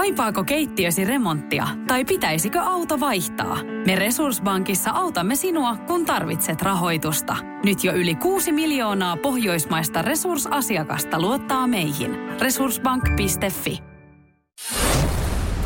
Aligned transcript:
Kaipaako 0.00 0.44
keittiösi 0.44 1.04
remonttia 1.04 1.68
tai 1.86 2.04
pitäisikö 2.04 2.60
auto 2.60 3.00
vaihtaa? 3.00 3.58
Me 3.86 3.96
Resurssbankissa 3.96 4.90
autamme 4.90 5.36
sinua, 5.36 5.76
kun 5.76 6.06
tarvitset 6.06 6.62
rahoitusta. 6.62 7.36
Nyt 7.64 7.84
jo 7.84 7.92
yli 7.92 8.14
6 8.14 8.52
miljoonaa 8.52 9.16
pohjoismaista 9.16 10.02
resursasiakasta 10.02 11.20
luottaa 11.20 11.66
meihin. 11.66 12.16
Resurssbank.fi 12.40 13.78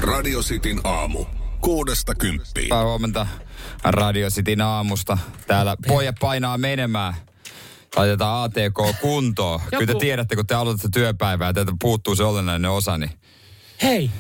Radio 0.01 0.41
Cityn 0.41 0.81
aamu. 0.85 1.25
Kuudesta 1.61 2.15
kymppiin. 2.15 2.65
Hyvää 2.65 2.85
huomenta 2.85 3.27
Radio 3.85 4.29
Cityn 4.29 4.61
aamusta. 4.61 5.19
Täällä 5.47 5.77
pojat 5.87 6.17
painaa 6.21 6.59
menemään. 6.59 7.15
Laitetaan 7.97 8.45
ATK 8.45 9.01
kuntoon. 9.01 9.61
Joku... 9.65 9.77
Kyllä 9.77 9.93
te 9.93 9.99
tiedätte, 9.99 10.37
kun 10.37 10.47
te 10.47 10.55
aloitatte 10.55 10.89
työpäivää 10.93 11.49
ja 11.49 11.53
teiltä 11.53 11.73
puuttuu 11.81 12.17
se 12.17 12.25
olennainen 12.25 12.71
osa, 12.71 12.99
niin 12.99 13.11
Hei, 13.83 14.11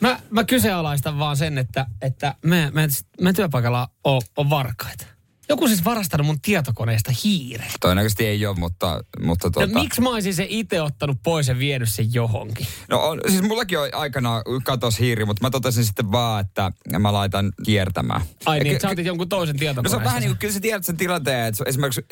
mä, 0.00 0.20
mä 0.30 0.44
kyseenalaistan 0.44 1.18
vaan 1.18 1.36
sen, 1.36 1.58
että, 1.58 1.86
että 2.02 2.34
me, 2.44 2.70
me, 2.74 2.88
me 3.20 3.32
työpaikalla 3.32 3.88
on, 4.04 4.22
on 4.36 4.50
varkaita. 4.50 5.06
Joku 5.50 5.68
siis 5.68 5.84
varastanut 5.84 6.26
mun 6.26 6.40
tietokoneesta 6.40 7.12
hiiren. 7.24 7.68
Todennäköisesti 7.80 8.26
ei 8.26 8.46
ole, 8.46 8.56
mutta... 8.56 9.00
mutta 9.20 9.50
tuota... 9.50 9.72
no, 9.72 9.80
miksi 9.80 10.00
mä 10.00 10.10
olisin 10.10 10.34
se 10.34 10.46
itse 10.48 10.82
ottanut 10.82 11.18
pois 11.22 11.48
ja 11.48 11.58
vienyt 11.58 11.88
sen 11.88 12.14
johonkin? 12.14 12.66
No 12.88 13.00
on, 13.00 13.20
siis 13.28 13.42
mullakin 13.42 13.78
on 13.78 13.88
aikanaan 13.92 14.42
katos 14.64 14.98
hiiri, 14.98 15.24
mutta 15.24 15.46
mä 15.46 15.50
totesin 15.50 15.84
sitten 15.84 16.12
vaan, 16.12 16.40
että 16.40 16.72
mä 16.98 17.12
laitan 17.12 17.52
kiertämään. 17.64 18.20
Ai 18.46 18.60
niin, 18.60 18.80
sä 18.80 18.88
otit 18.88 19.06
jonkun 19.06 19.28
toisen 19.28 19.58
tietokoneen. 19.58 19.84
No 19.84 19.90
se 19.90 19.96
on 19.96 20.04
vähän 20.04 20.20
niin 20.20 20.30
kuin, 20.30 20.38
kyllä 20.38 20.54
sä 20.54 20.60
tiedät 20.60 20.84
sen 20.84 20.96
tilanteen, 20.96 21.46
että 21.46 21.64
esimerkiksi 21.66 22.04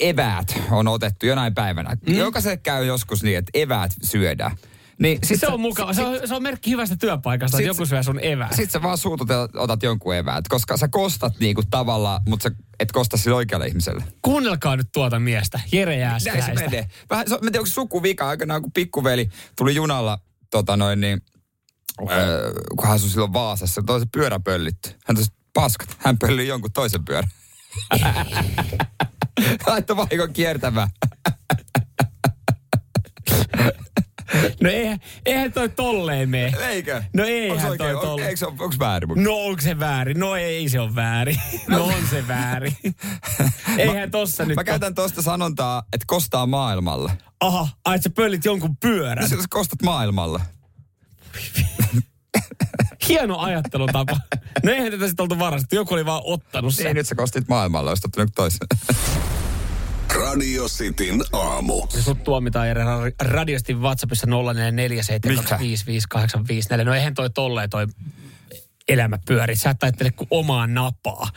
eväät 0.00 0.60
on 0.70 0.88
otettu 0.88 1.26
jonain 1.26 1.54
päivänä. 1.54 1.96
Mm. 2.06 2.14
Jokaiselle 2.14 2.56
käy 2.56 2.84
joskus 2.84 3.22
niin, 3.22 3.38
että 3.38 3.50
eväät 3.54 3.92
syödään. 4.02 4.56
Niin, 4.98 5.18
sit 5.24 5.40
se 5.40 5.46
on 5.46 5.60
mukava. 5.60 5.92
Sit, 5.92 6.04
se, 6.04 6.08
on, 6.08 6.28
se 6.28 6.34
on 6.34 6.42
merkki 6.42 6.70
hyvästä 6.70 6.96
työpaikasta, 6.96 7.58
että 7.58 7.68
joku 7.68 7.86
syö 7.86 8.02
sun 8.02 8.20
evää. 8.22 8.48
Sitten 8.48 8.70
sä 8.70 8.82
vaan 8.82 8.98
suutut 8.98 9.28
ja 9.28 9.48
otat 9.54 9.82
jonkun 9.82 10.14
eväät, 10.14 10.48
koska 10.48 10.76
sä 10.76 10.88
kostat 10.88 11.40
niinku 11.40 11.62
tavalla, 11.70 12.20
mutta 12.28 12.48
sä 12.48 12.56
et 12.80 12.92
kosta 12.92 13.16
sille 13.16 13.36
oikealle 13.36 13.66
ihmiselle. 13.66 14.04
Kuunnelkaa 14.22 14.76
nyt 14.76 14.88
tuota 14.92 15.20
miestä, 15.20 15.60
Jere 15.72 15.96
Jääskeläistä. 15.98 16.46
Näin 16.54 16.58
se 16.58 16.64
menee. 16.64 16.88
Vähän, 17.10 17.28
se, 17.28 17.34
mä 17.34 17.40
tiedän, 17.40 17.60
onko 17.60 17.70
sukuvika 17.70 18.28
aikanaan, 18.28 18.62
kun 18.62 18.72
pikkuveli 18.72 19.28
tuli 19.56 19.74
junalla, 19.74 20.18
tota 20.50 20.76
noin 20.76 21.00
niin, 21.00 21.20
äh, 22.02 22.08
kun 22.76 22.86
hän 22.86 22.94
asui 22.94 23.10
silloin 23.10 23.32
Vaasassa, 23.32 23.82
toi 23.86 24.00
se 24.00 24.06
pyörä 24.12 24.40
pöllitty. 24.40 24.90
Hän 25.06 25.16
tosi 25.16 25.30
paskat, 25.54 25.96
hän 25.98 26.18
pölli 26.18 26.48
jonkun 26.48 26.72
toisen 26.72 27.04
pyörän. 27.04 27.30
Laittoi 29.66 29.96
vahingon 29.96 30.32
kiertämään. 30.32 30.88
No 34.60 34.70
eihän, 34.70 34.98
eihän 35.26 35.52
toi 35.52 35.68
tolleen 35.68 36.28
mene. 36.28 36.52
Eikö? 36.68 37.02
No 37.12 37.24
eihän 37.24 37.70
oikein, 37.70 37.92
toi 37.92 38.06
tolleen. 38.06 38.28
Eikö 38.28 38.38
se 38.38 38.46
on, 38.46 38.52
onko 38.52 38.74
väärin? 38.78 39.08
Mutta? 39.08 39.22
No 39.22 39.36
onko 39.36 39.60
se 39.60 39.78
väärin? 39.80 40.20
No 40.20 40.36
ei 40.36 40.68
se 40.68 40.80
on 40.80 40.94
väärin. 40.94 41.40
No 41.68 41.84
on 41.84 42.06
se 42.10 42.28
väärin. 42.28 42.76
eihän 43.78 43.96
mä, 43.96 44.10
tossa 44.10 44.44
nyt... 44.44 44.56
Mä 44.56 44.64
käytän 44.64 44.94
tosta 44.94 45.22
sanontaa, 45.22 45.82
että 45.92 46.04
kostaa 46.06 46.46
maailmalle. 46.46 47.12
Aha, 47.40 47.68
ai 47.84 48.02
sä 48.02 48.10
pöllit 48.10 48.44
jonkun 48.44 48.76
pyörän. 48.76 49.28
Sä 49.28 49.36
kostat 49.50 49.82
maailmalle. 49.82 50.40
Hieno 53.08 53.38
ajattelutapa. 53.38 54.16
No 54.62 54.72
eihän 54.72 54.90
tätä 54.90 55.06
sitten 55.06 55.22
oltu 55.22 55.38
varastettu. 55.38 55.74
Joku 55.74 55.94
oli 55.94 56.06
vaan 56.06 56.22
ottanut 56.24 56.74
sen. 56.74 56.86
Ei, 56.86 56.94
nyt 56.94 57.06
sä 57.06 57.14
kostit 57.14 57.48
maailmalle, 57.48 57.90
jos 57.90 58.04
ottanut 58.04 58.30
toisen. 58.34 58.66
Radio 60.34 60.68
Cityn 60.68 61.24
aamu. 61.32 61.86
Ja 61.94 62.02
sut 62.02 62.24
tuomitaan 62.24 62.68
Jere 62.68 62.84
radiosti 63.20 63.74
WhatsAppissa 63.74 64.26
0447255854. 64.26 64.30
No 66.84 66.94
eihän 66.94 67.14
toi 67.14 67.30
tolleen 67.30 67.70
toi 67.70 67.86
elämä 68.88 69.18
pyöri. 69.26 69.56
Sä 69.56 69.70
et 69.70 69.82
ajattele 69.82 70.10
kuin 70.10 70.28
omaa 70.30 70.66
napaa. 70.66 71.28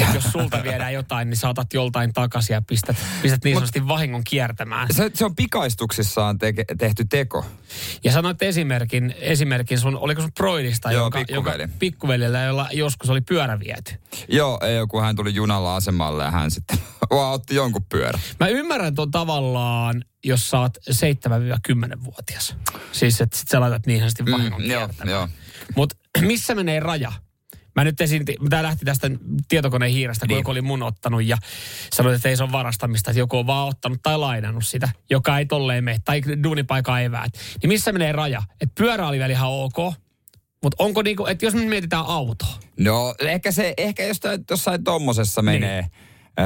Et 0.00 0.14
jos 0.14 0.24
sulta 0.24 0.62
viedään 0.62 0.92
jotain, 0.94 1.30
niin 1.30 1.36
saatat 1.36 1.74
joltain 1.74 2.12
takaisin 2.12 2.54
ja 2.54 2.62
pistät, 2.62 2.96
pistät 3.22 3.44
niin 3.44 3.56
sanotusti 3.56 3.88
vahingon 3.88 4.24
kiertämään. 4.24 4.88
Se, 4.90 5.10
se 5.14 5.24
on 5.24 5.36
pikaistuksissaan 5.36 6.38
te, 6.38 6.54
tehty 6.78 7.04
teko. 7.04 7.46
Ja 8.04 8.12
sanoit 8.12 8.42
esimerkin, 8.42 9.14
esimerkin 9.18 9.78
sun, 9.78 9.96
oliko 9.96 10.20
sun 10.22 10.32
Broidista, 10.32 10.92
Joo, 10.92 11.02
jonka, 11.02 11.18
pikkuveli. 11.18 11.62
jonka 11.62 11.76
pikkuvelillä, 11.78 12.42
jolla 12.42 12.68
joskus 12.72 13.10
oli 13.10 13.20
pyörä 13.20 13.60
viety. 13.60 13.94
Joo, 14.28 14.60
ei, 14.62 14.86
kun 14.88 15.02
hän 15.02 15.16
tuli 15.16 15.34
junalla 15.34 15.76
asemalle 15.76 16.24
ja 16.24 16.30
hän 16.30 16.50
sitten 16.50 16.78
vaan 17.10 17.32
otti 17.32 17.54
jonkun 17.54 17.84
pyörän. 17.84 18.20
Mä 18.40 18.48
ymmärrän 18.48 18.94
tuon 18.94 19.10
tavallaan, 19.10 20.04
jos 20.24 20.50
sä 20.50 20.58
oot 20.60 20.78
7-10-vuotias. 20.90 22.56
Siis, 22.92 23.20
että 23.20 23.38
sit 23.38 23.48
sä 23.48 23.60
laitat 23.60 23.86
niin 23.86 23.98
sanotusti 23.98 24.32
vahingon 24.32 24.62
Mm, 24.62 24.70
joo, 24.70 24.88
joo. 25.04 25.28
Mutta 25.76 25.96
missä 26.26 26.54
menee 26.54 26.80
raja? 26.80 27.12
Mä 27.76 27.84
nyt 27.84 28.00
esitin, 28.00 28.36
tämä 28.50 28.62
lähti 28.62 28.84
tästä 28.84 29.10
tietokoneen 29.48 29.92
hiirestä, 29.92 30.26
kun 30.26 30.28
Niin. 30.28 30.36
joku 30.38 30.50
oli 30.50 30.62
mun 30.62 30.82
ottanut 30.82 31.24
ja 31.24 31.36
sanoi, 31.92 32.14
että 32.14 32.28
ei 32.28 32.36
se 32.36 32.42
ole 32.42 32.52
varastamista, 32.52 33.10
että 33.10 33.18
joku 33.18 33.38
on 33.38 33.46
vaan 33.46 33.68
ottanut 33.68 33.98
tai 34.02 34.18
lainannut 34.18 34.66
sitä, 34.66 34.88
joka 35.10 35.38
ei 35.38 35.46
tolleen 35.46 35.84
mene, 35.84 35.98
tai 36.04 36.22
duunipaikan 36.44 37.02
eväät. 37.02 37.32
Niin 37.62 37.68
missä 37.68 37.92
menee 37.92 38.12
raja? 38.12 38.42
Että 38.60 38.72
pyörä 38.82 39.08
oli 39.08 39.18
vielä 39.18 39.32
ihan 39.32 39.50
ok, 39.50 39.76
mutta 40.62 40.84
onko 40.84 41.02
niinku, 41.02 41.26
että 41.26 41.46
jos 41.46 41.54
me 41.54 41.64
mietitään 41.64 42.04
autoa, 42.06 42.58
No 42.78 43.14
ehkä 43.18 43.52
se, 43.52 43.74
ehkä 43.76 44.02
jos 44.04 44.20
jossain 44.50 44.84
tommosessa 44.84 45.42
menee 45.42 45.80
niin. 45.80 45.90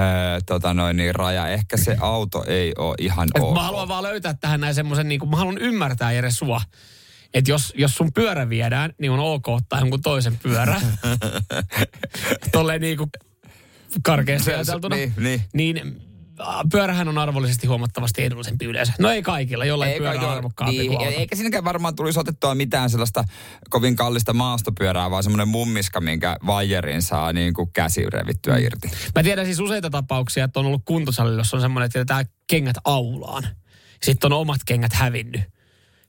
öö, 0.01 0.41
tota 0.47 0.75
noin, 0.75 0.97
niin 0.97 1.15
raja, 1.15 1.49
ehkä 1.49 1.77
se 1.77 1.97
auto 2.01 2.45
ei 2.47 2.73
ole 2.79 2.95
ihan 2.99 3.29
Et 3.35 3.43
ok. 3.43 3.55
Mä 3.55 3.63
haluan 3.63 3.89
vaan 3.89 4.03
löytää 4.03 4.35
tähän 4.35 4.61
näin 4.61 4.75
semmoisen, 4.75 5.09
niin 5.09 5.21
kuin, 5.21 5.31
mä 5.31 5.37
haluan 5.37 5.59
ymmärtää 5.59 6.13
Jere 6.13 6.31
sua. 6.31 6.61
Että 7.35 7.51
jos, 7.51 7.73
jos 7.77 7.95
sun 7.95 8.13
pyörä 8.13 8.49
viedään, 8.49 8.93
niin 8.99 9.11
on 9.11 9.21
ok 9.21 9.49
ottaa 9.49 9.81
jonkun 9.81 10.03
toisen 10.03 10.39
pyörä. 10.43 10.81
Tolleen 12.53 12.81
niin 12.81 12.97
kuin 12.97 13.11
karkeasti 14.03 14.53
ajateltuna. 14.53 14.97
niin, 14.97 15.13
niin. 15.17 15.43
niin 15.53 16.01
äh, 16.41 16.47
pyörähän 16.73 17.09
on 17.09 17.19
arvollisesti 17.19 17.67
huomattavasti 17.67 18.25
edullisempi 18.25 18.65
yleensä. 18.65 18.93
No 18.99 19.11
ei 19.11 19.23
kaikilla, 19.23 19.65
jollain 19.65 19.91
Eikä 19.91 19.99
pyörä 20.03 20.19
on 20.19 20.23
joo, 20.23 20.31
arvokkaampi 20.33 20.79
niin, 20.79 20.91
kuin 20.91 21.07
auto. 21.07 21.19
Eikä 21.21 21.37
siinäkään 21.37 21.65
varmaan 21.65 21.95
tulisi 21.97 22.21
otettua 22.21 22.55
mitään 22.55 22.91
sellaista 22.91 23.25
kovin 23.71 23.97
kallista 23.97 24.33
maastopyörää, 24.33 25.11
vaan 25.11 25.23
semmoinen 25.23 25.49
mummiska, 25.49 26.01
minkä 26.01 26.37
vaijerin 26.47 27.03
saa 27.03 27.33
niin 27.33 27.55
kuin 27.55 27.71
käsi 27.73 28.11
revittyä 28.11 28.57
Mm. 28.57 28.65
irti. 28.65 28.91
Mä 29.15 29.23
tiedän 29.23 29.45
siis 29.47 29.61
useita 29.61 29.91
tapauksia, 29.91 30.45
että 30.45 30.61
on 30.61 30.67
ollut 30.67 30.83
kuntosalilla, 30.85 31.41
jossa 31.41 31.57
on 31.57 31.61
semmoinen, 31.61 31.87
että 31.87 31.99
jätetään 31.99 32.25
kengät 32.47 32.77
aulaan. 32.85 33.49
Sitten 34.03 34.33
on 34.33 34.39
omat 34.39 34.61
kengät 34.67 34.93
hävinnyt. 34.93 35.58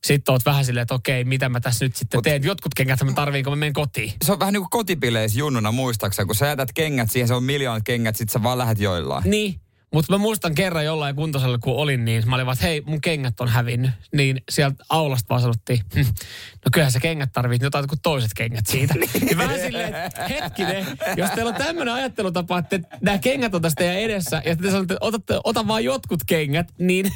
Sitten 0.04 0.32
oot 0.32 0.46
vähän 0.46 0.66
silleen, 0.66 0.82
että 0.82 0.94
okei, 0.96 1.24
mitä 1.24 1.50
mä 1.50 1.60
tässä 1.60 1.86
nyt 1.86 1.96
sitten 1.96 2.18
Mut- 2.18 2.24
teen. 2.24 2.44
Jotkut 2.44 2.74
kengät 2.74 3.04
mä 3.04 3.12
tarviin, 3.14 3.44
kun 3.44 3.52
mä 3.52 3.56
menen 3.56 3.74
kotiin. 3.74 4.14
Se 4.26 4.32
on 4.32 4.40
vähän 4.40 4.54
niin 4.54 4.62
kuin 4.62 4.70
kotipileissä 4.70 5.40
junnuna 5.40 5.72
muistaakseni, 5.72 6.26
kun 6.26 6.36
sä 6.36 6.48
jätät 6.48 6.74
kengät 6.74 7.12
siihen, 7.12 7.28
se 7.28 7.34
on 7.34 7.44
miljoonat 7.44 7.84
kengät, 7.84 8.16
sit 8.16 8.30
sä 8.30 8.44
vaan 8.44 8.58
lähdet 8.58 8.80
joillaan. 8.80 9.24
Niin, 9.26 9.60
mutta 9.94 10.14
mä 10.14 10.18
muistan 10.18 10.56
kerran 10.56 10.86
jollain 10.86 11.16
kuntosalilla, 11.16 11.58
kun 11.58 11.76
olin, 11.76 12.06
niin 12.06 12.30
mä 12.30 12.36
olin 12.36 12.46
vaan, 12.46 12.54
että 12.54 12.66
hei, 12.68 12.82
mun 12.86 13.02
kengät 13.02 13.40
on 13.42 13.48
hävinnyt. 13.48 13.92
Niin 14.14 14.42
sieltä 14.50 14.84
aulasta 14.90 15.30
vaan 15.30 15.42
sanottiin, 15.42 15.80
"Hm, 15.96 16.00
no 16.00 16.70
kyllähän 16.74 16.92
sä 16.92 17.00
kengät 17.00 17.30
tarvit 17.34 17.62
jotain 17.62 17.88
kuin 17.88 18.00
toiset 18.04 18.32
kengät 18.36 18.68
siitä. 18.68 18.94
niin 19.22 19.38
vähän 19.38 19.60
silleen, 19.60 19.96
että 19.96 20.28
hetkinen, 20.28 20.86
jos 21.18 21.30
teillä 21.32 21.50
on 21.50 21.56
tämmöinen 21.56 21.94
ajattelutapa, 21.94 22.58
että 22.58 22.80
nämä 23.02 23.18
kengät 23.18 23.56
on 23.56 23.62
tästä 23.62 23.80
teidän 23.80 23.98
edessä, 24.02 24.42
ja 24.46 24.56
te 24.56 24.72
sanotte, 24.72 24.94
että 24.94 25.06
otatte, 25.06 25.40
ota 25.44 25.68
vaan 25.68 25.84
jotkut 25.84 26.20
kengät, 26.28 26.74
niin 26.78 27.12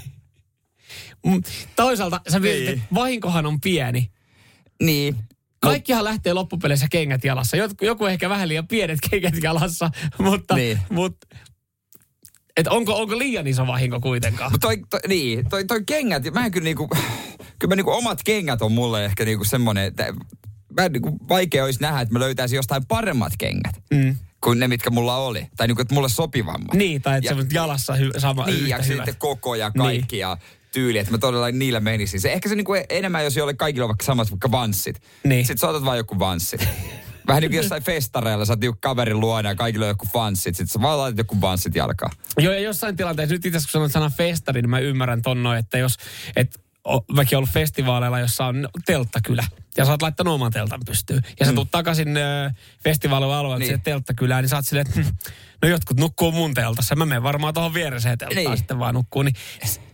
toisaalta 1.76 2.22
sä 2.30 2.40
mietit, 2.40 2.66
Niin. 2.66 2.74
että 2.74 2.96
vahinkohan 2.96 3.46
on 3.46 3.62
pieni. 3.62 4.12
Niin. 4.84 5.16
Kaikkihan 5.62 6.04
lähtee 6.04 6.34
loppupeleissä 6.34 6.88
kengät 6.92 7.24
jalassa. 7.24 7.58
Joku, 7.58 7.86
joku 7.86 8.06
ehkä 8.06 8.30
vähän 8.30 8.50
liian 8.50 8.68
pienet 8.68 9.00
kengät 9.10 9.34
jalassa, 9.44 9.92
mutta, 10.18 10.56
Niin. 10.56 10.80
mutta 10.90 11.28
et 12.58 12.68
onko, 12.68 12.96
onko 13.02 13.18
liian 13.18 13.48
iso 13.48 13.68
vahinko 13.68 14.00
kuitenkaan? 14.00 14.52
Mutta 14.52 14.68
toi, 14.68 14.82
toi, 14.90 15.00
niin, 15.08 15.50
toi, 15.50 15.66
toi 15.66 15.84
kengät, 15.86 16.24
mä 16.34 16.46
en 16.46 16.52
kyllä 16.52 16.66
niinku, 16.66 16.88
kyllä 17.60 17.72
mä 17.72 17.76
niinku 17.76 17.92
omat 17.92 18.20
kengät 18.26 18.62
on 18.62 18.72
mulle 18.72 19.06
ehkä 19.06 19.26
niinku 19.26 19.44
semmonen, 19.44 19.84
että 19.84 20.14
mä 20.82 20.90
niinku 20.90 21.18
vaikea 21.30 21.64
olisi 21.64 21.82
nähdä, 21.82 22.02
että 22.02 22.14
mä 22.14 22.20
löytäisin 22.20 22.56
jostain 22.56 22.86
paremmat 22.86 23.34
kengät. 23.38 23.76
Mm. 23.94 24.16
kuin 24.44 24.60
ne, 24.60 24.68
mitkä 24.68 24.90
mulla 24.90 25.18
oli. 25.18 25.48
Tai 25.58 25.68
niinku, 25.68 25.82
että 25.82 25.94
mulle 25.94 26.10
sopivammat. 26.10 26.74
Niin, 26.74 27.02
tai 27.02 27.18
että 27.18 27.30
Ja- 27.30 27.36
se 27.36 27.42
on 27.42 27.48
jalassa 27.54 27.94
hy- 27.94 28.20
sama 28.20 28.46
Niin, 28.46 28.58
yhtä 28.58 28.70
ja 28.70 28.78
hyvä. 28.78 28.96
sitten 28.96 29.16
koko 29.18 29.56
ja 29.56 29.72
kaikki 29.72 30.18
ja 30.18 30.38
tyyli, 30.74 30.98
että 31.00 31.12
mä 31.12 31.18
todella 31.18 31.52
niillä 31.52 31.80
menisin. 31.80 32.22
Se 32.22 32.34
ehkä 32.34 32.50
se 32.50 32.56
niinku 32.56 32.74
enemmän, 32.90 33.24
jos 33.24 33.36
jolle 33.38 33.54
kaikilla 33.54 33.86
on 33.86 33.90
vaikka 33.90 34.06
samat 34.06 34.32
vaikka 34.32 34.52
vanssit. 34.52 35.02
Niin. 35.24 35.46
Sitten 35.46 35.58
sä 35.58 35.68
otat 35.70 35.86
vaan 35.86 35.98
joku 35.98 36.20
vanssit. 36.20 36.68
Vähän 37.28 37.42
niin 37.42 37.52
kuin 37.52 37.58
jossain 37.58 37.84
festareilla, 37.84 38.46
sä 38.46 38.54
oot 38.54 38.60
niinku 38.60 38.78
kaverin 38.82 39.20
luona 39.20 39.50
ja 39.50 39.56
kaikilla 39.56 39.86
on 39.86 39.90
joku 39.90 40.08
vanssit. 40.14 40.56
Sitten 40.56 40.68
sä 40.74 40.82
vaan 40.82 40.98
laitat 40.98 41.18
joku 41.18 41.42
vanssit 41.42 41.76
jalkaan. 41.76 42.12
Joo, 42.38 42.54
ja 42.54 42.60
jossain 42.60 42.96
tilanteessa, 42.96 43.36
nyt 43.36 43.46
itse 43.46 43.58
asiassa 43.58 43.68
kun 43.72 43.72
sanoit 43.72 43.92
sanan 43.92 44.12
festari, 44.12 44.62
niin 44.62 44.70
mä 44.70 44.80
ymmärrän 44.80 45.22
ton 45.22 45.44
noin, 45.44 45.60
että 45.60 45.78
jos, 45.78 45.98
et, 46.36 46.62
mäkin 47.16 47.38
ollut 47.38 47.50
festivaaleilla, 47.50 48.20
jossa 48.20 48.46
on 48.46 48.70
telttakylä, 48.86 49.44
ja 49.78 49.86
sä 49.86 49.92
oot 49.92 50.02
laittanut 50.02 50.34
oman 50.34 50.52
teltan 50.52 50.80
pystyyn, 50.86 51.22
ja 51.40 51.46
sä 51.46 51.52
mm. 51.52 51.56
tuut 51.56 51.72
takaisin 51.72 52.18
ö, 52.18 52.52
festivaalialueelta 52.84 53.60
Niin. 53.60 53.70
niin. 53.70 53.82
telttakylään, 53.82 54.44
niin 54.44 54.50
sä 54.50 54.56
oot 54.56 54.66
silleen, 54.66 54.88
että 54.88 55.02
hm, 55.02 55.16
no 55.62 55.68
jotkut 55.70 56.00
nukkuu 56.00 56.32
mun 56.32 56.54
teltassa, 56.54 56.96
mä 56.96 57.06
menen 57.06 57.24
varmaan 57.24 57.54
tuohon 57.54 57.74
viereseen 57.74 58.18
telttaan 58.18 58.36
Niin. 58.36 58.50
niin. 58.50 58.58
sitten 58.58 58.80
vaan 58.80 58.94
nukkuu, 58.94 59.22
niin 59.22 59.36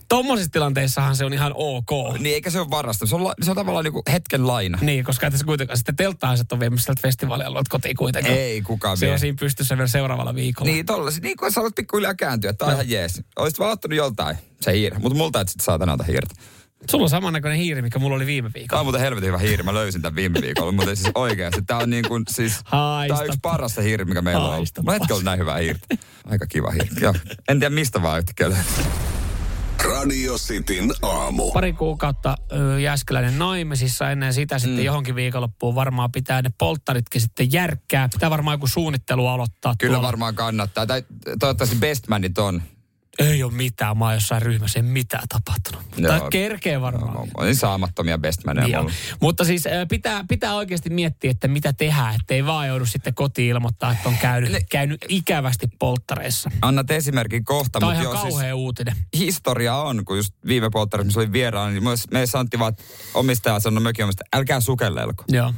Tommosissa 0.10 0.52
tilanteissahan 0.52 1.16
se 1.16 1.26
on 1.26 1.34
ihan 1.34 1.52
ok. 1.56 1.90
Niin 2.20 2.34
eikä 2.36 2.50
se 2.50 2.60
ole 2.60 2.70
varasta. 2.70 3.06
Se 3.06 3.16
on, 3.16 3.24
la- 3.24 3.34
se 3.42 3.52
on 3.52 3.56
tavallaan 3.56 3.84
niinku 3.84 4.02
hetken 4.12 4.48
laina. 4.48 4.78
Niin, 4.82 5.04
koska 5.06 5.32
se 5.32 5.44
kuitenkaan 5.46 5.78
sitten 5.78 5.96
telttaiset 5.96 6.52
on 6.52 6.60
viemässä 6.60 6.86
sieltä 6.86 7.02
festivaalialueelta 7.02 7.70
kotiin 7.70 7.96
kuitenkaan. 7.96 8.36
Ei 8.38 8.62
kukaan 8.62 8.98
Se 8.98 9.06
vie. 9.06 9.14
on 9.14 9.20
siinä 9.20 9.38
pystyssä 9.40 9.78
vielä 9.78 9.88
seuraavalla 9.88 10.36
viikolla. 10.36 10.72
Niin 10.72 10.86
tollasi, 10.86 11.22
niin 11.22 11.38
kuin 11.38 11.52
sä 11.52 11.60
haluat 11.60 11.76
pikkuhiljaa 11.76 12.14
kääntyä, 12.14 12.54
tää 12.54 12.68
on 12.68 12.74
ihan 12.74 12.90
jees. 12.90 13.22
Olisit 13.36 13.60
vaan 13.60 13.72
ottanut 13.72 13.98
joltain 13.98 14.38
se 14.62 14.74
hiiri, 14.74 15.00
mutta 15.00 15.18
multa 15.18 15.42
et 15.42 15.50
sit 15.50 15.62
saatana 15.62 15.94
ota 15.94 16.04
hiirtä. 16.04 16.36
Sulla 16.90 17.04
on 17.04 17.10
samannäköinen 17.10 17.60
hiiri, 17.60 17.82
mikä 17.82 18.00
mulla 18.00 18.16
oli 18.16 18.26
viime 18.26 18.52
viikolla. 18.54 18.80
on 18.80 18.86
muuten 18.86 19.02
helvetin 19.02 19.28
hyvä 19.28 19.38
hiiri, 19.38 19.64
mä 19.64 19.74
löysin 19.74 20.02
tämän 20.02 20.16
viime 20.16 20.42
viikolla, 20.42 20.72
mutta 20.72 20.96
siis 20.96 21.12
oikeasti 21.16 21.62
tää 21.62 21.78
on 21.78 21.90
niin 21.90 22.08
kuin 22.08 22.24
siis... 22.30 22.60
Haista. 22.66 23.16
on 23.20 23.26
yksi 23.26 23.40
parasta 23.42 23.82
hiiri, 23.82 24.06
mikä 24.06 24.22
meillä 24.22 24.44
on 24.48 24.56
ollut. 24.56 24.70
Hetki 24.92 25.14
ollut 25.14 25.24
näin 25.26 25.40
hyvää 25.40 25.58
hiirtä. 25.58 25.88
Aika 26.26 26.46
kiva 26.48 26.72
hiiri. 26.72 26.90
Joo. 27.02 27.14
En 27.48 27.60
tiedä 27.60 27.76
mistä 27.76 28.02
vaan 28.02 28.20
yhtäkkiä 28.20 28.50
löysin. 28.50 29.09
Radio 30.00 30.36
Cityn 30.38 30.92
aamu. 31.02 31.52
Pari 31.52 31.74
kuukautta 31.74 32.38
ö, 32.52 32.80
Jääskeläinen 32.80 33.40
naimisissa 33.40 34.12
ennen 34.12 34.34
sitä 34.34 34.56
Mm. 34.56 34.60
sitten 34.60 34.86
johonkin 34.86 35.16
viikonloppuun 35.16 35.76
varmaan 35.76 36.12
pitää 36.12 36.42
ne 36.42 36.50
polttaritkin 36.58 37.22
sitten 37.22 37.52
järkkää. 37.54 38.10
Pitää 38.14 38.30
varmaan 38.30 38.54
joku 38.56 38.68
suunnittelu 38.68 39.28
aloittaa 39.28 39.74
Kyllä 39.80 39.94
tuolla. 39.94 40.08
varmaan 40.08 40.36
kannattaa. 40.36 40.86
Tai 40.88 41.04
toivottavasti 41.40 41.76
bestmanit 41.76 42.38
on. 42.38 42.62
Ei 43.20 43.44
ole 43.44 43.54
mitään, 43.54 43.98
mä 43.98 44.06
oon 44.06 44.14
jossain 44.14 44.42
ryhmässä, 44.42 44.80
ei 44.80 44.84
mitään 44.84 45.24
tapahtunut. 45.30 45.84
Mutta 45.86 46.16
Joo. 46.16 46.30
kerkee 46.30 46.82
varmaan. 46.82 47.14
No, 47.14 47.28
on 47.38 47.46
niin 47.46 47.56
saamattomia 47.56 48.18
bestmaneja 48.18 48.82
Niin. 48.84 48.94
Mutta 49.22 49.44
siis 49.44 49.64
pitää, 49.90 50.24
pitää 50.30 50.56
oikeasti 50.56 50.90
miettiä, 50.90 51.32
että 51.32 51.48
mitä 51.48 51.74
tehdään, 51.74 52.16
ettei 52.16 52.46
vaan 52.46 52.68
joudu 52.68 52.86
sitten 52.86 53.14
kotiin 53.14 53.50
ilmoittaa, 53.50 53.92
että 53.92 54.10
on 54.10 54.16
käynyt, 54.22 54.52
Ne- 54.52 54.62
käynyt 54.72 55.06
ikävästi 55.08 55.68
polttareissa. 55.80 56.52
Annat 56.62 56.92
esimerkin 56.92 57.44
kohta, 57.46 57.80
Tämä 57.80 57.90
on 57.92 57.96
ihan 58.02 58.18
siis 58.18 58.22
kauhea 58.34 58.56
uutinen. 58.56 58.96
historia 59.18 59.76
on, 59.76 60.06
kun 60.06 60.18
just 60.18 60.34
viime 60.48 60.70
polttarissa, 60.70 61.06
missä 61.06 61.20
olin 61.20 61.34
vieraana, 61.34 61.72
niin 61.72 61.84
myös 61.84 62.12
me 62.12 62.26
Santti 62.26 62.60
vaan 62.60 62.74
omistaja 63.14 63.60
sanoi 63.60 63.84
mökin 63.84 64.04
omistaja, 64.06 64.28
älkää 64.34 64.60
sukellelko. 64.62 65.24
Joo. 65.28 65.54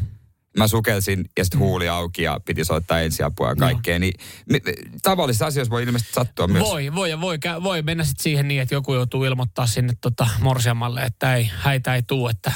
Mä 0.58 0.68
sukelsin 0.68 1.30
ja 1.38 1.44
sitten 1.44 1.60
huuli 1.60 1.90
auki 1.90 2.24
ja 2.24 2.40
piti 2.46 2.66
soittaa 2.66 3.00
ensiapua 3.00 3.50
ja 3.50 3.56
kaikkea. 3.56 4.00
Niin 4.00 4.14
me, 4.50 4.62
me, 4.66 4.74
tavallisissa 5.02 5.46
asioissa 5.46 5.72
voi 5.72 5.84
ilmeisesti 5.84 6.14
sattua 6.14 6.48
myös. 6.48 6.64
Voi, 6.64 6.96
voi 6.96 7.10
ja 7.10 7.22
voi, 7.22 7.38
voi 7.64 7.82
mennä 7.82 8.04
sitten 8.04 8.24
siihen 8.24 8.48
niin, 8.48 8.62
että 8.62 8.76
joku 8.76 8.94
joutuu 8.94 9.24
ilmoittaa 9.24 9.68
sinne 9.68 9.94
tota 10.02 10.28
morsiamalle, 10.42 11.02
että 11.02 11.36
ei, 11.36 11.52
häitä 11.58 11.96
ei 11.96 12.04
tuu, 12.04 12.28
että 12.28 12.52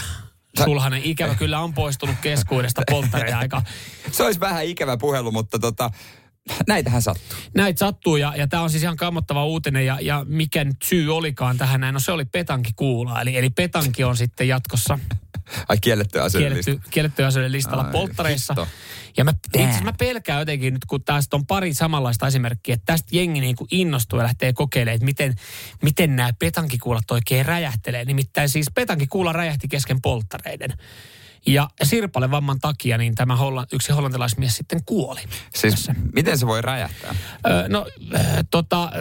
sulhanen 0.64 1.04
ikävä 1.04 1.36
kyllä 1.36 1.60
on 1.60 1.74
poistunut 1.74 2.16
keskuudesta 2.22 2.82
polttareja 2.92 3.40
aika. 3.40 3.62
Se 4.12 4.24
olisi 4.24 4.40
vähän 4.40 4.66
ikävä 4.66 4.98
puhelu, 4.98 5.32
mutta 5.32 5.60
tota, 5.60 5.92
näitähän 6.68 7.02
sattuu. 7.02 7.38
Näitä 7.56 7.80
sattuu 7.80 8.18
ja, 8.18 8.34
ja 8.38 8.48
tämä 8.48 8.64
on 8.64 8.70
siis 8.70 8.84
ihan 8.84 8.98
kammottava 8.98 9.46
uutinen 9.46 9.86
ja, 9.86 9.98
ja 10.02 10.26
mikä 10.28 10.64
nyt 10.64 10.82
syy 10.84 11.16
olikaan 11.16 11.58
tähän 11.58 11.82
näin, 11.82 11.94
no 11.94 12.00
se 12.00 12.12
oli 12.12 12.26
petanki 12.26 12.72
kuula. 12.76 13.22
Eli, 13.22 13.38
eli 13.38 13.50
petanki 13.50 14.04
on 14.04 14.18
sitten 14.18 14.48
jatkossa 14.48 15.00
Ai 15.70 15.78
kielletty 15.82 16.20
asioiden 16.20 16.64
kielletty, 16.64 16.90
kielletty 16.90 17.24
asioiden 17.24 17.52
listalla 17.52 17.84
Ai, 17.84 17.92
polttareissa. 17.92 18.54
hitto. 18.54 18.68
Ja 19.18 19.24
mä, 19.24 19.34
itse 19.54 19.84
mä 19.84 19.94
pelkään 19.94 20.40
jotenkin 20.40 20.74
nyt, 20.74 20.86
kun 20.86 21.04
tästä 21.04 21.36
on 21.36 21.46
pari 21.46 21.74
samanlaista 21.74 22.28
esimerkkiä, 22.28 22.74
että 22.74 22.86
tästä 22.86 23.08
jengi 23.12 23.42
niin 23.42 23.56
kuin 23.56 23.68
innostuu 23.72 24.20
ja 24.20 24.24
lähtee 24.24 24.54
kokeilemaan, 24.54 24.96
että 24.96 25.06
miten, 25.06 25.36
miten 25.82 26.16
nämä 26.16 26.34
petankikuulat 26.40 27.12
oikein 27.12 27.46
räjähtelee. 27.46 28.06
Nimittäin 28.06 28.50
siis 28.50 28.68
petankikuula 28.76 29.34
räjähti 29.34 29.68
kesken 29.68 30.02
polttareiden. 30.02 30.74
Ja 31.48 31.70
sirpalevamman 31.84 32.60
takia 32.60 32.98
niin 32.98 33.16
tämä 33.16 33.36
holla, 33.36 33.66
yksi 33.74 33.92
hollantilaismies 33.92 34.56
sitten 34.56 34.82
kuoli. 34.86 35.22
Siis 35.56 35.92
miten 36.14 36.38
se 36.38 36.48
voi 36.48 36.62
räjähtää? 36.62 37.16
Öö, 37.48 37.68
no, 37.68 37.88
öö, 38.14 38.44
tota, 38.52 38.92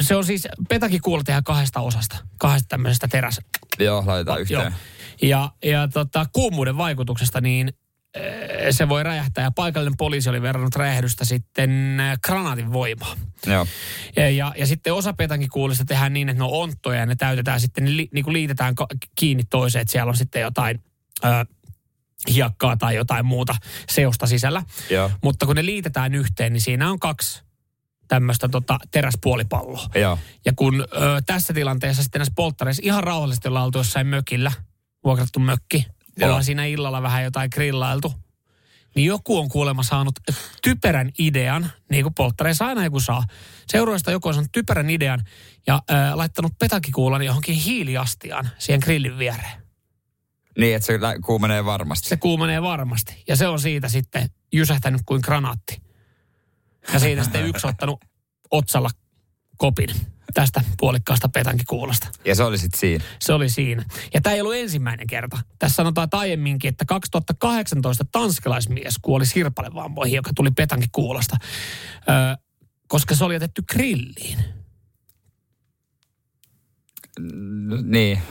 se 0.00 0.16
on 0.16 0.24
siis, 0.24 0.48
petankikuula 0.68 1.22
tehdään 1.24 1.44
kahdesta 1.44 1.80
osasta, 1.80 2.16
kahdesta 2.38 2.68
tämmöisestä 2.68 3.08
teräs, 3.08 3.40
Joo, 3.78 4.02
laitetaan 4.06 4.40
yhteen. 4.40 4.60
Joo. 4.60 4.72
Ja, 5.22 5.52
ja 5.64 5.88
tota, 5.88 6.26
kuumuuden 6.32 6.76
vaikutuksesta 6.76 7.40
niin 7.40 7.72
eh, 8.14 8.22
se 8.70 8.88
voi 8.88 9.02
räjähtää. 9.02 9.44
Ja 9.44 9.50
paikallinen 9.50 9.96
poliisi 9.96 10.30
oli 10.30 10.42
verrannut 10.42 10.76
räjähdystä 10.76 11.24
sitten 11.24 12.00
eh, 12.00 12.18
granaatin 12.26 12.72
voimaan. 12.72 13.18
Joo. 13.46 13.66
Ja, 14.16 14.30
ja, 14.30 14.52
ja 14.56 14.66
sitten 14.66 14.94
osa 14.94 15.12
petankikuulista 15.12 15.84
tehdään 15.84 16.12
niin, 16.12 16.28
että 16.28 16.42
ne 16.42 16.44
on 16.44 16.62
onttoja 16.62 17.00
ja 17.00 17.06
ne 17.06 17.16
täytetään 17.16 17.60
sitten, 17.60 17.96
li, 17.96 18.08
niin 18.14 18.24
kuin 18.24 18.32
liitetään 18.32 18.74
kiinni 19.18 19.44
toiseen, 19.44 19.80
että 19.80 19.92
siellä 19.92 20.10
on 20.10 20.16
sitten 20.16 20.42
jotain 20.42 20.84
ö, 21.24 21.28
hiekkaa 22.28 22.76
tai 22.76 22.94
jotain 22.94 23.26
muuta 23.26 23.54
seosta 23.90 24.26
sisällä. 24.26 24.62
Joo. 24.90 25.10
Mutta 25.22 25.46
kun 25.46 25.56
ne 25.56 25.64
liitetään 25.64 26.14
yhteen, 26.14 26.52
niin 26.52 26.60
siinä 26.60 26.90
on 26.90 27.00
kaksi 27.00 27.42
tämmöistä 28.08 28.48
tota, 28.48 28.78
teräspuolipalloa. 28.90 29.86
Joo. 29.94 30.18
Ja 30.44 30.52
kun 30.56 30.80
ö, 30.80 30.86
tässä 31.26 31.52
tilanteessa 31.52 32.02
sitten 32.02 32.18
näissä 32.18 32.32
polttareissa 32.36 32.82
ihan 32.84 33.04
rauhallisesti 33.04 33.48
ollaan 33.48 33.64
oltu 33.66 33.78
jossain 33.78 34.06
mökillä, 34.06 34.52
vuokrattu 35.04 35.40
mökki, 35.40 35.86
Joo. 36.16 36.28
ollaan 36.28 36.44
siinä 36.44 36.64
illalla 36.64 37.02
vähän 37.02 37.24
jotain 37.24 37.50
grillailtu, 37.52 38.14
niin 38.94 39.06
joku 39.06 39.38
on 39.38 39.48
kuulemma 39.48 39.82
saanut 39.82 40.14
typerän 40.62 41.10
idean, 41.18 41.72
niin 41.90 42.02
kuin 42.02 42.14
polttareissa 42.14 42.66
aina 42.66 42.84
joku 42.84 43.00
saa. 43.00 43.24
Seuroista 43.72 44.10
joku 44.10 44.28
on 44.28 44.34
saanut 44.34 44.52
typerän 44.52 44.90
idean 44.90 45.24
ja 45.66 45.82
ö, 45.90 45.94
laittanut 46.14 46.52
petakikuulan 46.58 47.22
johonkin 47.22 47.54
hiiliastiaan 47.54 48.50
siihen 48.58 48.80
grillin 48.84 49.18
viereen. 49.18 49.60
Niin, 50.58 50.76
että 50.76 50.86
se 50.86 50.98
kuumenee 51.24 51.64
varmasti. 51.64 52.08
Se 52.08 52.16
kuumenee 52.16 52.62
varmasti. 52.62 53.22
Ja 53.28 53.36
se 53.36 53.48
on 53.48 53.60
siitä 53.60 53.88
sitten 53.88 54.30
jysähtänyt 54.52 55.02
kuin 55.06 55.20
granaatti. 55.24 55.82
Ja 56.92 56.98
siitä 56.98 57.22
sitten 57.22 57.46
yksi 57.46 57.66
ottanut 57.66 58.04
otsalla 58.50 58.90
kopin 59.56 59.90
tästä 60.34 60.62
puolikkaasta 60.78 61.28
petankikuulasta. 61.28 62.08
Ja 62.24 62.34
se 62.34 62.42
oli 62.44 62.58
sitten 62.58 62.80
siinä. 62.80 63.04
Se 63.20 63.32
oli 63.32 63.48
siinä. 63.48 63.84
Ja 64.14 64.20
tämä 64.20 64.34
ei 64.34 64.40
ollut 64.40 64.54
ensimmäinen 64.54 65.06
kerta. 65.06 65.38
Tässä 65.58 65.76
sanotaan 65.76 66.04
että 66.04 66.18
aiemminkin, 66.18 66.68
että 66.68 66.84
2018 66.84 68.04
tanskalaismies 68.12 68.94
kuoli 69.02 69.26
sirpalevammoihin, 69.26 70.16
joka 70.16 70.30
tuli 70.36 70.50
petankikuulasta, 70.50 71.36
öö, 72.08 72.14
koska 72.88 73.14
se 73.14 73.24
oli 73.24 73.34
jätetty 73.34 73.62
grilliin. 73.72 74.38
Niin. 77.82 78.22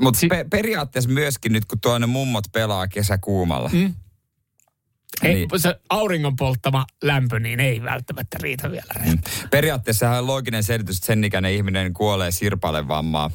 Mutta 0.00 0.20
Si- 0.20 0.28
pe- 0.28 0.46
periaatteessa 0.50 1.10
myöskin 1.10 1.52
nyt, 1.52 1.64
kun 1.64 1.80
tuonne 1.80 2.06
mummot 2.06 2.44
pelaa 2.52 2.88
kesäkuumalla. 2.88 3.70
Mm. 3.72 3.94
Ei, 5.22 5.34
Niin. 5.34 5.48
Se 5.56 5.80
auringon 5.90 6.36
polttama 6.36 6.86
lämpö, 7.02 7.40
niin 7.40 7.60
ei 7.60 7.82
välttämättä 7.82 8.38
riitä 8.42 8.70
vielä. 8.70 8.94
Mm. 9.06 9.18
Periaatteessa 9.50 10.10
on 10.10 10.26
looginen 10.26 10.62
selitys, 10.62 10.96
että 10.96 11.06
sen 11.06 11.24
ikäinen 11.24 11.52
ihminen 11.52 11.92
kuolee 11.92 12.30
sirpalevammaa. 12.30 13.30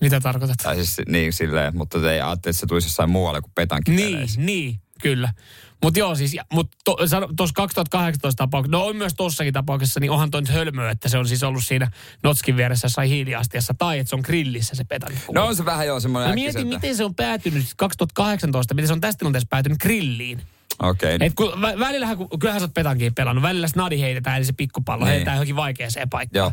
Mitä 0.00 0.20
tarkoitat? 0.20 0.56
Tai 0.62 0.74
siis 0.74 0.96
niin 1.08 1.32
silleen, 1.32 1.76
mutta 1.76 2.00
te 2.00 2.12
ei 2.12 2.20
ajattele, 2.20 2.50
että 2.50 2.60
se 2.60 2.66
tulisi 2.66 2.86
jossain 2.86 3.10
muualle 3.10 3.40
kuin 3.40 3.52
petankin 3.54 3.96
Niin, 3.96 4.28
niin, 4.36 4.80
kyllä. 5.02 5.32
Mutta 5.82 5.98
joo, 5.98 6.14
siis, 6.14 6.36
mutta 6.52 6.76
tuossa 6.84 7.20
to, 7.36 7.46
2018 7.54 8.38
tapauksessa, 8.38 8.76
no 8.76 8.86
on 8.86 8.96
myös 8.96 9.14
tuossakin 9.14 9.52
tapauksessa, 9.52 10.00
niin 10.00 10.10
onhan 10.10 10.30
toi 10.30 10.40
nyt 10.40 10.50
hölmöä, 10.50 10.90
että 10.90 11.08
se 11.08 11.18
on 11.18 11.28
siis 11.28 11.42
ollut 11.42 11.64
siinä 11.64 11.90
Notskin 12.22 12.56
vieressä 12.56 12.84
jossain 12.86 13.08
hiiliastiassa, 13.10 13.74
tai 13.78 13.98
että 13.98 14.08
se 14.10 14.16
on 14.16 14.22
grillissä 14.24 14.74
se 14.74 14.84
petanikuula. 14.84 15.40
No 15.40 15.46
on 15.46 15.56
se 15.56 15.64
vähän 15.64 15.86
joo 15.86 16.00
semmoinen 16.00 16.30
Mä 16.30 16.34
mietin, 16.34 16.66
miten 16.66 16.96
se 16.96 17.04
on 17.04 17.14
päätynyt 17.14 17.66
2018, 17.76 18.74
miten 18.74 18.86
se 18.86 18.92
on 18.92 19.00
tässä 19.00 19.18
tilanteessa 19.18 19.46
päätynyt 19.50 19.78
grilliin. 19.78 20.42
Okei. 20.82 21.16
Et 21.20 21.34
kun, 21.34 21.48
vä- 21.52 21.78
välillähän, 21.78 22.16
kun, 22.16 22.28
kyllähän 22.38 22.60
sä 22.60 22.64
oot 22.64 22.74
petankiin 22.74 23.14
pelannut, 23.14 23.42
välillä 23.42 23.68
snadi 23.68 24.00
heitetään, 24.00 24.36
eli 24.36 24.44
se 24.44 24.52
pikkupallo 24.52 25.04
Niin. 25.04 25.10
heitetään 25.10 25.34
johonkin 25.36 25.56
vaikeaseen 25.56 26.10
paikkaan. 26.10 26.38
Joo. 26.40 26.52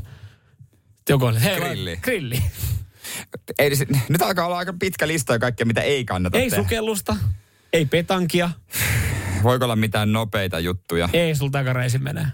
Joku 1.10 1.26
on, 1.26 1.38
hei, 1.38 1.60
Grilli. 1.60 1.98
grilli. 2.02 2.44
Ei, 3.60 3.72
nyt 4.10 4.22
alkaa 4.22 4.46
olla 4.46 4.58
aika 4.58 4.74
pitkä 4.80 5.08
lista 5.08 5.34
ja 5.34 5.40
kaikkea, 5.40 5.66
mitä 5.66 5.82
ei 5.82 6.06
kannata 6.06 6.38
Ei 6.38 6.50
tehdä. 6.50 6.64
sukellusta, 6.64 7.18
ei 7.74 7.86
petankia, 7.86 8.50
Voiko 9.46 9.66
olla 9.66 9.76
mitään 9.76 10.12
nopeita 10.14 10.60
juttuja? 10.60 11.10
ei 11.14 11.36
sul 11.36 11.50
takareisin 11.50 12.04
menee. 12.04 12.26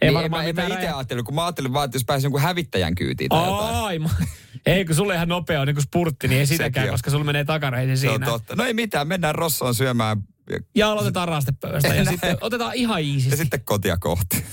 Ei 0.00 0.08
niin, 0.08 0.14
varmaan 0.14 0.46
en, 0.48 0.54
mä- 0.56 0.62
en 0.62 0.68
mä 0.70 0.74
itse 0.74 0.88
ajatellut, 0.88 1.26
kun 1.26 1.34
mä 1.34 1.44
ajattelin 1.44 1.72
vaan, 1.72 1.84
että 1.84 1.96
jos 1.96 2.04
pääsin 2.04 2.24
jonkun 2.26 2.40
hävittäjän 2.40 2.94
kyytiin 2.94 3.28
tai 3.28 3.44
jotain. 3.50 3.74
Ai, 3.74 3.98
ma- 3.98 4.10
ei 4.66 4.84
kun 4.84 4.94
sulle 4.94 5.14
ihan 5.14 5.28
nopea 5.28 5.60
on 5.60 5.66
niin 5.66 5.74
kuin 5.74 5.82
spurtti, 5.84 6.28
niin 6.28 6.38
ei 6.40 6.46
sitäkään, 6.46 6.84
Sekin 6.84 6.92
koska 6.94 7.10
sulla 7.10 7.24
menee 7.24 7.44
Se 7.96 8.08
on 8.08 8.14
siinä. 8.14 8.26
totta. 8.26 8.56
No 8.56 8.64
ei 8.64 8.74
mitään, 8.74 9.08
mennään 9.08 9.34
Rossoon 9.34 9.74
syömään 9.74 10.22
ja, 10.50 10.58
Ja 10.74 10.90
aloitetaan 10.90 11.28
rastepöydästä 11.28 11.94
ja 11.94 12.04
sitten 12.10 12.36
otetaan 12.40 12.74
ihan 12.74 13.02
ja 13.02 13.08
iisisti. 13.08 13.36
sitten 13.36 13.60
kotia 13.64 13.96
kohti. 13.96 14.44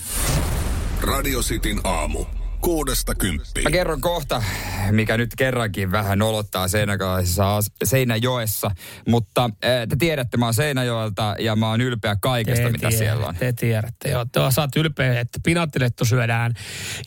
Radio 1.02 1.40
Cityn 1.40 1.80
aamu. 1.84 2.24
Kuudesta 2.60 3.14
kymppiin. 3.14 3.64
Mä 3.64 3.70
kerron 3.70 4.00
kohta, 4.00 4.42
mikä 4.90 5.16
nyt 5.16 5.30
kerrankin 5.36 5.92
vähän 5.92 6.22
olottaa 6.22 6.68
Seinäjoessa, 6.68 7.60
Seinäjoessa. 7.84 8.70
Mutta 9.08 9.44
äh, 9.44 9.70
te 9.88 9.96
tiedätte, 9.98 10.36
mä 10.36 10.44
oon 10.44 10.54
Seinäjoelta 10.54 11.34
ja 11.38 11.56
mä 11.56 11.68
oon 11.68 11.80
ylpeä 11.80 12.16
kaikesta, 12.16 12.64
Te 12.64 12.70
mitä 12.72 12.88
tiedä- 12.88 12.98
siellä 13.04 13.26
on. 13.26 13.34
Te 13.36 13.52
tiedätte, 13.52 14.08
joo. 14.10 14.24
Te 14.24 14.40
saat 14.50 14.76
ylpeä, 14.76 15.20
että 15.20 15.38
pinaattilettu 15.44 16.04
syödään 16.04 16.54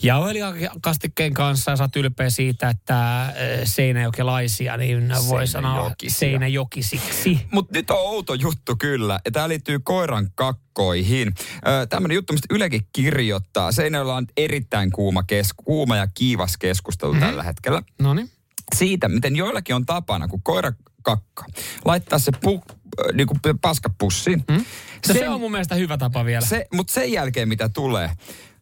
jauhelihakastikkeen 0.03 1.33
kanssa 1.33 1.71
ja 1.71 1.75
saat 1.75 1.95
ylpeä 1.95 2.29
siitä, 2.29 2.69
että 2.69 3.23
äh, 3.23 3.31
seinäjokelaisia, 3.63 4.77
niin 4.77 5.09
voi 5.27 5.47
sanoa 5.47 5.91
seinäjokisiksi. 6.07 7.39
Mutta 7.51 7.77
nyt 7.77 7.89
on 7.91 7.97
outo 7.99 8.33
juttu 8.33 8.75
kyllä. 8.75 9.19
Ja 9.25 9.31
tää 9.31 9.49
liittyy 9.49 9.79
koiran 9.79 10.31
kakkaan 10.35 10.70
lakkoihin. 10.71 11.33
Tämmöinen 11.89 12.15
juttu, 12.15 12.33
mistä 12.33 12.55
Ylekin 12.55 12.87
kirjoittaa. 12.93 13.71
Seinäjoella 13.71 14.15
on 14.15 14.27
erittäin 14.37 14.91
kuuma, 14.91 15.23
kes- 15.23 15.53
kuuma 15.53 15.97
ja 15.97 16.07
kiivas 16.07 16.57
keskustelu 16.57 17.13
mm-hmm. 17.13 17.27
tällä 17.27 17.43
hetkellä. 17.43 17.81
No 17.99 18.13
niin. 18.13 18.29
Siitä, 18.75 19.09
miten 19.09 19.35
joillakin 19.35 19.75
on 19.75 19.85
tapana, 19.85 20.27
kun 20.27 20.43
koira 20.43 20.71
kakka, 21.03 21.45
laittaa 21.85 22.19
se 22.19 22.31
pu, 22.41 22.55
äh, 22.55 23.13
niin 23.13 23.27
kuin 23.27 23.39
paskapussiin. 23.61 24.43
Mm? 24.51 24.65
Se, 25.05 25.13
se 25.13 25.29
on 25.29 25.39
mun 25.39 25.51
mielestä 25.51 25.75
hyvä 25.75 25.97
tapa 25.97 26.25
vielä. 26.25 26.45
Se, 26.45 26.65
mutta 26.73 26.93
sen 26.93 27.11
jälkeen 27.11 27.47
mitä 27.47 27.69
tulee, 27.69 28.11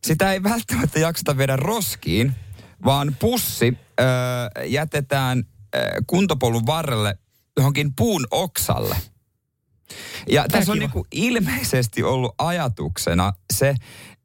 sitä 0.04 0.34
ei 0.34 0.44
välttämättä 0.44 1.00
jakseta 1.00 1.38
viedä 1.38 1.56
roskiin, 1.56 2.36
vaan 2.86 3.16
pussi 3.20 3.78
öö, 4.00 4.08
jätetään 4.66 5.44
öö, 5.76 5.90
kuntopolun 6.08 6.66
varrelle 6.66 7.18
johonkin 7.58 7.94
puun 7.96 8.28
oksalle. 8.32 8.96
Ja 10.30 10.42
Tää 10.42 10.60
tässä 10.60 10.72
on 10.72 10.80
niinku 10.80 11.08
ilmeisesti 11.12 12.04
ollut 12.04 12.36
ajatuksena 12.38 13.34
se, 13.54 13.76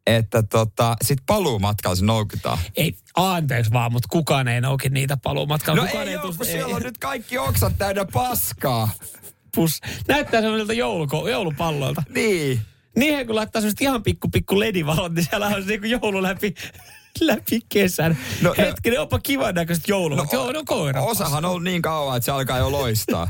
että 0.06 0.42
tota, 0.42 0.97
sit 1.04 1.18
paluumatkalla 1.26 1.97
se 1.97 2.04
noukitaan. 2.04 2.59
Ei, 2.76 2.94
anteeksi 3.16 3.73
vaan, 3.73 3.92
mutta 3.92 4.09
kukaan 4.11 4.49
ei 4.49 4.61
nouki 4.61 4.88
niitä 4.88 5.16
paluumatkalla. 5.16 5.83
No 5.83 5.87
kukaan 5.87 6.09
ei, 6.09 6.14
ei 6.14 6.16
ole, 6.16 6.35
kun 6.37 6.47
siellä 6.47 6.76
on 6.76 6.83
nyt 6.83 6.99
kaikki 6.99 7.38
oksat 7.38 7.78
täynnä 7.78 8.04
paskaa. 8.12 8.88
Pus. 9.54 9.80
Näyttää 10.09 10.40
semmoiselta 10.40 10.73
jouluko, 10.73 11.28
joulupalloilta. 11.28 12.02
Niin. 12.09 12.61
Niihin 12.97 13.26
kun 13.26 13.37
laittaa 13.37 13.61
semmoiset 13.62 13.80
ihan 13.80 14.02
pikku 14.02 14.28
pikku 14.28 14.61
ledivalot, 14.61 15.12
niin 15.12 15.26
siellä 15.30 15.47
on 15.47 15.66
niinku 15.66 15.87
joulu 15.87 16.23
läpi, 16.23 16.54
läpi 17.21 17.61
kesän. 17.68 18.18
No, 18.42 18.54
Hetkinen, 18.59 18.97
no, 18.97 19.02
onpa 19.02 19.18
kivan 19.18 19.54
näköiset 19.54 19.88
jouluvat. 19.88 20.33
No, 20.33 20.38
Joo, 20.38 20.52
no 20.52 20.62
koira. 20.66 21.02
Osahan 21.02 21.44
on 21.44 21.50
ollut 21.50 21.64
niin 21.64 21.83
kauan, 21.83 22.16
että 22.16 22.25
se 22.25 22.33
alkaa 22.33 22.59
jo 22.59 22.73
loistaa. 22.73 23.28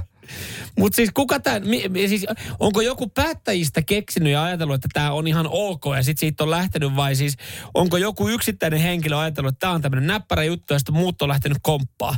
Mutta 0.78 0.96
siis 0.96 1.10
kuka 1.14 1.40
tämän, 1.40 1.62
siis 2.08 2.26
onko 2.58 2.80
joku 2.80 3.08
päättäjistä 3.08 3.82
keksinyt 3.82 4.32
ja 4.32 4.42
ajatellut, 4.42 4.74
että 4.74 4.88
tämä 4.92 5.12
on 5.12 5.26
ihan 5.26 5.46
ok 5.50 5.84
ja 5.96 6.02
sitten 6.02 6.20
siitä 6.20 6.44
on 6.44 6.50
lähtenyt 6.50 6.96
vai 6.96 7.16
siis 7.16 7.36
onko 7.74 7.96
joku 7.96 8.28
yksittäinen 8.28 8.80
henkilö 8.80 9.18
ajatellut, 9.18 9.52
että 9.52 9.60
tämä 9.60 9.72
on 9.72 9.82
tämmöinen 9.82 10.06
näppärä 10.06 10.44
juttu 10.44 10.72
ja 10.72 10.78
sitten 10.78 10.94
muut 10.94 11.22
on 11.22 11.28
lähtenyt 11.28 11.58
komppaa? 11.62 12.16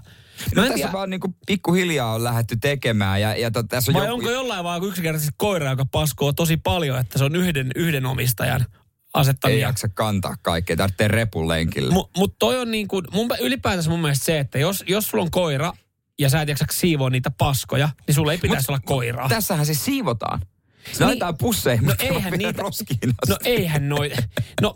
No 0.55 0.63
tässä 0.63 0.75
tiedä. 0.75 0.93
vaan 0.93 1.11
niinku 1.11 1.35
pikkuhiljaa 1.47 2.15
on 2.15 2.25
lähdetty 2.25 2.57
tekemään. 2.57 3.21
Ja, 3.21 3.37
ja 3.37 3.51
to, 3.51 3.63
tässä 3.63 3.91
on 3.91 3.95
Vai 3.95 4.07
joku... 4.07 4.15
onko 4.15 4.31
jollain 4.31 4.65
vaan 4.65 4.85
yksinkertaisesti 4.85 5.35
koira, 5.37 5.71
joka 5.71 5.85
paskoo 5.85 6.33
tosi 6.33 6.57
paljon, 6.57 6.99
että 6.99 7.19
se 7.19 7.25
on 7.25 7.37
yhden, 7.37 7.71
yhden 7.77 8.07
omistajan 8.07 8.67
asettamia. 9.15 9.55
Ei 9.55 9.61
jaksa 9.61 9.89
kantaa 9.95 10.35
kaikkea, 10.43 10.77
tarvitsee 10.77 11.09
repun 11.09 11.49
lenkille. 11.49 11.95
Mutta 11.95 12.21
mut 12.21 12.39
toi 12.39 12.59
on 12.59 12.71
niin 12.71 12.89
kuin, 12.89 13.05
mun, 13.13 13.29
ylipäätänsä 13.41 13.91
mun 13.91 14.01
mielestä 14.01 14.25
se, 14.25 14.39
että 14.39 14.59
jos, 14.59 14.85
jos 14.87 15.09
sulla 15.09 15.25
on 15.25 15.31
koira 15.31 15.73
ja 16.19 16.31
sä 16.31 16.43
et 16.43 16.49
jaksa 16.49 16.65
siivoa 16.71 17.11
niitä 17.11 17.31
paskoja, 17.31 17.89
niin 18.07 18.15
sulla 18.15 18.33
ei 18.33 18.39
pitäisi 18.39 18.63
mut, 18.63 18.69
olla 18.69 18.81
koiraa. 18.85 19.29
Tässähän 19.29 19.67
siis 19.67 19.85
siivotaan. 19.85 20.41
Se 20.41 20.91
niin, 20.93 21.07
laitetaan 21.07 21.39
pusseihin, 21.39 21.87
no 21.87 21.95
eihän 21.99 22.33
niitä, 22.33 22.63
roskiin 22.63 23.15
No 23.29 23.37
eihän 23.45 23.89
noin. 23.89 24.13
No 24.61 24.75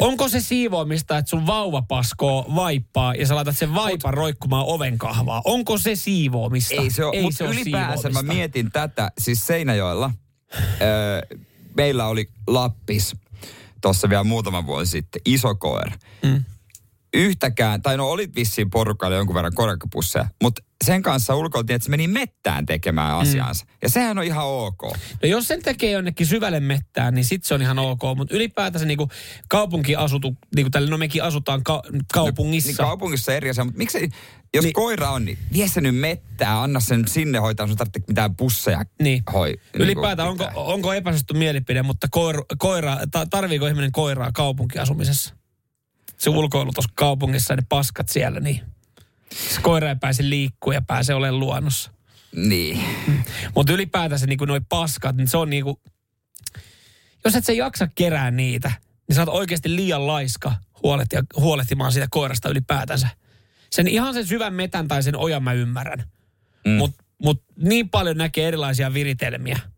Onko 0.00 0.28
se 0.28 0.40
siivoamista, 0.40 1.18
että 1.18 1.30
sun 1.30 1.46
vauva 1.46 1.82
paskoo 1.82 2.46
vaippaa 2.54 3.14
ja 3.14 3.26
sä 3.26 3.34
laitat 3.34 3.56
sen 3.56 3.74
vaipan 3.74 4.14
roikkumaan 4.14 4.64
oven 4.66 4.98
kahvaa? 4.98 5.42
Onko 5.44 5.78
se 5.78 5.96
siivoamista? 5.96 6.74
Ei 6.74 6.90
se 6.90 7.04
ole, 7.04 7.16
Ei 7.16 7.32
se 7.32 7.44
ole 7.44 7.54
ylipäänsä 7.54 8.10
mä 8.10 8.22
mietin 8.22 8.72
tätä, 8.72 9.10
siis 9.18 9.46
Seinäjoella, 9.46 10.10
öö, 10.80 11.38
meillä 11.76 12.06
oli 12.06 12.28
Lappis 12.46 13.16
tuossa 13.80 14.08
vielä 14.08 14.24
muutama 14.24 14.66
vuosi 14.66 14.90
sitten, 14.90 15.22
iso 15.24 15.54
koira. 15.54 15.92
Mm 16.22 16.44
yhtäkään, 17.14 17.82
tai 17.82 17.96
no 17.96 18.10
olit 18.10 18.34
vissiin 18.36 18.70
porukalla 18.70 19.16
jonkun 19.16 19.34
verran 19.34 19.54
korakapusseja, 19.54 20.28
mutta 20.42 20.62
sen 20.84 21.02
kanssa 21.02 21.34
ulkoiltiin, 21.34 21.74
että 21.74 21.84
se 21.84 21.90
meni 21.90 22.08
mettään 22.08 22.66
tekemään 22.66 23.16
asiansa. 23.16 23.64
Mm. 23.64 23.70
Ja 23.82 23.88
sehän 23.88 24.18
on 24.18 24.24
ihan 24.24 24.46
ok. 24.46 24.82
No 25.22 25.28
jos 25.28 25.48
sen 25.48 25.62
tekee 25.62 25.90
jonnekin 25.90 26.26
syvälle 26.26 26.60
mettään, 26.60 27.14
niin 27.14 27.24
sit 27.24 27.44
se 27.44 27.54
on 27.54 27.62
ihan 27.62 27.78
ok. 27.78 28.00
Mutta 28.16 28.34
ylipäätänsä 28.34 28.86
niinku 28.86 29.08
kaupunkiasutu, 29.48 30.36
niin 30.56 30.64
kuin 30.64 30.70
tälle, 30.70 30.90
no 30.90 30.98
mekin 30.98 31.22
asutaan 31.22 31.64
ka- 31.64 31.82
kaupungissa. 32.12 32.68
No, 32.68 32.70
niin 32.70 32.76
kaupungissa 32.76 33.34
eri 33.34 33.50
asia, 33.50 33.64
mutta 33.64 33.78
miksi 33.78 34.08
jos 34.54 34.64
niin, 34.64 34.72
koira 34.72 35.10
on, 35.10 35.24
niin 35.24 35.38
vie 35.52 35.68
se 35.68 35.80
nyt 35.80 35.96
mettää, 35.96 36.62
anna 36.62 36.80
sen 36.80 37.08
sinne 37.08 37.38
hoitaa, 37.38 37.66
sun 37.66 37.76
tarvitse 37.76 38.00
mitään 38.08 38.36
busseja 38.36 38.84
niin. 39.02 39.22
hoi. 39.32 39.48
Niin 39.48 39.82
Ylipäätään 39.82 40.28
onko, 40.28 40.48
onko 40.54 40.92
epäsuosittu 40.92 41.34
mielipide, 41.34 41.82
mutta 41.82 42.06
koira, 42.10 42.42
koira, 42.58 42.96
tarviiko 43.30 43.66
ihminen 43.66 43.92
koiraa 43.92 44.32
kaupunkiasumisessa? 44.32 45.34
Se 46.22 46.30
ulkoilu 46.30 46.72
tuossa 46.72 46.92
kaupungissa, 46.94 47.56
ne 47.56 47.62
paskat 47.68 48.08
siellä, 48.08 48.40
niin 48.40 48.60
se 49.32 49.60
koira 49.60 49.88
ei 49.88 49.96
pääse 49.96 50.22
liikkua 50.30 50.74
ja 50.74 50.82
pääse 50.82 51.14
olemaan 51.14 51.40
luonnossa. 51.40 51.90
Niin. 52.36 52.80
Mutta 53.54 53.72
ylipäätänsä 53.72 54.26
niin 54.26 54.38
noi 54.46 54.60
paskat, 54.68 55.16
niin 55.16 55.28
se 55.28 55.36
on 55.36 55.50
niin 55.50 55.64
kuin, 55.64 55.76
jos 57.24 57.36
et 57.36 57.44
sä 57.44 57.52
jaksa 57.52 57.88
kerää 57.94 58.30
niitä, 58.30 58.72
niin 59.08 59.14
sä 59.14 59.22
oot 59.22 59.28
oikeasti 59.28 59.76
liian 59.76 60.06
laiska 60.06 60.54
huolehtia, 60.82 61.22
huolehtimaan 61.36 61.92
siitä 61.92 62.08
koirasta 62.10 62.48
ylipäätänsä. 62.48 63.08
Sen 63.70 63.88
ihan 63.88 64.14
sen 64.14 64.26
syvän 64.26 64.54
metän 64.54 64.88
tai 64.88 65.02
sen 65.02 65.16
ojan 65.16 65.42
mä 65.42 65.52
ymmärrän. 65.52 66.04
Mm. 66.66 66.72
Mutta 66.72 67.04
mut 67.18 67.44
niin 67.56 67.90
paljon 67.90 68.16
näkee 68.16 68.48
erilaisia 68.48 68.94
viritelmiä– 68.94 69.58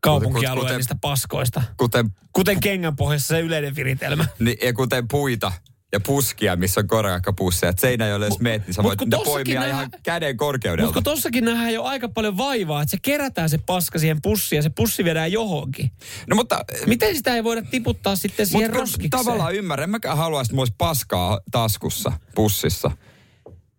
kaupunkialueen 0.00 0.76
niistä 0.76 0.96
paskoista. 1.00 1.62
Kuten, 1.76 2.10
kuten 2.32 2.60
kengän 2.60 2.96
pohjassa 2.96 3.28
se 3.28 3.40
yleinen 3.40 3.76
viritelmä. 3.76 4.26
Niin, 4.38 4.58
ja 4.62 4.72
kuten 4.72 5.08
puita 5.08 5.52
ja 5.92 6.00
puskia, 6.00 6.56
missä 6.56 6.80
on 6.80 6.86
korakapusseja. 6.86 7.70
Että 7.70 7.80
seinä 7.80 8.06
ei 8.06 8.14
ole 8.14 8.26
edes 8.26 8.40
meet, 8.40 8.66
niin 8.66 8.74
sä 8.74 8.82
voit 8.82 9.00
niitä 9.00 9.18
poimia 9.24 9.60
nähdä, 9.60 9.74
ihan 9.74 9.90
käden 10.02 10.36
korkeudelta. 10.36 10.86
Mutta 10.86 11.02
tossakin 11.02 11.44
nähdään 11.44 11.74
jo 11.74 11.82
aika 11.82 12.08
paljon 12.08 12.36
vaivaa, 12.36 12.82
että 12.82 12.90
se 12.90 12.98
kerätään 13.02 13.50
se 13.50 13.58
paska 13.58 13.98
siihen 13.98 14.22
pussiin 14.22 14.56
ja 14.56 14.62
se 14.62 14.70
pussi 14.70 15.04
viedään 15.04 15.32
johonkin. 15.32 15.90
No 16.26 16.36
mutta... 16.36 16.64
Miten 16.86 17.16
sitä 17.16 17.34
ei 17.34 17.44
voida 17.44 17.62
tiputtaa 17.62 18.16
sitten 18.16 18.46
siihen 18.46 18.72
roskikseen? 18.72 19.10
Tavallaan 19.10 19.54
ymmärrän. 19.54 19.90
Mäkään 19.90 20.16
halua, 20.16 20.40
että 20.40 20.52
mulla 20.52 20.60
olisi 20.60 20.74
paskaa 20.78 21.40
taskussa, 21.50 22.12
pussissa. 22.34 22.90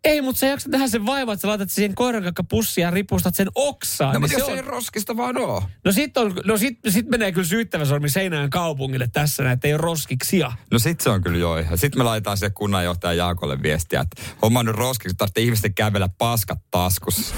Ei, 0.08 0.22
mutta 0.22 0.40
sä 0.40 0.48
jaksat 0.48 0.72
tehdä 0.72 0.88
sen 0.88 1.06
vaiva, 1.06 1.34
että 1.34 1.42
sä 1.42 1.48
laitat 1.48 1.70
siihen 1.70 1.96
koirankakkapussiin 1.96 2.84
ja 2.84 2.92
ripustat 2.92 3.36
sen 3.36 3.48
oksaan. 3.56 4.14
No, 4.14 4.20
niin 4.20 4.22
mutta 4.22 4.40
jos 4.40 4.50
on... 4.50 4.56
ei 4.56 4.62
roskista 4.62 5.18
vaan 5.18 5.38
oo. 5.38 5.64
No 5.86 5.92
sit, 5.92 6.18
on, 6.18 6.34
no 6.46 6.58
sit, 6.58 6.80
sit 6.90 7.08
menee 7.08 7.32
kyllä 7.32 7.48
syyttävä 7.48 7.86
sormi 7.86 8.10
Seinään 8.10 8.50
kaupungille 8.50 9.08
tässä 9.14 9.44
näin, 9.44 9.54
että 9.54 9.68
ei 9.68 9.74
ole 9.74 9.82
roskiksia. 9.82 10.52
No 10.72 10.80
sit 10.80 11.02
se 11.02 11.10
on 11.10 11.22
kyllä 11.22 11.38
joo. 11.38 11.58
Sitten 11.76 12.00
me 12.00 12.04
laitetaan 12.04 12.38
se 12.38 12.50
kunnanjohtaja 12.50 13.14
Jaakolle 13.14 13.62
viestiä, 13.62 14.02
että 14.02 14.22
homma 14.42 14.64
nyt 14.64 14.76
roskiksi, 14.76 15.16
tarvitsee 15.18 15.44
ihmisten 15.44 15.74
kävellä 15.74 16.10
paskat 16.18 16.60
taskussa. 16.72 17.36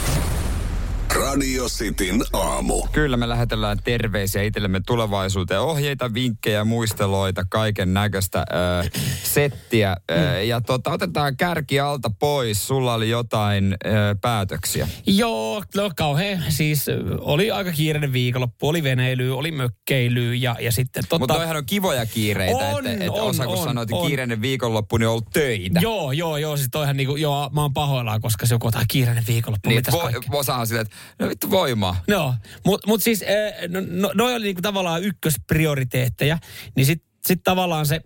Radio 1.29 1.65
Cityn 1.65 2.24
aamu. 2.33 2.88
Kyllä 2.91 3.17
me 3.17 3.29
lähetellään 3.29 3.77
terveisiä 3.83 4.43
itsellemme 4.43 4.81
tulevaisuuteen. 4.86 5.62
Ohjeita, 5.62 6.13
vinkkejä, 6.13 6.63
muisteloita, 6.63 7.45
kaiken 7.50 7.93
näköistä 7.93 8.39
äh, 8.39 8.91
settiä. 9.33 9.95
Äh, 10.12 10.45
ja 10.45 10.62
tota, 10.62 10.91
otetaan 10.91 11.38
kärki 11.38 11.79
alta 11.79 12.09
pois. 12.19 12.67
Sulla 12.67 12.93
oli 12.93 13.09
jotain 13.09 13.74
äh, 13.74 13.91
päätöksiä. 14.21 14.88
Joo, 15.05 15.63
no 15.75 15.91
kauhean. 15.95 16.43
Siis 16.50 16.86
oli 17.19 17.51
aika 17.51 17.71
kiireinen 17.71 18.13
viikonloppu. 18.13 18.67
Oli 18.67 18.83
veneily, 18.83 19.38
oli 19.38 19.51
mökkeily 19.51 20.36
ja, 20.36 20.55
ja 20.59 20.71
sitten 20.71 21.03
tota... 21.09 21.19
Mutta 21.19 21.33
toihan 21.33 21.57
on 21.57 21.65
kivoja 21.65 22.05
kiireitä. 22.05 22.57
On, 22.57 22.88
että, 22.88 23.05
et 23.05 23.09
on, 23.09 23.19
osa 23.19 23.45
kun 23.45 23.57
on, 23.57 23.63
sanoit, 23.63 23.91
että 23.91 24.07
kiireinen 24.07 24.41
viikonloppu, 24.41 24.98
niin 24.98 25.07
on 25.07 25.12
ollut 25.12 25.29
töitä. 25.33 25.79
Joo, 25.79 26.12
joo, 26.12 26.38
joo. 26.38 26.57
Siis 26.57 26.69
toihan 26.71 26.98
niinku, 26.98 27.15
joo, 27.15 27.50
mä 27.53 27.62
oon 27.62 27.74
pahoillaan, 27.74 28.21
koska 28.21 28.45
se 28.45 28.55
on 28.55 28.62
kiireinen 28.88 29.24
viikonloppu. 29.27 29.69
Niin, 29.69 29.83
vo, 29.91 30.39
osahan 30.39 30.67
silleen, 30.67 30.86
että 30.86 31.18
No 31.19 31.29
vittu 31.29 31.51
voimaa. 31.51 32.03
No, 32.07 32.35
mutta 32.65 32.88
mut 32.88 33.01
siis 33.01 33.21
eh, 33.21 33.53
no, 33.69 33.79
no, 33.89 34.11
noi 34.15 34.35
oli 34.35 34.45
niinku 34.45 34.61
tavallaan 34.61 35.03
ykkösprioriteetteja, 35.03 36.38
niin 36.75 36.85
sitten 36.85 37.09
sit 37.25 37.43
tavallaan 37.43 37.85
se 37.85 38.01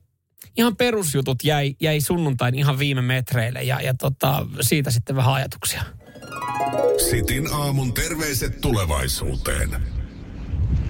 ihan 0.58 0.76
perusjutut 0.76 1.44
jäi, 1.44 1.76
jäi 1.82 2.02
sunnuntain 2.02 2.56
ihan 2.56 2.80
viime 2.80 3.02
metreille 3.02 3.64
ja, 3.64 3.82
ja 3.82 3.94
tota, 3.94 4.46
siitä 4.62 4.92
sitten 4.92 5.16
vähän 5.16 5.34
ajatuksia. 5.34 5.84
Sitin 7.10 7.54
aamun 7.54 7.94
terveiset 7.94 8.62
tulevaisuuteen. 8.62 9.70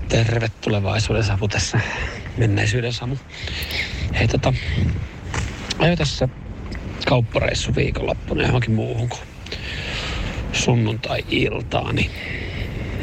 Terve 0.09 0.51
tulevaisuuden 0.61 1.23
savu 1.23 1.47
tässä 1.47 1.79
menneisyyden 2.37 2.93
samu. 2.93 3.15
Hei 4.19 4.27
tota, 4.27 4.53
ajo 5.79 5.95
tässä 5.95 6.29
kauppareissu 7.07 7.75
viikonloppuna 7.75 8.43
johonkin 8.43 8.71
muuhun 8.71 9.09
kuin 9.09 9.21
sunnuntai-iltaa, 10.53 11.93
niin, 11.93 12.11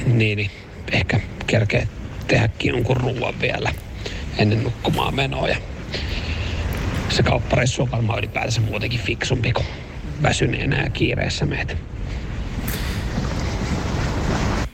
niin, 0.06 0.36
niin 0.36 0.50
ehkä 0.92 1.20
kerkee 1.46 1.88
tehdäkin 2.26 2.68
jonkun 2.68 2.96
ruoan 2.96 3.40
vielä 3.40 3.72
ennen 4.38 4.62
nukkumaan 4.62 5.14
menoa. 5.14 5.48
Ja 5.48 5.56
se 7.08 7.22
kauppareissu 7.22 7.82
on 7.82 7.90
varmaan 7.90 8.18
ylipäätänsä 8.18 8.60
muutenkin 8.60 9.00
fiksumpi 9.00 9.52
kuin 9.52 9.66
väsyneenä 10.22 10.82
ja 10.82 10.90
kiireessä 10.90 11.46
meitä. 11.46 11.76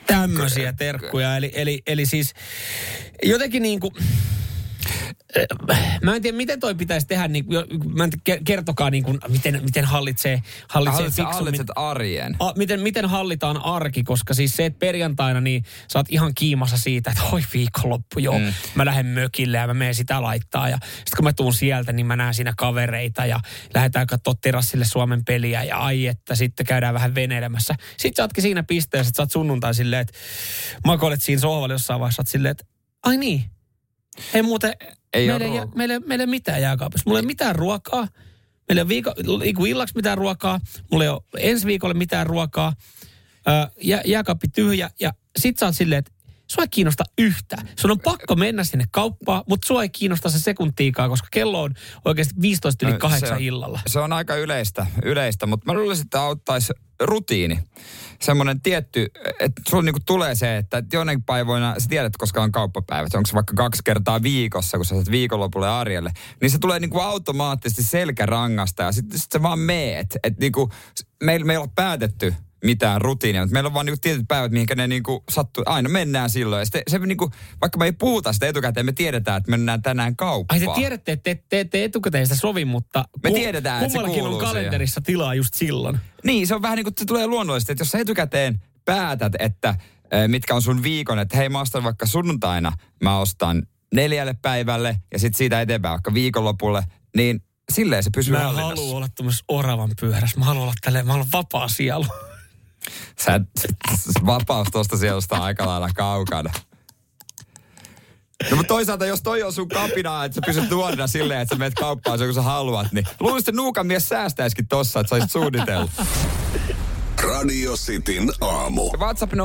Tämmöisiä 0.07 0.73
terkkuja. 0.73 1.37
Eli, 1.37 1.51
eli, 1.55 1.81
eli 1.87 2.05
siis 2.05 2.33
jotenkin 3.23 3.63
niin 3.63 3.79
kuin 3.79 3.93
Mä 6.03 6.15
en 6.15 6.21
tiedä, 6.21 6.37
miten 6.37 6.59
toi 6.59 6.75
pitäisi 6.75 7.07
tehdä, 7.07 7.27
niin, 7.27 7.45
mä 7.93 8.03
en 8.03 8.09
tiedä, 8.23 8.41
kertokaa 8.45 8.89
niin 8.89 9.03
kuin, 9.03 9.19
miten, 9.27 9.61
miten 9.63 9.85
hallitsee, 9.85 10.41
hallitsee 10.69 11.05
fiksummin. 11.05 11.33
hallitset 11.33 11.67
arjen. 11.75 12.35
A, 12.39 12.53
miten, 12.57 12.79
miten 12.79 13.05
hallitaan 13.05 13.65
arki, 13.65 14.03
koska 14.03 14.33
siis 14.33 14.55
se, 14.55 14.65
että 14.65 14.79
perjantaina 14.79 15.41
niin 15.41 15.63
sä 15.93 15.99
oot 15.99 16.05
ihan 16.09 16.31
kiimassa 16.35 16.77
siitä, 16.77 17.11
että 17.11 17.23
oi 17.31 17.41
viikonloppu, 17.53 18.19
joo, 18.19 18.39
mm. 18.39 18.53
mä 18.75 18.85
lähden 18.85 19.05
mökille 19.05 19.57
ja 19.57 19.67
mä 19.67 19.73
menen 19.73 19.95
sitä 19.95 20.21
laittaa. 20.21 20.69
Ja 20.69 20.77
sitten 20.83 21.15
kun 21.15 21.23
mä 21.23 21.33
tuun 21.33 21.53
sieltä, 21.53 21.93
niin 21.93 22.05
mä 22.05 22.15
näen 22.15 22.33
siinä 22.33 22.53
kavereita 22.57 23.25
ja 23.25 23.39
lähdetään 23.73 24.07
katsoa 24.07 24.33
terassille 24.41 24.85
Suomen 24.85 25.25
peliä 25.25 25.63
ja 25.63 25.77
ai, 25.77 26.07
että 26.07 26.35
sitten 26.35 26.65
käydään 26.65 26.93
vähän 26.93 27.15
veneilemässä. 27.15 27.75
Sitten 27.97 28.15
sä 28.15 28.23
ootkin 28.23 28.41
siinä 28.41 28.63
pisteessä, 28.63 29.09
että 29.09 29.17
sä 29.17 29.23
oot 29.23 29.31
sunnuntai 29.31 29.73
silleen, 29.73 30.01
että 30.01 30.13
makoilet 30.85 31.21
siinä 31.21 31.41
sohvalla 31.41 31.73
jossain 31.73 31.99
vaiheessa, 31.99 32.21
oot 32.21 32.27
silleen, 32.27 32.51
että 32.51 32.65
ai 33.03 33.17
niin, 33.17 33.43
ei 34.33 34.41
muuten, 34.41 34.73
Ei 35.13 35.27
meillä, 35.27 35.45
oo 35.45 35.61
ei, 35.61 35.67
meillä, 35.75 35.99
meillä 35.99 36.21
ei 36.21 36.25
ole 36.25 36.29
mitään 36.29 36.61
jääkaapissa. 36.61 37.03
Mulla 37.05 37.19
ei 37.19 37.21
ole 37.21 37.27
mitään 37.27 37.55
ruokaa. 37.55 38.07
Meillä 38.69 38.79
ei 38.79 38.99
ole 39.27 39.39
viiko, 39.39 39.65
illaksi 39.65 39.95
mitään 39.95 40.17
ruokaa. 40.17 40.59
Mulla 40.91 41.03
ei 41.03 41.09
ole 41.09 41.21
ensi 41.37 41.67
viikolle 41.67 41.93
mitään 41.93 42.27
ruokaa. 42.27 42.73
Ö, 43.47 43.71
jä, 43.81 44.01
jääkaappi 44.05 44.47
tyhjä. 44.47 44.89
Ja 44.99 45.13
sit 45.39 45.57
sä 45.57 45.65
oot 45.65 45.75
silleen, 45.75 45.99
että 45.99 46.11
sua 46.47 46.63
ei 46.63 46.67
kiinnosta 46.67 47.03
yhtään. 47.17 47.69
Sun 47.79 47.91
on 47.91 47.99
pakko 47.99 48.35
mennä 48.35 48.63
sinne 48.63 48.85
kauppaan, 48.91 49.43
mutta 49.49 49.67
sua 49.67 49.83
ei 49.83 49.89
kiinnosta 49.89 50.29
se 50.29 50.39
sekuntiikaa, 50.39 51.09
koska 51.09 51.27
kello 51.31 51.61
on 51.61 51.73
oikeasti 52.05 52.33
15 52.41 52.85
yli 52.85 52.93
No, 52.93 52.99
8 52.99 53.27
se 53.29 53.33
on- 53.33 53.41
illalla. 53.41 53.79
Se 53.87 53.99
on 53.99 54.13
aika 54.13 54.35
yleistä, 54.35 54.87
yleistä 55.03 55.45
mutta 55.45 55.65
mä 55.73 55.79
luulisin, 55.79 56.05
että 56.05 56.21
auttaisi 56.21 56.73
rutiini. 56.99 57.59
Semmoinen 58.21 58.61
tietty, 58.61 59.07
että 59.39 59.61
sulla 59.69 59.83
niinku 59.83 59.99
tulee 60.05 60.35
se, 60.35 60.57
että 60.57 60.83
jonain 60.93 61.23
päivoina, 61.23 61.75
sä 61.77 61.87
tiedät, 61.89 62.17
koska 62.17 62.43
on 62.43 62.51
kauppapäivät, 62.51 63.13
onko 63.15 63.27
se 63.27 63.33
vaikka 63.33 63.53
kaksi 63.53 63.81
kertaa 63.85 64.23
viikossa, 64.23 64.77
kun 64.77 64.85
sä 64.85 64.95
saat 64.95 65.11
viikonlopulle 65.11 65.69
arjelle, 65.69 66.11
niin 66.41 66.49
se 66.51 66.59
tulee 66.59 66.79
niinku 66.79 66.99
automaattisesti 66.99 67.83
selkärangasta 67.83 68.83
ja 68.83 68.91
sitten 68.91 69.19
sit 69.19 69.31
sä 69.31 69.41
vaan 69.41 69.59
meet. 69.59 70.17
Että 70.23 70.39
niinku, 70.39 70.69
meillä, 71.23 71.45
meillä 71.45 71.63
on 71.63 71.71
päätetty 71.75 72.35
mitään 72.63 73.01
rutiinia, 73.01 73.41
mutta 73.41 73.53
meillä 73.53 73.67
on 73.67 73.73
vaan 73.73 73.85
niinku 73.85 73.99
tietyt 74.01 74.25
päivät, 74.27 74.51
mihinkä 74.51 74.75
ne 74.75 74.87
niinku 74.87 75.23
sattuu. 75.31 75.63
Aina 75.67 75.89
mennään 75.89 76.29
silloin. 76.29 76.59
Ja 76.59 76.65
sitten 76.65 76.81
se 76.89 76.99
niinku, 76.99 77.31
vaikka 77.61 77.77
me 77.79 77.85
ei 77.85 77.91
puhuta 77.91 78.33
sitä 78.33 78.47
etukäteen, 78.47 78.85
me 78.85 78.91
tiedetään, 78.91 79.37
että 79.37 79.51
mennään 79.51 79.81
tänään 79.81 80.07
Ai 80.07 80.13
kauppaan. 80.17 80.59
te 80.61 80.67
tiedätte, 80.75 81.11
että 81.11 81.31
te, 81.49 81.63
te 81.65 81.83
etukäteen 81.83 82.25
sitä 82.25 82.39
sovi, 82.39 82.65
mutta 82.65 83.05
Me 83.23 83.31
tiedetään, 83.31 83.83
että 83.83 83.93
se 83.93 83.99
on 83.99 84.05
kuuluu 84.11 84.39
siihen. 84.39 84.55
kalenterissa 84.55 85.01
tilaa 85.01 85.33
just 85.35 85.53
silloin. 85.53 85.99
Niin, 86.23 86.47
se 86.47 86.55
on 86.55 86.61
vähän 86.61 86.75
niin 86.75 86.83
kuin 86.83 86.93
se 86.97 87.05
tulee 87.05 87.27
luonnollisesti, 87.27 87.71
että 87.71 87.81
jos 87.81 87.91
sä 87.91 87.99
etukäteen 87.99 88.61
päätät, 88.85 89.33
että 89.39 89.75
eh, 90.11 90.27
mitkä 90.27 90.55
on 90.55 90.61
sun 90.61 90.83
viikon, 90.83 91.19
että 91.19 91.37
hei 91.37 91.49
mä 91.49 91.61
ostan 91.61 91.83
vaikka 91.83 92.05
sunnuntaina, 92.05 92.71
mä 93.03 93.19
ostan 93.19 93.63
neljälle 93.93 94.33
päivälle 94.41 94.97
ja 95.13 95.19
sitten 95.19 95.37
siitä 95.37 95.61
eteenpäin 95.61 95.91
vaikka 95.91 96.13
viikonlopulle, 96.13 96.83
niin 97.15 97.43
silleen 97.71 98.03
se 98.03 98.09
pysyy 98.15 98.31
Mä 98.31 98.37
en 98.39 98.45
hallinnassa. 98.45 98.81
halua 98.81 98.97
olla 98.97 99.07
tämmöisessä 99.15 99.45
oravan 99.47 99.89
pyörässä. 100.01 100.39
Mä 100.39 100.45
haluan 100.45 100.63
olla 100.63 100.73
tälleen, 100.81 101.05
mä 101.05 101.11
haluan 101.13 101.29
vapaa 101.33 101.67
sielu. 101.67 102.05
Sä 103.19 103.35
et, 103.35 103.43
vapaus 104.25 104.67
tuosta 104.71 104.97
sielusta 104.97 105.35
on 105.35 105.41
aika 105.41 105.67
lailla 105.67 105.89
kaukana. 105.95 106.51
No 108.51 108.57
mutta 108.57 108.67
toisaalta, 108.67 109.05
jos 109.05 109.21
toi 109.21 109.43
on 109.43 109.53
sun 109.53 109.67
kapina, 109.67 110.25
että 110.25 110.35
sä 110.35 110.41
pysyt 110.45 110.69
nuorena 110.69 111.07
silleen, 111.07 111.41
että 111.41 111.55
sä 111.55 111.59
menet 111.59 111.73
kauppaan 111.73 112.17
sen, 112.17 112.27
kun 112.27 112.35
sä 112.35 112.41
haluat, 112.41 112.87
niin 112.91 113.05
luulisin, 113.19 113.49
että 113.49 113.61
nuukan 113.61 113.87
mies 113.87 114.09
säästäisikin 114.09 114.67
tossa, 114.67 114.99
että 114.99 115.09
sä 115.09 115.15
olisit 115.15 115.31
suunnitellut. 115.31 115.91
Radio 117.23 117.73
Cityn 117.73 118.31
aamu. 118.41 118.89
WhatsApp 118.97 119.33
0447255854, 119.33 119.37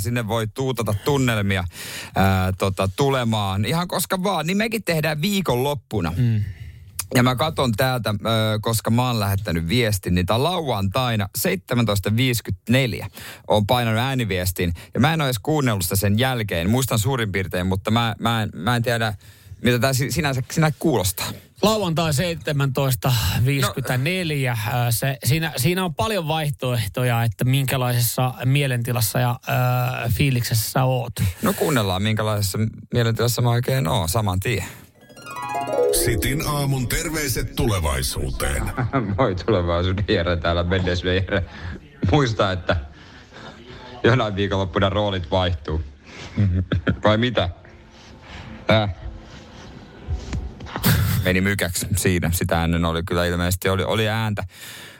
sinne 0.00 0.28
voi 0.28 0.46
tuutata 0.46 0.94
tunnelmia 1.04 1.64
ää, 2.16 2.52
tota, 2.52 2.88
tulemaan. 2.96 3.64
Ihan 3.64 3.88
koska 3.88 4.22
vaan, 4.22 4.46
niin 4.46 4.56
mekin 4.56 4.84
tehdään 4.84 5.22
viikonloppuna. 5.22 6.12
Mm. 6.16 6.44
Ja 7.14 7.22
mä 7.22 7.36
katon 7.36 7.72
täältä, 7.72 8.14
koska 8.60 8.90
mä 8.90 9.06
oon 9.06 9.20
lähettänyt 9.20 9.68
viestin, 9.68 10.14
niin 10.14 10.26
tää 10.26 10.42
lauantaina 10.42 11.28
17.54 11.38 13.06
on 13.48 13.66
painanut 13.66 14.00
ääniviestin. 14.00 14.72
Ja 14.94 15.00
mä 15.00 15.14
en 15.14 15.20
ole 15.20 15.26
edes 15.28 15.38
kuunnellut 15.38 15.82
sitä 15.82 15.96
sen 15.96 16.18
jälkeen, 16.18 16.70
muistan 16.70 16.98
suurin 16.98 17.32
piirtein, 17.32 17.66
mutta 17.66 17.90
mä, 17.90 18.14
mä, 18.18 18.42
en, 18.42 18.50
mä 18.54 18.76
en 18.76 18.82
tiedä, 18.82 19.14
mitä 19.62 19.78
tää 19.78 19.92
si- 19.92 20.10
sinänsä, 20.12 20.42
sinä 20.50 20.72
kuulostaa. 20.78 21.26
Lauantai 21.62 22.10
17.54. 22.12 22.16
Äh, 24.48 24.58
Se, 24.90 25.18
siinä, 25.24 25.52
siinä 25.56 25.84
on 25.84 25.94
paljon 25.94 26.28
vaihtoehtoja, 26.28 27.22
että 27.22 27.44
minkälaisessa 27.44 28.34
mielentilassa 28.44 29.18
ja 29.18 29.30
äh, 29.30 30.14
fiiliksessä 30.14 30.70
sä 30.70 30.84
oot. 30.84 31.12
No 31.42 31.52
kuunnellaan, 31.52 32.02
minkälaisessa 32.02 32.58
mielentilassa 32.94 33.42
mä 33.42 33.50
oikein 33.50 33.88
oon 33.88 34.08
saman 34.08 34.40
tien. 34.40 34.64
Sitin 36.04 36.48
aamun 36.48 36.88
terveiset 36.88 37.56
tulevaisuuteen. 37.56 38.62
Moi 39.18 39.34
tulevaisuuden 39.34 40.04
Jere 40.08 40.36
täällä 40.36 40.62
mennessä 40.64 41.08
Jere. 41.08 41.44
Muista, 42.10 42.52
että 42.52 42.76
jonain 44.04 44.36
viikonloppuna 44.36 44.88
roolit 44.88 45.30
vaihtuu. 45.30 45.80
Vai 47.04 47.18
mitä? 47.18 47.48
Äh. 48.70 48.94
Meni 51.24 51.40
mykäksi 51.40 51.86
siinä. 51.96 52.30
Sitä 52.34 52.64
ennen 52.64 52.84
oli 52.84 53.02
kyllä 53.02 53.26
ilmeisesti 53.26 53.68
oli, 53.68 53.84
oli 53.84 54.08
ääntä 54.08 54.42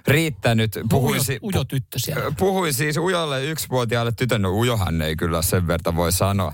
riittänyt. 0.09 0.79
Puhuin, 0.91 1.15
Ujo, 1.15 1.23
si- 1.23 1.39
ujo 1.43 1.65
tyttö 1.65 1.99
siellä. 1.99 2.33
puhuin 2.39 2.75
siis 2.75 2.97
ujolle 2.97 3.45
yksivuotiaalle 3.45 4.13
tytön. 4.13 4.43
No 4.43 4.51
ujohan 4.53 5.03
ei 5.03 5.17
kyllä 5.17 5.43
sen 5.43 5.67
verta 5.67 5.97
voi 5.97 6.13
sanoa. 6.13 6.53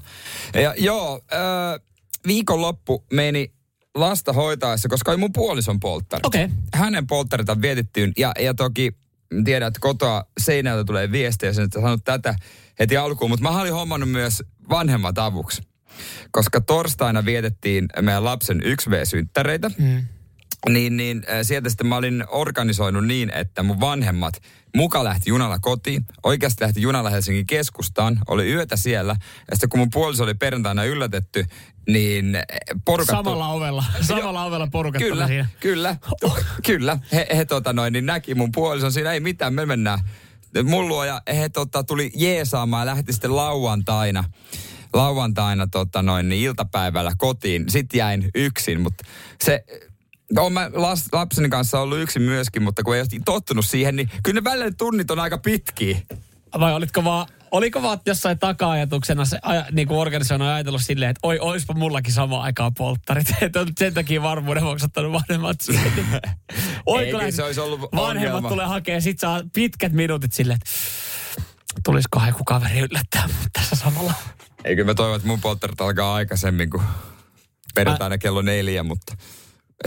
Ja 0.54 0.74
joo, 0.78 1.20
äh, 1.32 1.80
viikonloppu 2.26 3.04
meni 3.12 3.55
lasta 3.96 4.32
hoitaessa, 4.32 4.88
koska 4.88 5.10
oli 5.10 5.18
mun 5.18 5.32
puolison 5.32 5.80
polttari. 5.80 6.20
Okay. 6.24 6.48
hänen 6.74 7.06
polttarita 7.06 7.60
vietettiin 7.60 8.12
ja, 8.18 8.32
ja 8.40 8.54
toki 8.54 8.92
tiedän, 9.44 9.68
että 9.68 9.80
kotoa 9.80 10.24
seinältä 10.40 10.84
tulee 10.84 11.12
viestiä, 11.12 11.52
sen 11.52 11.64
että 11.64 11.80
sanonut 11.80 12.04
tätä 12.04 12.34
heti 12.78 12.96
alkuun, 12.96 13.30
mutta 13.30 13.42
mä 13.42 13.60
olin 13.60 13.72
hommannut 13.72 14.10
myös 14.10 14.42
vanhemmat 14.70 15.18
avuksi. 15.18 15.62
Koska 16.30 16.60
torstaina 16.60 17.24
vietettiin 17.24 17.86
meidän 18.00 18.24
lapsen 18.24 18.60
1V-synttäreitä, 18.62 19.70
mm. 19.78 20.06
niin, 20.68 20.96
niin 20.96 21.22
äh, 21.28 21.38
sieltä 21.42 21.68
sitten 21.68 21.86
mä 21.86 21.96
olin 21.96 22.24
organisoinut 22.28 23.06
niin, 23.06 23.30
että 23.30 23.62
mun 23.62 23.80
vanhemmat 23.80 24.42
muka 24.76 25.04
lähti 25.04 25.30
junalla 25.30 25.58
kotiin, 25.58 26.04
oikeasti 26.22 26.64
lähti 26.64 26.82
junalla 26.82 27.10
Helsingin 27.10 27.46
keskustaan, 27.46 28.18
oli 28.28 28.52
yötä 28.52 28.76
siellä, 28.76 29.16
ja 29.50 29.56
sitten 29.56 29.68
kun 29.68 29.80
mun 29.80 29.90
puoliso 29.90 30.24
oli 30.24 30.34
perjantaina 30.34 30.84
yllätetty, 30.84 31.46
niin 31.86 32.34
äh, 32.34 32.42
porukat... 32.84 33.16
Samalla 33.16 33.48
ovella, 33.48 33.84
samalla 34.00 34.44
ovella 34.44 34.68
porukat 34.72 35.02
Kyllä, 35.02 35.26
siinä. 35.26 35.48
kyllä, 35.60 35.96
kyllä. 36.66 36.98
He, 37.12 37.26
he 37.36 37.44
tota 37.44 37.72
noin, 37.72 37.92
niin 37.92 38.06
näki 38.06 38.34
mun 38.34 38.52
puolison 38.52 38.92
siinä, 38.92 39.12
ei 39.12 39.20
mitään, 39.20 39.54
me 39.54 39.66
mennään 39.66 40.00
mun 40.64 40.88
luo 40.88 41.04
ja 41.04 41.22
he 41.36 41.48
tota, 41.48 41.84
tuli 41.84 42.12
jeesaamaan 42.14 42.86
ja 42.86 42.94
lähti 42.94 43.12
sitten 43.12 43.36
lauantaina 43.36 44.24
lauantaina 44.92 45.66
tota 45.66 46.02
noin, 46.02 46.28
niin 46.28 46.42
iltapäivällä 46.42 47.12
kotiin. 47.18 47.64
Sitten 47.68 47.98
jäin 47.98 48.30
yksin, 48.34 48.80
mutta 48.80 49.04
se... 49.44 49.64
Olen 50.36 50.52
mä 50.52 50.70
las, 50.72 51.08
lapseni 51.12 51.48
kanssa 51.48 51.80
ollut 51.80 51.98
yksin 51.98 52.22
myöskin, 52.22 52.62
mutta 52.62 52.82
kun 52.82 52.94
ei 52.94 53.00
ole 53.00 53.20
tottunut 53.24 53.64
siihen, 53.64 53.96
niin 53.96 54.10
kyllä 54.22 54.40
ne 54.40 54.44
välillä 54.44 54.70
tunnit 54.78 55.10
on 55.10 55.18
aika 55.18 55.38
pitkiä. 55.38 55.98
Vai 56.60 56.74
olitko 56.74 57.04
vaan, 57.04 57.26
oliko 57.56 57.82
vaan 57.82 58.00
jossain 58.06 58.38
taka-ajatuksena 58.38 59.24
se, 59.24 59.38
aja, 59.42 59.64
niin 59.72 59.88
kuin 59.88 59.98
organisoinut 59.98 60.48
ajatellut 60.48 60.82
silleen, 60.84 61.10
että 61.10 61.20
oi, 61.22 61.38
oispa 61.38 61.74
mullakin 61.74 62.12
sama 62.12 62.42
aikaan 62.42 62.74
polttarit. 62.74 63.26
Että 63.40 63.60
on 63.60 63.66
sen 63.78 63.94
takia 63.94 64.22
varmuuden 64.22 64.64
vuoksi 64.64 64.84
ottanut 64.84 65.12
vanhemmat. 65.12 65.56
Oiko 66.86 67.00
Ei, 67.06 67.10
kyllä 67.10 67.30
se 67.30 67.42
olisi 67.42 67.60
ollut 67.60 67.80
vanhemmat 67.80 68.34
ongelma. 68.34 68.48
tulee 68.48 68.66
hakemaan, 68.66 69.02
sit 69.02 69.18
saa 69.18 69.40
pitkät 69.54 69.92
minuutit 69.92 70.32
silleen, 70.32 70.58
että 70.62 70.70
tulisiko 71.84 72.22
joku 72.26 72.44
kaveri 72.44 72.78
yllättää 72.78 73.26
mut 73.26 73.52
tässä 73.52 73.76
samalla. 73.76 74.12
Eikö 74.64 74.84
mä 74.84 74.94
toivon, 74.94 75.16
että 75.16 75.28
mun 75.28 75.40
polttarit 75.40 75.80
alkaa 75.80 76.14
aikaisemmin 76.14 76.70
kuin 76.70 76.82
perjantaina 77.74 78.18
kello 78.18 78.42
neljä, 78.42 78.82
mutta 78.82 79.16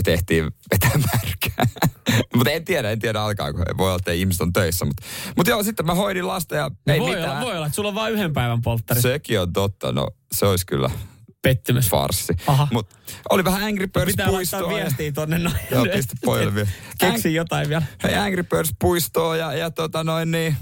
tehtiin 0.03 0.51
vetää 0.71 0.91
märkää. 1.13 1.89
mutta 2.35 2.51
en 2.51 2.65
tiedä, 2.65 2.91
en 2.91 2.99
tiedä 2.99 3.21
alkaako. 3.21 3.59
Voi 3.77 3.87
olla, 3.87 3.95
että 3.95 4.11
ihmiset 4.11 4.41
on 4.41 4.53
töissä. 4.53 4.85
Mutta, 4.85 5.03
mutta 5.37 5.49
joo, 5.49 5.63
sitten 5.63 5.85
mä 5.85 5.93
hoidin 5.93 6.27
lasta 6.27 6.55
ja 6.55 6.71
No 6.87 6.93
ei 6.93 6.99
voi, 6.99 7.09
mitään. 7.15 7.31
olla, 7.31 7.41
voi 7.45 7.55
olla, 7.55 7.65
että 7.65 7.75
sulla 7.75 7.89
on 7.89 7.95
vain 7.95 8.13
yhden 8.13 8.33
päivän 8.33 8.61
polttari. 8.61 9.01
Sekin 9.01 9.39
on 9.39 9.53
totta. 9.53 9.91
No, 9.91 10.07
se 10.31 10.45
olisi 10.45 10.65
kyllä 10.65 10.89
Pettymys. 11.41 11.89
farssi. 11.89 12.33
Aha. 12.47 12.67
Mutta 12.71 12.95
oli 13.29 13.43
vähän 13.43 13.63
Angry 13.63 13.87
Birds 13.87 14.05
Pitää 14.11 14.27
puistoa. 14.27 14.59
ja- 14.61 14.67
viestiä 14.75 15.11
tonne 15.11 15.39
noin. 15.39 15.55
Joo, 15.71 15.85
pistä 15.93 16.15
pojille 16.25 16.55
vielä. 16.55 16.69
Keksi 16.99 17.33
jotain 17.33 17.69
vielä. 17.69 17.83
Hei, 18.03 18.15
Angry 18.15 18.43
Birds 18.43 18.73
puistoa 18.79 19.35
ja, 19.37 19.53
ja 19.53 19.71
tota 19.71 20.03
noin 20.03 20.31
niin, 20.31 20.57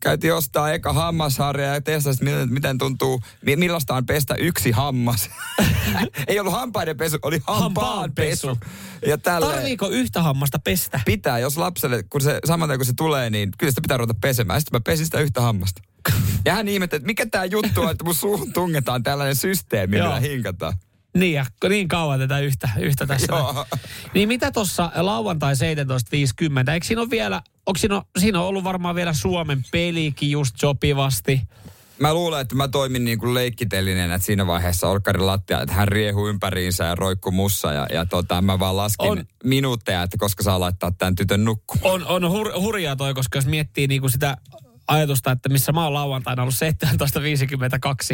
käytiin 0.00 0.34
ostaa 0.34 0.72
eka 0.72 0.92
hammasharja 0.92 1.74
ja 1.74 1.80
testasin, 1.80 2.24
miten, 2.24 2.52
miten 2.52 2.78
tuntuu, 2.78 3.20
mi- 3.42 3.56
millaista 3.56 3.94
on 3.94 4.06
pestä 4.06 4.34
yksi 4.34 4.70
hammas. 4.70 5.30
Ei 6.28 6.40
ollut 6.40 6.52
hampaiden 6.52 6.96
pesu, 6.96 7.18
oli 7.22 7.40
hampaan 7.46 8.12
pesu. 8.12 8.58
Ja 9.06 9.18
Tarviiko 9.18 9.88
yhtä 9.88 10.22
hammasta 10.22 10.58
pestä? 10.58 11.00
pitää, 11.04 11.38
jos 11.38 11.56
lapselle, 11.56 12.02
kun 12.02 12.20
se 12.20 12.38
saman 12.44 12.68
tien 12.68 12.78
kun 12.78 12.86
se 12.86 12.92
tulee, 12.96 13.30
niin 13.30 13.50
kyllä 13.58 13.70
sitä 13.70 13.80
pitää 13.80 13.96
ruveta 13.96 14.18
pesemään. 14.20 14.60
Sitten 14.60 14.76
mä 14.76 14.82
pesin 14.86 15.04
sitä 15.04 15.20
yhtä 15.20 15.40
hammasta. 15.40 15.82
Ja 16.44 16.54
hän 16.54 16.68
ihmetteli, 16.68 16.98
että 16.98 17.06
mikä 17.06 17.26
tämä 17.26 17.44
juttu 17.44 17.82
on, 17.82 17.90
että 17.90 18.04
mun 18.04 18.14
suuhun 18.14 18.52
tungetaan 18.52 19.02
tällainen 19.02 19.36
systeemi, 19.36 19.96
millä 19.96 20.20
hinkataan. 20.20 20.74
Niin, 21.16 21.32
ja 21.32 21.46
niin 21.68 21.88
kauan 21.88 22.18
tätä 22.18 22.38
yhtä, 22.38 22.68
yhtä 22.78 23.06
tässä. 23.06 23.26
Joo. 23.32 23.66
Niin 24.14 24.28
mitä 24.28 24.52
tuossa 24.52 24.90
lauantai 24.94 25.54
17.50, 26.66 26.72
eikö 26.72 26.86
siinä 26.86 27.02
ole 27.02 27.10
vielä, 27.10 27.42
onko 27.66 27.78
siinä, 27.78 28.02
siinä 28.18 28.40
on 28.40 28.46
ollut 28.46 28.64
varmaan 28.64 28.94
vielä 28.94 29.12
Suomen 29.12 29.64
pelikin 29.72 30.30
just 30.30 30.56
sopivasti? 30.58 31.40
Mä 31.98 32.14
luulen, 32.14 32.40
että 32.40 32.54
mä 32.54 32.68
toimin 32.68 33.04
niin 33.04 33.18
kuin 33.18 33.34
leikkitelineenä 33.34 34.14
että 34.14 34.26
siinä 34.26 34.46
vaiheessa 34.46 34.88
Olkkarin 34.88 35.26
lattia, 35.26 35.60
että 35.60 35.74
hän 35.74 35.88
riehuu 35.88 36.28
ympäriinsä 36.28 36.84
ja 36.84 36.94
roikkuu 36.94 37.32
mussa. 37.32 37.72
Ja, 37.72 37.86
ja 37.92 38.06
tota, 38.06 38.42
mä 38.42 38.58
vaan 38.58 38.76
laskin 38.76 39.10
On. 39.10 39.24
minuutteja, 39.44 40.02
että 40.02 40.16
koska 40.18 40.42
saa 40.42 40.60
laittaa 40.60 40.92
tämän 40.98 41.14
tytön 41.14 41.44
nukkumaan. 41.44 41.90
On, 41.92 42.06
on 42.24 42.30
hur, 42.30 42.52
hurjaa 42.60 42.96
toi, 42.96 43.14
koska 43.14 43.38
jos 43.38 43.46
miettii 43.46 43.86
niinku 43.86 44.08
sitä 44.08 44.36
ajatusta, 44.88 45.30
että 45.30 45.48
missä 45.48 45.72
mä 45.72 45.84
oon 45.84 45.94
lauantaina 45.94 46.42
ollut 46.42 46.54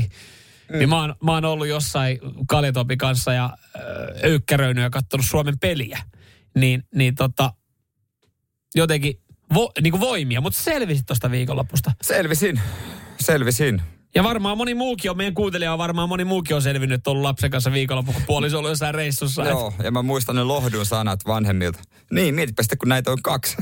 17.52, 0.01 0.03
mm. 0.03 0.79
niin 0.79 0.89
mä 0.89 1.01
oon, 1.01 1.15
mä 1.25 1.33
oon 1.33 1.45
ollut 1.45 1.67
jossain 1.67 2.19
Kaljatopin 2.49 2.99
kanssa 2.99 3.33
ja 3.33 3.57
öykkäröinyt 4.25 4.83
ja 4.83 4.91
katsonut 4.91 5.27
Suomen 5.27 5.59
peliä. 5.59 5.99
Niin, 6.57 6.83
niin 6.95 7.15
tota, 7.15 7.55
jotenkin 8.75 9.22
vo, 9.55 9.73
niinku 9.83 10.01
voimia, 10.01 10.41
mutta 10.41 10.63
selvisit 10.63 11.07
tuosta 11.07 11.31
viikonlopusta. 11.31 11.93
Selvisin. 12.03 12.61
Selvisin. 13.21 13.83
Ja 14.15 14.23
varmaan 14.23 14.57
moni 14.57 14.75
muukin 14.75 15.11
on, 15.11 15.17
meidän 15.17 15.35
kuuntelija 15.35 15.73
on 15.73 15.79
varmaan 15.79 16.09
moni 16.09 16.25
muukin 16.25 16.57
on 16.57 16.63
selvinnyt, 16.63 16.99
että 16.99 17.11
on 17.11 17.13
ollut 17.13 17.23
lapsen 17.23 17.51
kanssa 17.51 17.73
viikonloppu, 17.73 18.13
kun 18.13 18.23
puoliso 18.27 18.57
on 18.57 18.59
ollut 18.59 18.71
jossain 18.71 18.95
reissussa. 18.95 19.43
Joo, 19.43 19.75
ja 19.83 19.91
mä 19.91 20.03
muistan 20.03 20.37
ne 20.37 20.43
lohdun 20.43 20.87
sanat 20.87 21.21
vanhemmilta. 21.27 21.81
Niin, 22.11 22.35
mietipä 22.35 22.63
sitten, 22.63 22.79
kun 22.79 22.89
näitä 22.89 23.11
on 23.11 23.23
kaksi. 23.23 23.57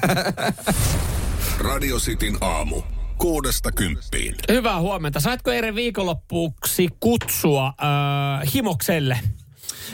Radio 1.59 1.97
Cityn 1.97 2.37
aamu. 2.41 2.83
Kuudesta 3.19 3.73
kymppiin. 3.73 4.35
Hyvää 4.49 4.81
huomenta. 4.81 5.21
Saitko 5.21 5.51
Ere 5.51 5.75
viikonloppuksi 5.75 6.89
kutsua 7.01 7.67
äh, 7.67 8.55
Himokselle? 8.55 9.21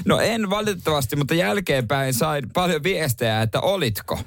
no 0.04 0.20
en 0.20 0.50
valitettavasti, 0.50 1.16
mutta 1.16 1.34
jälkeenpäin 1.34 2.14
sain 2.14 2.50
paljon 2.52 2.82
viestejä, 2.82 3.42
että 3.42 3.60
olitko. 3.60 4.18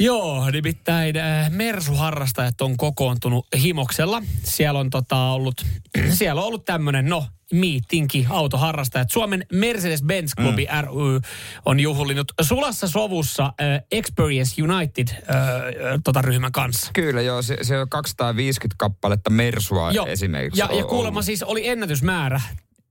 Joo, 0.00 0.50
nimittäin 0.50 1.16
äh, 1.16 1.50
Mersu-harrastajat 1.50 2.60
on 2.60 2.76
kokoontunut 2.76 3.46
Himoksella. 3.62 4.22
Siellä 4.42 4.80
on 4.80 4.90
tota 4.90 5.16
ollut, 5.16 5.66
siellä 6.18 6.40
on 6.40 6.46
ollut 6.46 6.64
tämmöinen, 6.64 7.06
no, 7.06 7.26
miitinki 7.52 8.26
autoharrastajat. 8.30 9.10
Suomen 9.10 9.46
Mercedes-Benz-klubi 9.52 10.68
mm. 10.72 10.80
ry 10.80 11.20
on 11.64 11.80
juhlinut 11.80 12.32
sulassa 12.40 12.88
sovussa 12.88 13.44
äh, 13.44 13.82
Experience 13.92 14.62
United 14.62 15.08
äh, 15.08 15.24
tota 16.04 16.22
ryhmän 16.22 16.52
kanssa. 16.52 16.90
Kyllä 16.94 17.22
joo, 17.22 17.42
se, 17.42 17.58
se 17.62 17.80
on 17.80 17.88
250 17.88 18.74
kappaletta 18.78 19.30
Mersua 19.30 19.90
esimerkiksi. 20.06 20.60
Ja, 20.60 20.68
ja 20.72 20.84
kuulemma 20.84 21.16
ollut. 21.16 21.24
siis 21.24 21.42
oli 21.42 21.68
ennätysmäärä 21.68 22.40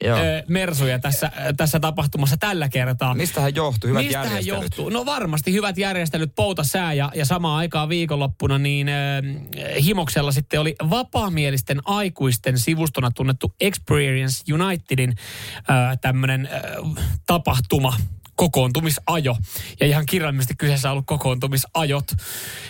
Joo. 0.03 0.19
mersuja 0.47 0.99
tässä, 0.99 1.31
tässä 1.57 1.79
tapahtumassa 1.79 2.37
tällä 2.37 2.69
kertaa. 2.69 3.15
Mistähän 3.15 3.55
johtuu? 3.55 3.89
Hyvät 3.89 4.03
Mistähän 4.03 4.27
järjestelyt. 4.27 4.63
johtuu? 4.63 4.89
No 4.89 5.05
varmasti 5.05 5.53
hyvät 5.53 5.77
järjestelyt, 5.77 6.35
poutasää 6.35 6.93
ja, 6.93 7.11
ja 7.15 7.25
samaan 7.25 7.57
aikaan 7.57 7.89
viikonloppuna 7.89 8.57
niin 8.57 8.89
äh, 8.89 9.83
Himoksella 9.83 10.31
sitten 10.31 10.59
oli 10.59 10.75
vapaamielisten 10.89 11.81
aikuisten 11.85 12.57
sivustona 12.57 13.11
tunnettu 13.11 13.53
Experience 13.59 14.53
Unitedin 14.53 15.09
äh, 15.57 15.97
tämmöinen 16.01 16.49
äh, 16.53 17.05
tapahtuma 17.25 17.97
kokoontumisajo. 18.35 19.35
Ja 19.79 19.87
ihan 19.87 20.05
kirjallisesti 20.05 20.55
kyseessä 20.57 20.89
on 20.89 20.91
ollut 20.91 21.05
kokoontumisajot. 21.05 22.05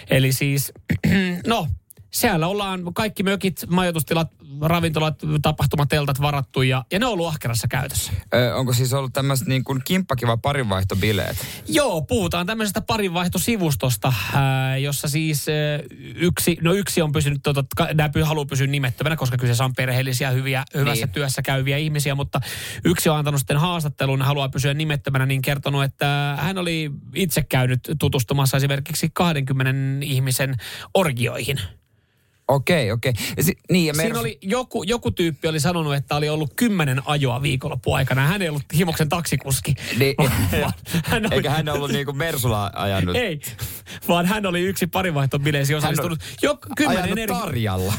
Eli 0.09 0.31
siis, 0.31 0.71
no, 1.47 1.67
siellä 2.11 2.47
ollaan 2.47 2.93
kaikki 2.93 3.23
mökit, 3.23 3.65
majoitustilat, 3.69 4.31
ravintolat, 4.61 5.19
tapahtumateltat 5.41 6.21
varattu 6.21 6.61
ja, 6.61 6.85
ja 6.91 6.99
ne 6.99 7.05
on 7.05 7.11
ollut 7.13 7.27
ahkerassa 7.27 7.67
käytössä. 7.67 8.11
Ö, 8.33 8.55
onko 8.55 8.73
siis 8.73 8.93
ollut 8.93 9.13
tämmöiset 9.13 9.47
niin 9.47 9.63
kuin 9.63 9.81
kimppakiva 9.85 10.37
parinvaihtobileet? 10.37 11.37
Joo, 11.67 12.01
puhutaan 12.01 12.45
tämmöisestä 12.47 12.81
parinvaihtosivustosta, 12.81 14.13
ää, 14.33 14.77
jossa 14.77 15.07
siis 15.07 15.49
ää, 15.49 15.55
yksi, 16.15 16.57
no 16.61 16.73
yksi 16.73 17.01
on 17.01 17.11
pysynyt, 17.11 17.39
tota, 17.43 17.63
nämä 17.93 18.09
haluaa 18.23 18.45
pysyä 18.45 18.67
nimettömänä, 18.67 19.15
koska 19.15 19.37
kyseessä 19.37 19.65
on 19.65 19.73
perheellisiä, 19.75 20.31
hyviä, 20.31 20.63
hyvässä 20.73 21.05
Niin. 21.05 21.13
työssä 21.13 21.41
käyviä 21.41 21.77
ihmisiä, 21.77 22.15
mutta 22.15 22.41
yksi 22.85 23.09
on 23.09 23.17
antanut 23.17 23.39
sitten 23.39 23.57
haastattelun, 23.57 24.21
haluaa 24.21 24.49
pysyä 24.49 24.73
nimettömänä, 24.73 25.25
niin 25.25 25.41
kertonut, 25.41 25.83
että 25.83 26.37
hän 26.41 26.57
oli 26.57 26.91
itse 27.15 27.43
käynyt 27.43 27.79
tutustumassa 27.99 28.57
esimerkiksi 28.57 29.09
20 29.13 29.73
ihmisen 30.05 30.55
orgioihin. 30.93 31.59
Okei, 32.47 32.91
okei. 32.91 33.13
Si- 33.41 33.57
niin, 33.71 33.85
ja 33.85 33.93
Siinä 33.93 34.09
Mersu- 34.15 34.19
oli 34.19 34.37
joku, 34.41 34.83
joku 34.83 35.11
tyyppi 35.11 35.47
oli 35.47 35.59
sanonut, 35.59 35.95
että 35.95 36.15
oli 36.15 36.29
ollut 36.29 36.53
kymmenen 36.55 37.01
ajoa 37.05 37.41
viikonloppuaikana. 37.41 38.27
Hän 38.27 38.41
ei 38.41 38.49
ollut 38.49 38.63
Himoksen 38.73 39.09
taksikuski. 39.09 39.73
Niin, 39.99 40.15
hän 41.03 41.25
oli- 41.25 41.35
Eikä 41.35 41.49
hän 41.49 41.69
ollut 41.69 41.91
niinku 41.91 42.13
Mersulla 42.13 42.71
ajanut. 42.75 43.15
Ei, 43.15 43.41
vaan 44.07 44.25
hän 44.25 44.45
oli 44.45 44.61
yksi 44.61 44.87
parinvaihtobileisiin 44.87 45.75
Hän 45.75 45.83
on 45.83 45.83
osallistunut. 45.83 46.19
Jo 46.41 46.57
kymmenen 46.77 47.17
eri, 47.17 47.33
Tarjalla. 47.33 47.93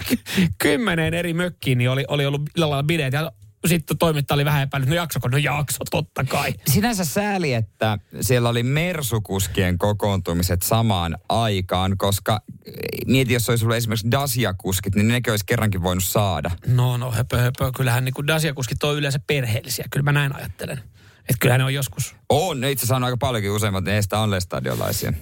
kymmeneen 0.62 1.14
eri 1.14 1.34
mökkiin 1.34 1.78
niin 1.78 1.90
oli, 1.90 2.04
oli 2.08 2.26
ollut 2.26 2.42
illalla 2.56 2.82
bileet. 2.82 3.12
Ja 3.12 3.32
sitten 3.68 3.98
toimittaja 3.98 4.34
oli 4.34 4.44
vähän 4.44 4.62
epäillyt, 4.62 4.88
no 4.88 4.94
jaksoko? 4.94 5.28
No 5.28 5.36
jakso, 5.36 5.78
totta 5.90 6.24
kai. 6.24 6.54
Sinänsä 6.66 7.04
sääli, 7.04 7.54
että 7.54 7.98
siellä 8.20 8.48
oli 8.48 8.62
Mersukuskien 8.62 9.78
kokoontumiset 9.78 10.62
samaan 10.62 11.18
aikaan, 11.28 11.98
koska 11.98 12.40
eh, 12.66 12.72
mieti, 13.06 13.32
jos 13.32 13.48
olisi 13.48 13.64
ollut 13.64 13.76
esimerkiksi 13.76 14.10
Dacia-kuskit, 14.10 14.94
niin 14.94 15.08
nekin 15.08 15.30
olisi 15.30 15.46
kerrankin 15.46 15.82
voinut 15.82 16.04
saada. 16.04 16.50
No, 16.66 16.96
no, 16.96 17.10
höpö, 17.10 17.38
höpö. 17.38 17.72
Kyllähän 17.76 18.04
niin 18.04 18.26
Dacia-kuskit 18.26 18.84
on 18.84 18.96
yleensä 18.96 19.18
perheellisiä. 19.26 19.84
Kyllä 19.90 20.04
mä 20.04 20.12
näin 20.12 20.36
ajattelen. 20.36 20.78
Että 21.18 21.36
kyllähän 21.40 21.58
ne 21.58 21.64
on 21.64 21.74
joskus. 21.74 22.14
On, 22.28 22.60
ne 22.60 22.70
itse 22.70 22.80
asiassa 22.80 22.96
on 22.96 23.04
aika 23.04 23.16
paljonkin 23.16 23.50
useimmat 23.50 23.84
neistä 23.84 24.18
on 24.18 24.30
lestadiolaisia. 24.30 25.12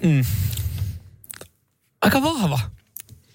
Aika 2.03 2.23
vahva. 2.23 2.59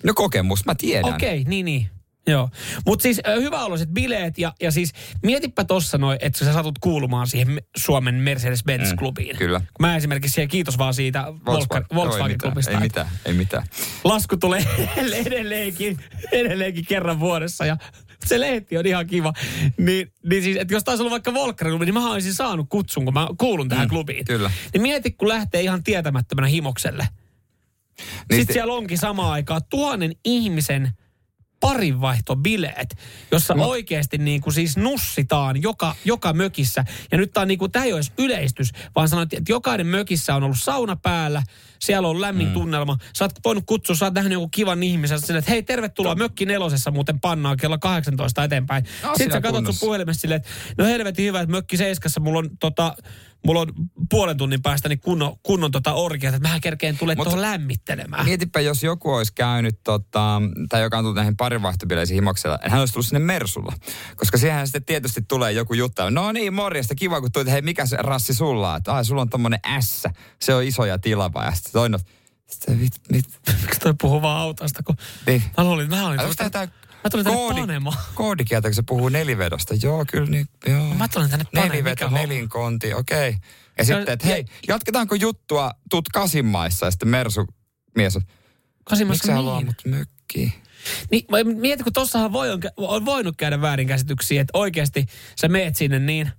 No 0.04 0.14
kokemus, 0.14 0.66
mä 0.66 0.76
tiedän. 0.76 1.14
Okei, 1.14 1.42
okay, 1.42 1.50
niin 1.50 1.66
niin. 1.66 1.90
Joo. 2.28 2.50
Mutta 2.86 3.04
siis 3.04 3.22
hyväoloiset 3.42 3.90
bileet 3.90 4.38
ja, 4.38 4.54
ja 4.62 4.72
siis 4.72 4.94
mietipä 5.24 5.64
tossa 5.64 5.98
noin, 5.98 6.18
että 6.22 6.46
sä 6.46 6.54
satut 6.54 6.80
kuulumaan 6.80 7.28
siihen 7.28 7.52
Me- 7.52 7.62
Suomen 7.78 8.16
Mercedes-Benz-klubiin. 8.16 9.34
Mm, 9.34 9.38
kyllä. 9.38 9.62
Mä 9.80 9.96
esimerkiksi 9.96 10.34
siellä 10.34 10.50
kiitos 10.50 10.78
vaan 10.78 10.94
siitä 10.94 11.24
Volkswagen, 11.46 11.86
Joo, 11.92 12.04
ei 12.04 12.10
Volkswagen-klubista. 12.10 12.80
mitään, 12.80 12.82
Ei 12.82 12.88
mitään, 12.88 13.08
ei 13.26 13.34
mitään. 13.34 13.64
Lasku 14.04 14.38
tulee 14.38 14.66
edelleenkin, 15.26 16.00
edelleenkin 16.32 16.86
kerran 16.86 17.20
vuodessa 17.20 17.66
ja 17.66 17.78
se 18.26 18.40
lehti 18.40 18.78
on 18.78 18.86
ihan 18.86 19.08
kiva. 19.08 19.34
Niin, 19.78 20.12
niin 20.30 20.44
siis, 20.44 20.58
että 20.58 20.74
jos 20.74 20.84
taisi 20.84 21.04
olla 21.04 21.12
vaikka 21.12 21.34
Volkswagen-klubi, 21.34 21.86
niin 21.86 21.94
mä 21.94 22.12
olisin 22.12 22.34
saanut 22.34 22.66
kutsun, 22.70 23.06
kun 23.06 23.14
mä 23.14 23.28
kuulun 23.38 23.70
tähän 23.70 23.86
Mm, 23.88 23.90
klubiin. 23.90 24.26
kyllä. 24.26 24.52
Niin 24.74 24.82
mieti, 24.82 25.12
kun 25.12 25.28
lähtee 25.28 25.62
ihan 25.62 25.84
tietämättömänä 25.84 26.48
himokselle. 26.48 27.08
Niin 27.08 28.08
Sitten 28.20 28.38
sitten- 28.38 28.54
siellä 28.54 28.74
onkin 28.74 28.98
samaan 28.98 29.32
aikaan 29.32 29.62
tuhannen 29.70 30.12
ihmisen 30.26 30.92
parinvaihtobileet, 31.60 32.98
jossa 33.32 33.54
no. 33.54 33.68
oikeasti 33.68 34.18
niin 34.18 34.42
kuin 34.42 34.54
siis 34.54 34.78
nussitaan 34.78 35.62
joka, 35.62 35.96
joka 36.06 36.34
mökissä. 36.34 36.86
Ja 37.12 37.18
nyt 37.18 37.34
tämä 37.34 37.42
on 37.42 37.48
niin 37.48 37.58
kuin, 37.58 37.72
tämä 37.72 37.86
ei 37.86 37.94
ole 37.94 38.00
edes 38.00 38.14
yleistys, 38.18 38.72
vaan 38.96 39.10
sanoit, 39.10 39.34
että 39.34 39.52
jokainen 39.52 39.88
mökissä 39.88 40.36
on 40.36 40.44
ollut 40.44 40.60
sauna 40.60 40.96
päällä, 40.96 41.44
siellä 41.80 42.08
on 42.08 42.22
lämmin 42.22 42.48
mm. 42.48 42.54
tunnelma. 42.54 42.98
Sä 43.14 43.26
oot 43.26 43.32
voinut 43.46 43.64
kutsua, 43.66 43.96
sä 43.96 44.06
oot 44.06 44.14
nähnyt 44.14 44.34
joku 44.34 44.50
kivan 44.50 44.84
ihmisen, 44.84 45.20
silleen, 45.20 45.40
että 45.40 45.52
hei 45.52 45.64
tervetuloa 45.64 46.16
mökki 46.16 46.46
nelosessa 46.46 46.92
muuten 46.92 47.20
pannaan 47.20 47.58
kello 47.58 47.78
18 47.80 48.44
eteenpäin. 48.44 48.84
No, 49.04 49.10
Sitten 49.10 49.32
sä 49.32 49.42
katsot 49.42 49.56
sun 49.56 49.64
kunnossa. 49.64 49.86
puhelimesta 49.86 50.22
silleen, 50.22 50.38
että 50.38 50.50
no 50.78 50.86
helvetin 50.86 51.26
hyvä, 51.26 51.42
että 51.42 51.52
mökki 51.52 51.78
seiskassa 51.78 52.20
mulla 52.20 52.40
on 52.40 52.50
tota, 52.60 52.96
Mulla 53.46 53.62
on 53.62 53.74
puolen 54.10 54.38
tunnin 54.38 54.62
päästä 54.62 54.90
niin 54.90 55.00
kunnon, 55.00 55.36
kunnon 55.44 55.72
tota 55.72 55.94
orgiat, 55.94 56.34
että 56.36 56.48
mähän 56.48 56.62
kerkeen 56.62 56.98
tulee 56.98 57.16
tuohon 57.16 57.42
lämmittelemään. 57.42 58.26
Mietipä, 58.26 58.60
jos 58.60 58.84
joku 58.84 59.14
olisi 59.14 59.34
käynyt, 59.34 59.80
tota, 59.84 60.42
tai 60.70 60.82
joka 60.82 60.98
on 60.98 61.04
tullut 61.04 61.16
näihin 61.16 61.38
parinvaihtobileisiin 61.38 62.16
himoksella, 62.16 62.60
hän 62.62 62.80
olisi 62.80 62.94
tullut 62.94 63.06
sinne 63.06 63.20
Mersulla. 63.20 63.74
Koska 64.16 64.38
siihen 64.38 64.68
sitten 64.68 64.86
tietysti 64.86 65.22
tulee 65.28 65.52
joku 65.52 65.74
juttu. 65.74 66.02
No 66.10 66.32
niin, 66.32 66.54
morjesta, 66.54 66.96
kiva 66.96 67.22
kun 67.22 67.32
tulit. 67.32 67.52
Hei, 67.52 67.62
mikä 67.62 67.86
se 67.86 67.98
rassi 68.00 68.34
sulla 68.34 68.74
on? 68.74 68.82
Ai, 68.88 69.06
sulla 69.06 69.22
on 69.22 69.30
tommonen 69.30 69.60
S. 69.80 70.04
Se 70.42 70.54
on 70.54 70.64
iso 70.64 70.86
ja 70.86 71.00
tilava. 71.00 71.44
Ja 71.44 71.52
sitten 71.68 71.80
toinen, 71.80 72.00
sitten 72.48 72.78
mit, 72.78 72.94
mit, 73.12 73.26
Miksi 73.62 73.80
toi 73.84 73.94
puhuu 74.02 74.22
vaan 74.22 74.42
autosta, 74.42 74.84
kun 74.84 74.96
niin. 75.26 75.44
mä 75.58 75.64
luulin, 75.64 75.90
mä 75.90 76.08
olin, 76.08 76.20
Onko 76.20 76.34
tää 76.50 76.68
mä 77.04 77.10
tulin 77.12 77.26
tänne 77.26 77.38
koodi, 77.40 77.60
panemaan. 77.60 77.98
koodikieltä, 78.16 78.68
kun 78.68 78.76
se 78.76 78.84
puhuu 78.88 79.10
nelivedosta? 79.10 79.74
Joo, 79.84 80.06
kyllä 80.12 80.30
niin, 80.30 80.48
joo. 80.68 80.94
Mä 80.94 81.08
tulin 81.08 81.30
tänne 81.30 81.46
panemaan, 81.46 81.70
Neliveto, 81.72 82.10
nelinkonti, 82.10 82.94
okei. 82.94 83.30
Okay. 83.30 83.40
Ja 83.78 83.86
Se- 83.86 83.94
sitten, 83.96 84.14
että 84.14 84.28
ja- 84.28 84.34
hei, 84.34 84.46
jatketaanko 84.68 85.16
juttua, 85.16 85.72
tuut 85.90 86.10
kasinmaissa 86.10 86.86
ja 86.86 86.92
sitten 86.92 87.10
Mersu 87.10 87.46
mies 87.96 88.16
on, 88.16 88.22
miksi 89.08 89.32
haluaa 89.32 89.62
mut 89.62 89.82
mökkiin? 89.86 90.54
Niin, 91.12 91.26
mä 91.32 91.38
mietin, 91.44 91.84
kun 91.84 91.94
tossahan 91.94 92.34
voi, 92.34 92.52
on, 92.52 92.60
on 92.78 93.06
voinut 93.06 93.36
käydä 93.38 93.62
väärinkäsityksiä, 93.62 94.42
että 94.42 94.58
oikeasti 94.58 95.06
sä 95.42 95.48
meet 95.48 95.76
sinne 95.76 96.00
niin, 96.00 96.32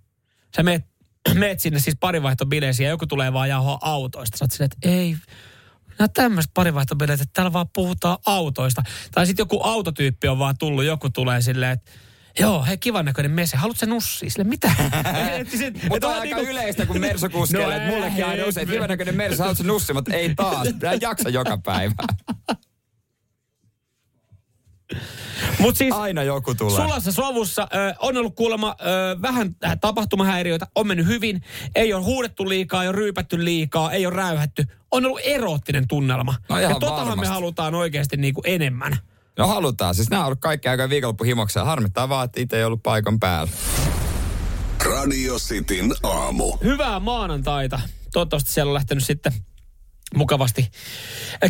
sä 0.57 0.63
meet, 0.63 0.85
meet 1.35 1.61
sinne 1.61 1.81
siis 1.81 1.97
parivaihtobileisiin 2.01 2.85
ja 2.85 2.91
joku 2.91 3.07
tulee 3.07 3.33
vaan 3.33 3.49
jauhoa 3.49 3.79
autoista. 3.81 4.39
Sä 4.39 4.45
oot 4.45 4.51
silleen, 4.51 4.71
että 4.75 4.89
ei, 4.89 5.17
Nämä 5.99 6.09
tämmöiset 6.09 6.51
parivaihtobileet, 6.55 7.21
että 7.21 7.33
täällä 7.33 7.53
vaan 7.53 7.69
puhutaan 7.75 8.19
autoista. 8.27 8.83
Tai 9.13 9.27
sitten 9.27 9.43
joku 9.43 9.61
autotyyppi 9.63 10.29
on 10.29 10.39
vaan 10.39 10.59
tullut, 10.59 10.85
joku 10.85 11.11
tulee 11.11 11.43
silleen, 11.43 11.73
että 11.73 11.91
Joo, 12.41 12.65
hei 12.65 12.79
kivan 12.79 13.05
näköinen 13.05 13.31
mese. 13.31 13.57
Haluatko 13.57 13.81
se 13.81 13.87
nussi? 13.87 14.31
Sille 14.31 14.45
mitä? 14.45 14.71
Mutta 15.89 16.09
on 16.09 16.15
aika 16.15 16.37
niinku... 16.37 16.53
yleistä, 16.53 16.87
kun 16.87 17.01
Merso-kuskeille, 17.01 17.75
no, 17.75 17.83
että 17.83 17.89
mullekin 17.89 18.27
aina 18.27 18.45
usein, 18.45 18.69
kivan 18.69 18.89
näköinen 18.89 19.17
Merso, 19.17 19.43
haluatko 19.43 19.65
nussi? 19.65 19.93
Mutta 19.93 20.15
ei 20.15 20.35
taas, 20.35 20.69
Mä 20.83 20.95
jaksa 21.01 21.29
joka 21.29 21.59
päivä. 21.59 21.95
Mut 25.59 25.77
siis 25.77 25.95
Aina 25.95 26.23
joku 26.23 26.55
tulee. 26.55 26.77
Sulassa 26.77 27.13
sovussa 27.13 27.69
ö, 27.75 27.95
on 27.99 28.17
ollut 28.17 28.35
kuulemma 28.35 28.77
ö, 28.81 29.23
vähän 29.23 29.57
tapahtumahäiriöitä, 29.81 30.67
on 30.75 30.87
mennyt 30.87 31.07
hyvin. 31.07 31.43
Ei 31.75 31.95
ole 31.95 32.05
huudettu 32.05 32.49
liikaa, 32.49 32.83
ei 32.83 32.89
ole 32.89 32.97
ryypätty 32.97 33.45
liikaa, 33.45 33.93
ei 33.93 34.07
ole 34.07 34.15
räyhätty. 34.15 34.65
On 34.91 35.07
ollut 35.07 35.21
eroottinen 35.25 35.89
tunnelma. 35.89 36.35
No 36.49 36.59
ja 36.59 36.69
totahan 36.69 36.97
varmasti. 36.97 37.21
me 37.21 37.27
halutaan 37.27 37.75
oikeasti 37.75 38.17
niinku 38.17 38.43
enemmän. 38.45 38.97
No 39.39 39.47
halutaan. 39.47 39.95
Siis 39.95 40.11
nämä 40.11 40.23
on 40.23 40.27
ollut 40.27 40.41
kaikki 40.41 40.69
aika 40.69 40.89
viikonloppuhimoksia. 40.89 41.65
Harmittaa 41.65 42.09
vaan, 42.09 42.25
että 42.25 42.41
itse 42.41 42.57
ei 42.57 42.65
ollut 42.65 42.83
paikan 42.83 43.21
päällä. 43.21 43.53
Radio 44.85 45.39
Cityn 45.39 45.93
aamu. 46.03 46.57
Hyvää 46.65 47.01
maanantaita. 47.01 47.81
Toivottavasti 48.13 48.51
siellä 48.51 48.71
on 48.71 48.75
lähtenyt 48.75 49.05
sitten 49.05 49.33
mukavasti 50.15 50.71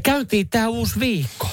käyntiin 0.02 0.48
tämä 0.48 0.68
uusi 0.68 1.00
viikko. 1.00 1.48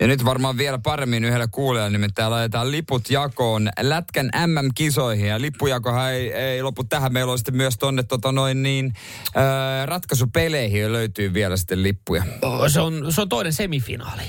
Ja 0.00 0.06
nyt 0.06 0.24
varmaan 0.24 0.56
vielä 0.56 0.78
paremmin 0.78 1.24
yhdellä 1.24 1.48
kuulijalla, 1.50 1.90
nimittäin 1.90 2.30
laitetaan 2.30 2.70
liput 2.70 3.10
jakoon 3.10 3.70
Lätkän 3.80 4.30
MM-kisoihin. 4.46 5.26
Ja 5.26 5.40
lippujakohan 5.40 6.12
ei, 6.12 6.32
ei 6.32 6.62
lopu 6.62 6.84
tähän. 6.84 7.12
Meillä 7.12 7.32
on 7.32 7.38
sitten 7.38 7.56
myös 7.56 7.78
tonne 7.78 8.02
tota 8.02 8.32
noin 8.32 8.62
niin, 8.62 8.94
ää, 9.34 9.86
ratkaisupeleihin 9.86 10.80
jo 10.80 10.92
löytyy 10.92 11.34
vielä 11.34 11.56
sitten 11.56 11.82
lippuja. 11.82 12.24
Se 12.68 12.80
on, 12.80 13.12
se 13.12 13.20
on 13.20 13.28
toinen 13.28 13.52
semifinaali. 13.52 14.22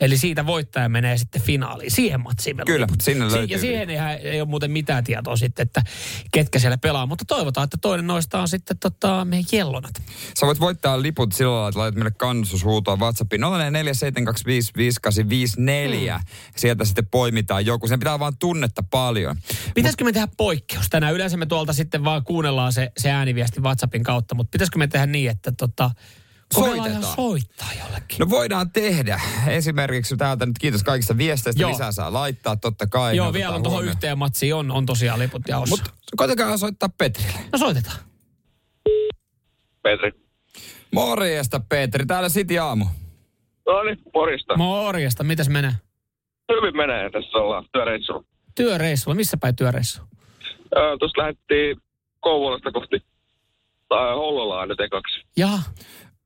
Eli 0.00 0.18
siitä 0.18 0.46
voittaja 0.46 0.88
menee 0.88 1.18
sitten 1.18 1.42
finaaliin. 1.42 1.90
Siihen 1.90 2.20
matsiin 2.20 2.56
Kyllä, 2.66 2.86
mutta 2.90 3.04
sinne 3.04 3.32
löytyy. 3.32 3.56
Ja 3.56 3.58
siihen 3.58 3.90
ei, 3.90 3.98
ei 3.98 4.40
ole 4.40 4.48
muuten 4.48 4.70
mitään 4.70 5.04
tietoa 5.04 5.36
sitten, 5.36 5.62
että 5.62 5.82
ketkä 6.32 6.58
siellä 6.58 6.78
pelaa. 6.78 7.06
Mutta 7.06 7.24
toivotaan, 7.24 7.64
että 7.64 7.78
toinen 7.80 8.06
noista 8.06 8.40
on 8.40 8.48
sitten 8.48 8.78
tota, 8.78 9.24
meidän 9.24 9.46
jellonat. 9.52 10.02
Sä 10.40 10.46
voit 10.46 10.60
voittaa 10.60 11.02
liput 11.02 11.32
sillä 11.32 11.52
lailla, 11.52 11.68
että 11.68 11.80
laitat 11.80 11.94
meille 11.94 12.10
kannustushuutoa 12.10 12.96
WhatsAppiin 12.96 13.42
0447255854. 13.42 13.44
Mm. 16.18 16.24
Sieltä 16.56 16.84
sitten 16.84 17.06
poimitaan 17.06 17.66
joku. 17.66 17.88
Sen 17.88 17.98
pitää 17.98 18.18
vaan 18.18 18.36
tunnetta 18.38 18.82
paljon. 18.90 19.36
Pitäisikö 19.74 20.04
me 20.04 20.12
tehdä 20.12 20.28
poikkeus 20.36 20.86
tänään? 20.90 21.14
Yleensä 21.14 21.36
me 21.36 21.46
tuolta 21.46 21.72
sitten 21.72 22.04
vaan 22.04 22.24
kuunnellaan 22.24 22.72
se, 22.72 22.92
se 22.98 23.10
ääniviesti 23.10 23.60
WhatsAppin 23.60 24.02
kautta, 24.02 24.34
mutta 24.34 24.50
pitäisikö 24.50 24.78
me 24.78 24.86
tehdä 24.86 25.06
niin, 25.06 25.30
että 25.30 25.52
tota, 25.52 25.90
Soitetaan. 26.54 27.02
soittaa 27.02 27.68
jollekin. 27.84 28.18
No 28.18 28.30
voidaan 28.30 28.70
tehdä. 28.72 29.20
Esimerkiksi 29.48 30.16
täältä 30.16 30.46
nyt 30.46 30.58
kiitos 30.58 30.82
kaikista 30.82 31.18
viesteistä. 31.18 31.62
Joo. 31.62 31.70
Lisää 31.70 31.92
saa 31.92 32.12
laittaa, 32.12 32.56
totta 32.56 32.86
kai. 32.86 33.16
Joo, 33.16 33.32
vielä 33.32 33.54
on 33.54 33.62
tuohon 33.62 33.84
yhteen 33.84 34.18
matsiin 34.18 34.54
on, 34.54 34.70
on 34.70 34.86
tosiaan 34.86 35.18
liput 35.18 35.42
jaossa. 35.48 35.76
Mutta 35.76 35.90
koitakaa 36.16 36.56
soittaa 36.56 36.88
Petrille. 36.98 37.38
No 37.52 37.58
soitetaan. 37.58 37.96
Petri. 39.82 40.12
Morjesta 40.92 41.60
Petri, 41.68 42.06
täällä 42.06 42.28
City 42.28 42.58
Aamu. 42.58 42.84
No 43.66 43.82
niin, 43.82 43.98
Porista. 44.12 44.56
Morjesta, 44.56 45.24
mitäs 45.24 45.48
menee? 45.48 45.72
Hyvin 46.52 46.76
menee, 46.76 47.10
tässä 47.10 47.38
ollaan 47.38 47.64
työreissulla. 47.72 48.24
Työreissulla, 48.54 49.14
missä 49.14 49.36
päin 49.36 49.56
työreissu? 49.56 50.02
Öö, 50.76 50.96
Tuossa 50.98 51.22
lähdettiin 51.22 51.76
Kouvolasta 52.20 52.72
kohti 52.72 53.02
tai 53.88 54.14
Hollolaan 54.14 54.68
nyt 54.68 54.80
ekaksi. 54.80 55.20
Jaa. 55.36 55.62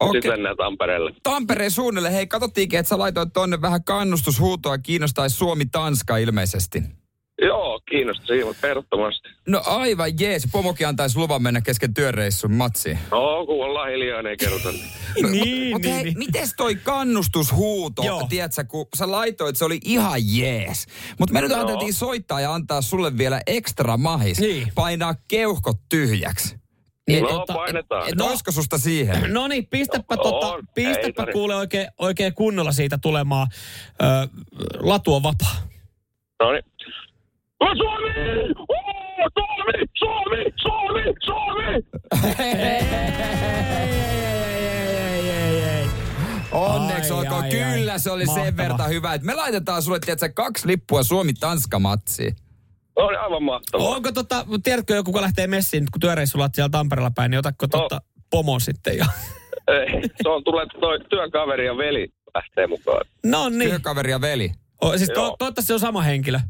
Okay. 0.01 0.13
Sitten 0.13 0.33
mennään 0.33 0.57
Tampereelle. 0.57 1.13
Tampereen 1.23 1.71
suunnille. 1.71 2.13
Hei, 2.13 2.27
katsottiinkin, 2.27 2.79
että 2.79 2.89
sä 2.89 2.99
laitoit 2.99 3.33
tonne 3.33 3.61
vähän 3.61 3.85
kannustushuutoa. 3.85 4.79
Kiinnostaisi 4.79 5.37
Suomi-Tanska 5.37 6.17
ilmeisesti. 6.17 6.83
Joo, 7.43 7.81
kiinnostaa 7.91 8.37
mutta 8.45 8.69
ehdottomasti. 8.69 9.29
No 9.49 9.63
aivan 9.67 10.21
jees. 10.21 10.49
Pomokin 10.53 10.89
antaisi 10.89 11.19
luvan 11.19 11.43
mennä 11.43 11.61
kesken 11.61 11.95
työreissun 11.95 12.53
matsiin. 12.53 12.99
No, 13.11 13.47
kun 13.47 13.65
ollaan 13.65 13.91
hiljaa, 13.91 14.23
niin 14.23 14.31
ei 14.31 14.37
kerrota. 14.37 14.69
no, 15.23 15.29
niin, 15.31 15.73
Mutta 15.73 15.89
niin, 15.89 15.95
hei, 15.95 16.05
niin. 16.05 16.19
mites 16.19 16.55
toi 16.57 16.75
kannustushuuto, 16.75 18.03
Joo. 18.03 18.27
tiedätkö, 18.29 18.65
kun 18.65 18.87
sä 18.97 19.11
laitoit, 19.11 19.57
se 19.57 19.65
oli 19.65 19.79
ihan 19.85 20.21
jees. 20.37 20.87
Mutta 21.19 21.33
me 21.33 21.41
nyt 21.41 21.51
no. 21.51 21.57
ajateltiin 21.57 21.95
soittaa 21.95 22.41
ja 22.41 22.55
antaa 22.55 22.83
sulle 22.83 23.19
vielä 23.19 23.41
ekstra 23.47 23.97
mahis. 23.97 24.41
Niin. 24.41 24.73
Painaa 24.75 25.15
keuhkot 25.29 25.77
tyhjäksi. 25.89 26.64
Niin, 27.09 27.23
no, 27.23 27.29
tota, 27.29 27.55
painetaan. 27.55 28.09
Et, 28.09 28.15
no, 28.15 28.27
olisiko 28.27 28.53
susta 28.53 28.79
siihen? 28.79 29.33
No 29.35 29.49
niin, 29.49 29.67
pistäpä, 29.67 30.15
no, 30.17 30.23
tota, 30.23 30.59
pistäpä 30.75 31.27
kuule 31.33 31.57
oikein, 31.57 31.89
oikein 31.99 32.35
kunnolla 32.35 32.73
siitä 32.73 32.99
tulemaan. 32.99 33.47
Ö, 34.03 34.05
latu 34.81 35.15
on 35.15 35.23
vapaa. 35.23 35.57
No 36.43 36.53
niin. 36.53 36.63
Suomi! 37.77 38.11
Oh, 38.69 39.31
Suomi! 39.39 39.87
Suomi! 39.99 40.45
Suomi! 40.63 41.03
Suomi! 41.25 41.85
Onneksi 46.53 47.13
ai, 47.13 47.19
olkoon. 47.19 47.43
Ai, 47.43 47.51
Kyllä 47.51 47.93
ai. 47.93 47.99
se 47.99 48.11
oli 48.11 48.25
Mahtava. 48.25 48.45
sen 48.45 48.57
verran 48.57 48.89
hyvä, 48.89 49.15
että 49.15 49.27
me 49.27 49.35
laitetaan 49.35 49.83
sulle, 49.83 49.99
tiedätkö, 50.01 50.29
kaksi 50.35 50.67
lippua 50.69 51.03
Suomi-Tanska-matsiin. 51.03 52.37
Oli 52.97 53.17
aivan 53.17 53.43
mahtavaa. 53.43 53.89
Onko 53.89 54.13
tota, 54.13 54.47
tiedätkö 54.63 54.95
joku, 54.95 55.13
kun 55.13 55.23
lähtee 55.23 55.47
messiin, 55.47 55.87
kun 55.93 56.01
työreissulla 56.01 56.49
siellä 56.55 56.69
Tampereella 56.69 57.11
päin, 57.15 57.31
niin 57.31 57.39
otatko 57.39 57.67
no. 57.67 57.81
tota 57.81 58.01
pomon 58.31 58.61
sitten 58.61 58.99
jo? 58.99 59.05
Ei, 59.69 60.03
se 60.23 60.29
on 60.29 60.45
tulee 60.45 60.67
toi 60.81 61.01
työkaveri 61.11 61.67
ja 61.67 61.77
veli 61.77 62.09
lähtee 62.35 62.67
mukaan. 62.67 63.07
No 63.25 63.49
niin. 63.49 63.71
Työkaveri 63.71 64.11
ja 64.11 64.21
veli. 64.21 64.53
O, 64.85 64.99
siis 64.99 65.11
to, 65.11 65.37
toivottavasti 65.39 65.67
se 65.67 65.75
on 65.75 65.81
sama 65.81 66.03
henkilö. 66.03 66.41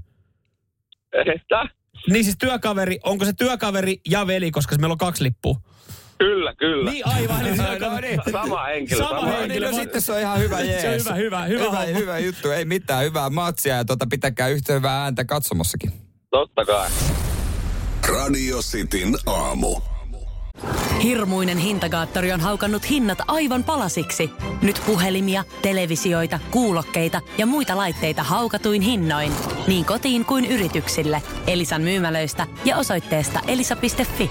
Että? 1.12 1.66
Niin 2.10 2.24
siis 2.24 2.36
työkaveri, 2.38 2.98
onko 3.04 3.24
se 3.24 3.32
työkaveri 3.32 3.96
ja 4.08 4.26
veli, 4.26 4.50
koska 4.50 4.76
meillä 4.76 4.92
on 4.92 4.98
kaksi 4.98 5.22
lippua? 5.22 5.56
Kyllä, 6.18 6.54
kyllä. 6.54 6.90
Niin 6.90 7.08
aivan. 7.08 7.44
Niin, 7.44 7.56
no, 7.80 8.00
niin. 8.00 8.20
Sama 8.32 8.64
henkilö. 8.64 8.98
Sama, 8.98 9.20
sama 9.20 9.32
henkilö. 9.32 9.70
No, 9.70 9.76
sitten 9.76 10.02
se 10.02 10.12
on 10.12 10.20
ihan 10.20 10.38
hyvä 10.38 10.60
jees. 10.60 10.82
se 11.04 11.10
on 11.10 11.16
hyvä, 11.16 11.44
hyvä, 11.44 11.64
hyvä, 11.64 11.80
hyvä, 11.80 11.98
hyvä 11.98 12.18
juttu. 12.18 12.50
Ei 12.50 12.64
mitään, 12.64 13.04
hyvää 13.04 13.30
matsia 13.30 13.76
ja 13.76 13.84
tuota, 13.84 14.06
pitäkää 14.10 14.48
yhtä 14.48 14.72
hyvää 14.72 15.02
ääntä 15.02 15.24
katsomossakin. 15.24 16.03
Totta 16.34 16.64
kai. 16.64 16.90
Radio 18.08 18.58
Cityn 18.58 19.14
aamu. 19.26 19.76
Hirmuinen 21.02 21.58
hintakaattori 21.58 22.32
on 22.32 22.40
haukannut 22.40 22.90
hinnat 22.90 23.18
aivan 23.28 23.64
palasiksi. 23.64 24.30
Nyt 24.62 24.82
puhelimia, 24.86 25.44
televisioita, 25.62 26.38
kuulokkeita 26.50 27.20
ja 27.38 27.46
muita 27.46 27.76
laitteita 27.76 28.22
haukatuin 28.22 28.82
hinnoin. 28.82 29.32
Niin 29.66 29.84
kotiin 29.84 30.24
kuin 30.24 30.44
yrityksille. 30.44 31.22
Elisan 31.46 31.82
myymälöistä 31.82 32.46
ja 32.64 32.76
osoitteesta 32.76 33.40
elisa.fi. 33.46 34.30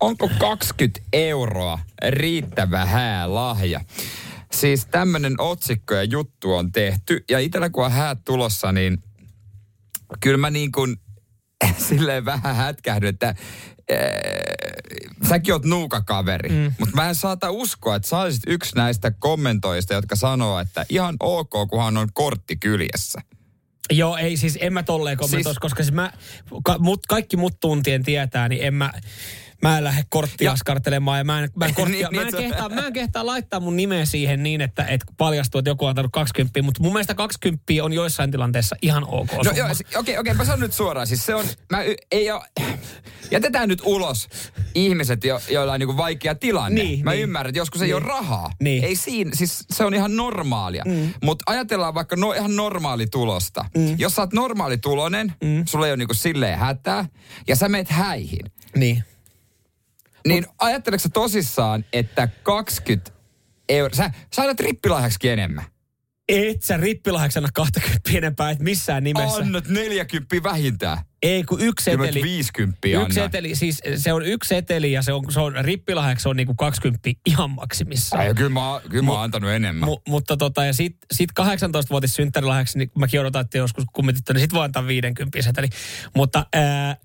onko 0.00 0.30
20 0.38 1.00
euroa 1.12 1.78
riittävä 2.08 2.86
häälahja? 2.86 3.80
Siis 4.52 4.86
tämmönen 4.86 5.34
otsikko 5.38 5.94
ja 5.94 6.02
juttu 6.02 6.54
on 6.54 6.72
tehty. 6.72 7.24
Ja 7.30 7.38
itsellä 7.38 7.70
kun 7.70 7.84
on 7.84 7.92
häät 7.92 8.18
tulossa, 8.24 8.72
niin 8.72 8.98
kyllä 10.20 10.38
mä 10.38 10.50
niin 10.50 10.72
kuin 10.72 10.96
silleen 11.88 12.24
vähän 12.24 12.56
hätkähdyn, 12.56 13.08
että 13.08 13.28
äh, 13.28 13.36
säkin 15.28 15.54
oot 15.54 15.64
nuukakaveri. 15.64 16.48
Mm. 16.48 16.74
Mutta 16.78 16.96
mä 16.96 17.08
en 17.08 17.14
saata 17.14 17.50
uskoa, 17.50 17.96
että 17.96 18.08
sä 18.08 18.18
olisit 18.18 18.42
yksi 18.46 18.76
näistä 18.76 19.10
kommentoista, 19.10 19.94
jotka 19.94 20.16
sanoo, 20.16 20.60
että 20.60 20.86
ihan 20.88 21.16
ok, 21.20 21.50
kunhan 21.70 21.96
on 21.96 22.08
kortti 22.14 22.56
kyljessä. 22.56 23.20
Joo, 23.90 24.16
ei 24.16 24.36
siis, 24.36 24.58
en 24.60 24.72
mä 24.72 24.82
tolleen 24.82 25.16
kommentoisi, 25.16 25.48
siis, 25.48 25.58
koska 25.58 25.82
siis 25.82 25.94
mä, 25.94 26.12
ka, 26.64 26.78
mut, 26.78 27.06
kaikki 27.06 27.36
mut 27.36 27.60
tuntien 27.60 28.04
tietää, 28.04 28.48
niin 28.48 28.62
en 28.62 28.74
mä, 28.74 28.92
mä 29.68 29.78
en 29.78 29.84
lähde 29.84 30.04
korttia 30.08 30.44
Ja- 30.44 30.52
askartelemaan 30.52 31.18
ja 31.18 31.24
mä 31.24 31.40
en, 31.40 31.50
mä 31.56 31.64
en, 31.66 31.74
korttia, 31.80 32.08
Niin, 32.08 32.20
mä, 32.20 32.28
en 32.28 32.34
niin, 32.34 32.50
kehtaa, 32.50 32.68
mä 32.68 32.86
en 32.86 32.92
kehtaa 32.92 33.26
laittaa 33.26 33.60
mun 33.60 33.76
nimeä 33.76 34.04
siihen 34.04 34.42
niin, 34.42 34.60
että, 34.60 34.84
että 34.84 35.06
paljastuu, 35.16 35.58
että 35.58 35.70
joku 35.70 35.84
on 35.84 35.88
antanut 35.88 36.12
20, 36.12 36.62
mutta 36.62 36.82
mun 36.82 36.92
mielestä 36.92 37.14
20 37.14 37.62
on 37.82 37.92
joissain 37.92 38.30
tilanteissa 38.30 38.76
ihan 38.82 39.04
ok 39.08 39.32
No 39.44 39.52
joo, 39.56 39.68
okei, 39.96 40.18
okei, 40.18 40.34
mä 40.34 40.44
sanon 40.44 40.60
nyt 40.60 40.72
suoraan. 40.72 41.06
Siis 41.06 41.26
se 41.26 41.34
on, 41.34 41.44
mä 41.72 41.82
y- 41.82 41.94
ei 42.12 42.30
oo, 42.30 42.44
jätetään 43.30 43.68
nyt 43.68 43.82
ulos 43.84 44.28
ihmiset, 44.74 45.24
jo, 45.24 45.40
joilla 45.50 45.72
on 45.72 45.80
niinku 45.80 45.96
vaikea 45.96 46.34
tilanne. 46.34 46.82
Niin, 46.82 47.04
mä 47.04 47.10
niin. 47.10 47.22
ymmärrän, 47.22 47.48
että 47.50 47.58
joskus 47.58 47.82
ei 47.82 47.86
Niin. 47.88 47.94
ole 47.96 48.04
rahaa. 48.04 48.50
Niin. 48.62 48.84
Ei 48.84 48.96
siinä, 48.96 49.30
siis 49.34 49.64
se 49.70 49.84
on 49.84 49.94
ihan 49.94 50.16
normaalia. 50.16 50.82
Mm. 50.86 51.12
Mutta 51.22 51.42
ajatellaan 51.46 51.94
vaikka 51.94 52.16
no, 52.16 52.32
ihan 52.32 52.56
normaalitulosta. 52.56 53.64
Mm. 53.76 53.94
Jos 53.98 54.14
sä 54.14 54.22
oot 54.22 54.32
normaalitulonen, 54.32 55.32
mm. 55.44 55.62
sulla 55.66 55.86
ei 55.86 55.92
ole 55.92 55.96
niinku 55.96 56.14
silleen 56.14 56.58
hätää, 56.58 57.04
ja 57.48 57.56
sä 57.56 57.68
meet 57.68 57.88
häihin. 57.90 58.40
Niin. 58.76 59.04
Niin 60.28 60.44
Mut, 60.46 60.54
ajatteleeko 60.58 61.08
tosissaan, 61.12 61.84
että 61.92 62.28
20 62.42 63.10
euroa, 63.68 63.96
sä, 63.96 64.10
sä 64.36 64.42
annat 64.42 64.60
rippilahjaksikin 64.60 65.32
enemmän. 65.32 65.64
Et 66.28 66.62
sä 66.62 66.76
rippilahjaksi 66.76 67.38
anna 67.38 67.48
20 67.54 68.10
enempää, 68.14 68.50
et 68.50 68.58
missään 68.58 69.04
nimessä. 69.04 69.38
Annat 69.38 69.68
40 69.68 70.42
vähintään. 70.42 70.98
Ei, 71.22 71.44
kun 71.44 71.60
yksi 71.60 71.84
seteli. 71.84 72.22
50 72.22 72.78
Yksi 72.88 73.14
seteli, 73.14 73.54
siis 73.54 73.80
se 73.96 74.12
on 74.12 74.26
yksi 74.26 74.48
seteli 74.48 74.92
ja 74.92 75.02
se 75.02 75.12
on, 75.12 75.32
se 75.32 75.40
on 75.40 75.54
rippilahjaksi 75.60 76.22
se 76.22 76.28
on 76.28 76.36
niinku 76.36 76.54
20 76.54 77.10
ihan 77.26 77.50
maksimissaan. 77.50 78.22
Ai, 78.22 78.34
kyllä 78.34 78.50
mä, 78.50 78.80
kyllä 78.90 79.04
mä 79.04 79.12
oon 79.12 79.22
antanut 79.22 79.50
enemmän. 79.50 79.88
Mu, 79.88 79.98
mutta 80.08 80.36
tota, 80.36 80.64
ja 80.64 80.72
sit, 80.72 80.96
sit 81.12 81.30
18-vuotis 81.40 82.14
synttärilahjaksi, 82.14 82.78
niin 82.78 82.90
mäkin 82.98 83.20
odotan, 83.20 83.40
että 83.40 83.58
joskus 83.58 83.84
kummityttö, 83.92 84.32
niin 84.32 84.40
sit 84.40 84.52
voi 84.52 84.64
antaa 84.64 84.86
50 84.86 85.42
seteli. 85.42 85.68
Mutta 86.16 86.46
ää, 86.52 86.96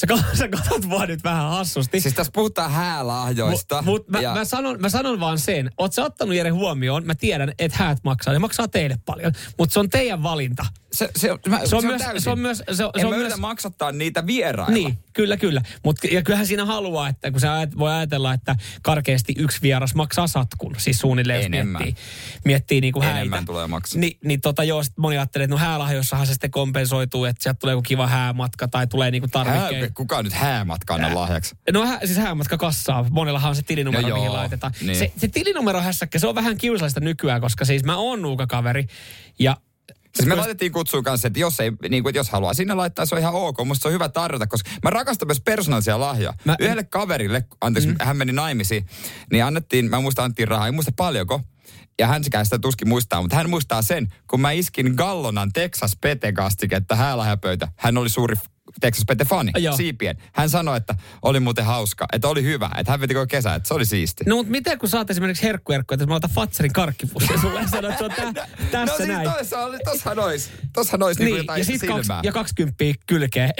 sä, 0.00 0.06
sä 0.38 0.48
katsot 0.48 0.90
vaan 0.90 1.08
nyt 1.08 1.24
vähän 1.24 1.50
hassusti. 1.50 2.00
Siis 2.00 2.14
tässä 2.14 2.32
puhutaan 2.34 2.70
häälahjoista. 2.70 3.82
Mut 3.82 4.08
mä, 4.08 4.20
ja- 4.20 4.34
mä, 4.34 4.44
sanon, 4.44 4.80
mä 4.80 4.88
sanon 4.88 5.20
vaan 5.20 5.38
sen, 5.38 5.70
oot 5.78 5.92
sä 5.92 6.04
ottanut 6.04 6.34
Jere 6.34 6.50
huomioon, 6.50 7.06
mä 7.06 7.14
tiedän, 7.14 7.52
että 7.58 7.76
häät 7.78 7.98
maksaa, 8.04 8.32
ne 8.32 8.38
maksaa 8.38 8.68
teille 8.68 8.98
paljon, 9.06 9.32
mutta 9.58 9.72
se 9.72 9.80
on 9.80 9.90
teidän 9.90 10.22
valinta. 10.22 10.66
Se, 10.92 11.08
se, 11.16 11.32
on- 11.32 11.38
mä, 11.48 11.60
Se 11.66 11.76
on, 11.76 11.84
myös, 11.86 12.02
täysin. 12.02 12.20
se 12.22 12.30
on 12.30 12.38
myös, 12.38 12.62
se 12.72 12.84
on, 12.84 12.90
en 12.94 13.00
se 13.00 13.06
on 13.06 13.14
myös, 13.16 13.36
maksattaa 13.36 13.92
niitä 13.92 14.26
vierailla. 14.26 14.74
niin, 14.74 14.98
kyllä, 15.12 15.36
kyllä. 15.36 15.62
Mut, 15.84 15.96
ja 16.12 16.22
kyllähän 16.22 16.46
siinä 16.46 16.64
haluaa, 16.64 17.08
että 17.08 17.30
kun 17.30 17.40
sä 17.40 17.52
ajat, 17.52 17.78
voi 17.78 17.90
ajatella, 17.92 18.34
että 18.34 18.56
karkeasti 18.82 19.34
yksi 19.38 19.62
vieras 19.62 19.94
maksaa 19.94 20.26
satkun, 20.26 20.74
siis 20.78 20.98
suunnilleen, 20.98 21.38
jos 21.38 21.46
Enemmän. 21.46 21.82
miettii, 21.82 22.04
miettii 22.44 22.80
niin 22.80 22.92
kuin 22.92 23.02
häitä. 23.02 23.18
Enemmän 23.18 23.44
tulee 23.46 23.66
maksaa. 23.66 24.00
Ni, 24.00 24.18
niin 24.24 24.40
tota 24.40 24.64
joo, 24.64 24.82
sit 24.82 24.98
moni 24.98 25.16
ajattelee, 25.18 25.44
että 25.44 25.54
no 25.54 25.58
häälahjoissahan 25.58 26.26
se 26.26 26.32
sitten 26.32 26.50
kompensoituu, 26.50 27.24
että 27.24 27.42
sieltä 27.42 27.58
tulee 27.58 27.72
joku 27.72 27.82
kiva 27.82 28.06
häämatka 28.06 28.68
tai 28.68 28.86
tulee 28.86 29.10
niinku 29.10 29.28
Hää, 29.34 29.44
tarvikkeita. 29.44 29.94
kuka 29.94 30.22
nyt 30.22 30.32
häämatka 30.32 30.94
anna 30.94 31.14
lahjaksi? 31.14 31.54
No 31.72 31.86
hä, 31.86 31.98
siis 32.04 32.18
häämatka 32.18 32.56
kassaa. 32.58 33.06
Monellahan 33.10 33.48
on 33.48 33.56
se 33.56 33.62
tilinumero, 33.62 34.08
No 34.08 34.14
mihin 34.16 34.32
laitetaan. 34.32 34.72
niin. 34.80 34.96
Se, 34.96 35.12
se 35.16 35.28
tilinumero 35.28 35.80
hässäkkä, 35.80 36.18
se 36.18 36.26
on 36.26 36.34
vähän 36.34 36.56
kiusallista 36.58 37.00
nykyään, 37.00 37.40
koska 37.40 37.64
siis 37.64 37.84
mä 37.84 37.96
oon 37.96 38.22
nuukakaveri. 38.22 38.86
Ja 39.38 39.56
Siis 40.16 40.28
me 40.28 40.34
laitettiin 40.34 40.72
kutsuun 40.72 41.04
kanssa, 41.04 41.28
että 41.28 41.40
jos, 41.40 41.60
ei, 41.60 41.72
niin 41.88 42.02
kuin, 42.02 42.10
että 42.10 42.18
jos 42.18 42.30
haluaa 42.30 42.54
sinne 42.54 42.74
laittaa, 42.74 43.06
se 43.06 43.14
on 43.14 43.20
ihan 43.20 43.34
ok. 43.34 43.56
Musta 43.64 43.82
se 43.82 43.88
on 43.88 43.94
hyvä 43.94 44.08
tarjota, 44.08 44.46
koska 44.46 44.70
mä 44.84 44.90
rakastan 44.90 45.28
myös 45.28 45.40
persoonallisia 45.40 46.00
lahjoja. 46.00 46.34
Mä- 46.44 46.56
Yhdelle 46.60 46.84
kaverille, 46.84 47.44
anteeksi, 47.60 47.88
mm. 47.90 47.96
hän 48.00 48.16
meni 48.16 48.32
naimisiin, 48.32 48.86
niin 49.32 49.44
annettiin, 49.44 49.90
mä 49.90 50.00
muistan, 50.00 50.24
annettiin 50.24 50.48
rahaa, 50.48 50.68
en 50.68 50.74
muista 50.74 50.92
paljonko. 50.96 51.40
Ja 51.98 52.06
hän 52.06 52.24
sekä 52.24 52.44
sitä 52.44 52.58
tuskin 52.58 52.88
muistaa, 52.88 53.22
mutta 53.22 53.36
hän 53.36 53.50
muistaa 53.50 53.82
sen, 53.82 54.08
kun 54.30 54.40
mä 54.40 54.50
iskin 54.52 54.92
Gallonan 54.96 55.52
Texas 55.52 55.96
Pete 56.00 56.32
kastiketta 56.32 56.96
häälahjapöytä. 56.96 57.68
Hän 57.76 57.98
oli 57.98 58.08
suuri 58.08 58.36
Texas 58.80 59.04
Pete 59.08 59.24
fani, 59.24 59.50
Joo. 59.58 59.76
siipien. 59.76 60.16
Hän 60.32 60.50
sanoi, 60.50 60.76
että 60.76 60.94
oli 61.22 61.40
muuten 61.40 61.64
hauska, 61.64 62.06
että 62.12 62.28
oli 62.28 62.42
hyvä, 62.42 62.70
että 62.78 62.92
hän 62.92 63.00
veti 63.00 63.14
koko 63.14 63.26
kesä, 63.26 63.54
että 63.54 63.68
se 63.68 63.74
oli 63.74 63.84
siisti. 63.84 64.24
no 64.26 64.36
mutta 64.36 64.50
miten 64.50 64.78
kun 64.78 64.88
saat 64.88 65.10
esimerkiksi 65.10 65.42
herkkuerkku, 65.42 65.94
että 65.94 66.06
mä 66.06 66.14
otan 66.14 66.30
Fatserin 66.30 66.72
karkkipussin 66.72 67.40
sulle 67.40 67.60
ja 67.60 67.68
sanot, 67.68 67.90
että 68.00 68.14
se 68.16 68.26
on 68.26 68.34
tä, 68.34 68.48
tässä 68.70 68.92
no 68.92 68.96
siis 68.96 69.08
näin. 69.08 69.30
tossa 69.38 69.58
oli, 69.64 69.78
tossahan 69.84 70.18
ois, 70.18 70.50
tossahan 70.72 71.02
ois 71.02 71.18
niin, 71.18 71.26
Niin, 71.26 71.36
jotain 71.36 71.58
ja 71.58 71.64
sit 71.64 71.80
silmää. 71.80 72.20
ja 72.22 72.32
20 72.32 72.84
kylkeen. 73.06 73.50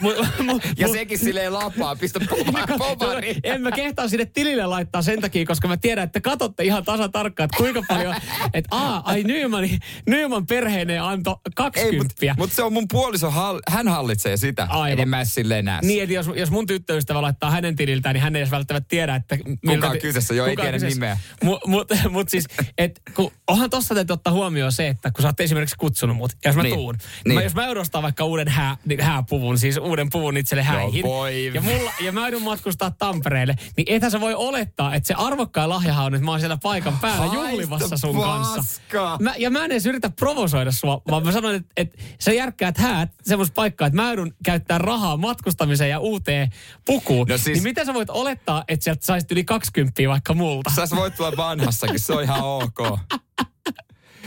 mu, 0.00 0.10
mu, 0.44 0.60
Ja 0.76 0.88
sekin 0.88 1.18
silleen 1.18 1.52
lapaa, 1.54 1.96
pistä 1.96 2.20
poma- 2.30 2.78
pomari. 2.78 3.36
En 3.44 3.62
mä 3.62 3.72
kehtaa 3.72 4.08
sinne 4.08 4.24
tilille 4.26 4.66
laittaa 4.66 5.02
sen 5.02 5.20
takia, 5.20 5.46
koska 5.46 5.68
mä 5.68 5.76
tiedän, 5.76 6.04
että 6.04 6.20
katsotte 6.20 6.64
ihan 6.64 6.84
tasan 6.84 7.12
tarkkaan, 7.12 7.44
että 7.44 7.56
kuinka 7.56 7.82
paljon, 7.88 8.14
että 8.54 8.76
aa, 8.76 9.02
ai 9.04 9.22
Nyman, 9.22 9.68
Nyman 10.06 10.46
perheineen 10.46 11.02
antoi 11.02 11.34
Ei, 11.46 11.52
20. 11.54 12.14
mutta 12.18 12.34
mut 12.38 12.52
se 12.52 12.62
on 12.62 12.72
mun 12.72 12.86
puoliso, 12.92 13.32
hän 13.68 13.88
hallitsee 13.88 14.36
sitä. 14.36 14.59
Aivan. 14.70 15.02
En 15.02 15.08
mä 15.08 15.24
silleen 15.24 15.64
näe. 15.64 15.78
Niin, 15.82 16.02
että 16.02 16.14
jos, 16.14 16.26
jos 16.34 16.50
mun 16.50 16.66
tyttöystävä 16.66 17.22
laittaa 17.22 17.50
hänen 17.50 17.76
tililtään, 17.76 18.14
niin 18.14 18.22
hän 18.22 18.36
ei 18.36 18.40
edes 18.42 18.50
välttämättä 18.50 18.88
tiedä, 18.88 19.14
että... 19.14 19.38
miltä 19.66 19.88
on 19.90 19.98
kyseessä? 19.98 20.34
Joo, 20.34 20.46
ei 20.46 20.52
kuka 20.52 20.62
tiedä 20.62 20.76
kyseessä. 20.76 20.96
nimeä. 20.96 21.18
Mut, 21.44 21.66
mut, 21.66 21.88
mut 22.10 22.28
siis, 22.28 22.44
et, 22.78 23.00
kun, 23.14 23.32
onhan 23.48 23.70
tossa 23.70 23.94
täytyy 23.94 24.14
ottaa 24.14 24.32
huomioon 24.32 24.72
se, 24.72 24.88
että 24.88 25.10
kun 25.10 25.22
sä 25.22 25.28
oot 25.28 25.40
esimerkiksi 25.40 25.76
kutsunut 25.78 26.16
mut, 26.16 26.32
ja 26.44 26.48
jos 26.48 26.56
mä 26.56 26.62
Niin. 26.62 26.74
tuun, 26.74 26.94
niin. 26.94 27.10
Niin. 27.24 27.34
Mä, 27.34 27.42
jos 27.42 27.54
mä 27.54 27.64
joudun 27.64 27.80
ostaa 27.80 28.02
vaikka 28.02 28.24
uuden 28.24 28.48
hää, 28.48 28.76
niin 28.84 29.00
hääpuvun, 29.00 29.58
siis 29.58 29.76
uuden 29.76 30.10
puvun 30.10 30.36
itselle 30.36 30.62
häihin, 30.62 31.02
voi. 31.02 31.50
ja, 31.54 31.60
mulla, 31.60 31.92
ja 32.00 32.12
mä 32.12 32.20
joudun 32.20 32.42
matkustaa 32.42 32.90
Tampereelle, 32.90 33.54
niin 33.76 33.84
ethän 33.90 34.10
sä 34.10 34.20
voi 34.20 34.34
olettaa, 34.34 34.94
että 34.94 35.06
se 35.06 35.14
arvokkain 35.14 35.68
lahjahan 35.68 36.06
on, 36.06 36.14
että 36.14 36.24
mä 36.24 36.30
oon 36.30 36.40
siellä 36.40 36.58
paikan 36.62 36.98
päällä 37.00 37.18
Haista 37.18 37.36
juhlivassa 37.36 37.96
sun 37.96 38.20
kanssa. 38.20 38.56
paskaa. 38.56 39.18
Mä, 39.20 39.34
ja 39.38 39.50
mä 39.50 39.64
en 39.64 39.72
edes 39.72 39.86
yritä 39.86 40.10
provosoida 40.10 40.72
sua, 40.72 41.02
vaan 41.10 41.24
mä 41.24 41.32
sanon, 41.32 41.54
että, 41.54 41.72
että 41.76 41.98
sä 42.20 42.32
järkkäät 42.32 42.78
häät 42.78 43.10
semmoista 43.22 43.54
paikkaa, 43.54 43.86
että 43.86 43.96
mä 43.96 44.08
joudun 44.08 44.34
käyttää 44.50 44.78
rahaa 44.78 45.16
matkustamiseen 45.16 45.90
ja 45.90 45.98
uuteen 45.98 46.48
pukuun. 46.84 47.26
No 47.28 47.38
siis- 47.38 47.46
niin 47.56 47.62
miten 47.62 47.86
sä 47.86 47.94
voit 47.94 48.10
olettaa, 48.10 48.64
että 48.68 48.84
sieltä 48.84 49.04
saisit 49.04 49.32
yli 49.32 49.44
20 49.44 50.02
vaikka 50.08 50.34
multa? 50.34 50.70
Sä 50.86 50.96
voit 50.96 51.14
tulla 51.16 51.32
vanhassakin, 51.36 52.00
se 52.00 52.12
on 52.12 52.22
ihan 52.22 52.40
ok. 52.44 52.78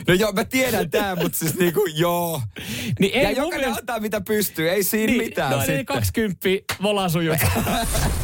No 0.08 0.14
joo, 0.14 0.32
mä 0.32 0.46
tiedän 0.46 0.90
tää, 0.92 1.16
mutta 1.16 1.38
siis 1.38 1.56
niinku 1.56 1.86
joo. 1.96 2.42
Niin 3.00 3.22
ja 3.22 3.28
mun 3.28 3.36
jokainen 3.38 3.60
mielestä- 3.60 3.80
antaa 3.82 4.00
mitä 4.00 4.22
pystyy, 4.22 4.70
ei 4.70 4.84
siinä 4.84 5.12
niin, 5.14 5.24
mitään 5.24 5.52
no, 5.52 5.58
sitten. 5.58 5.76
niin 5.76 5.86
20 5.86 6.50
volaa 6.82 7.10
sun. 7.10 7.24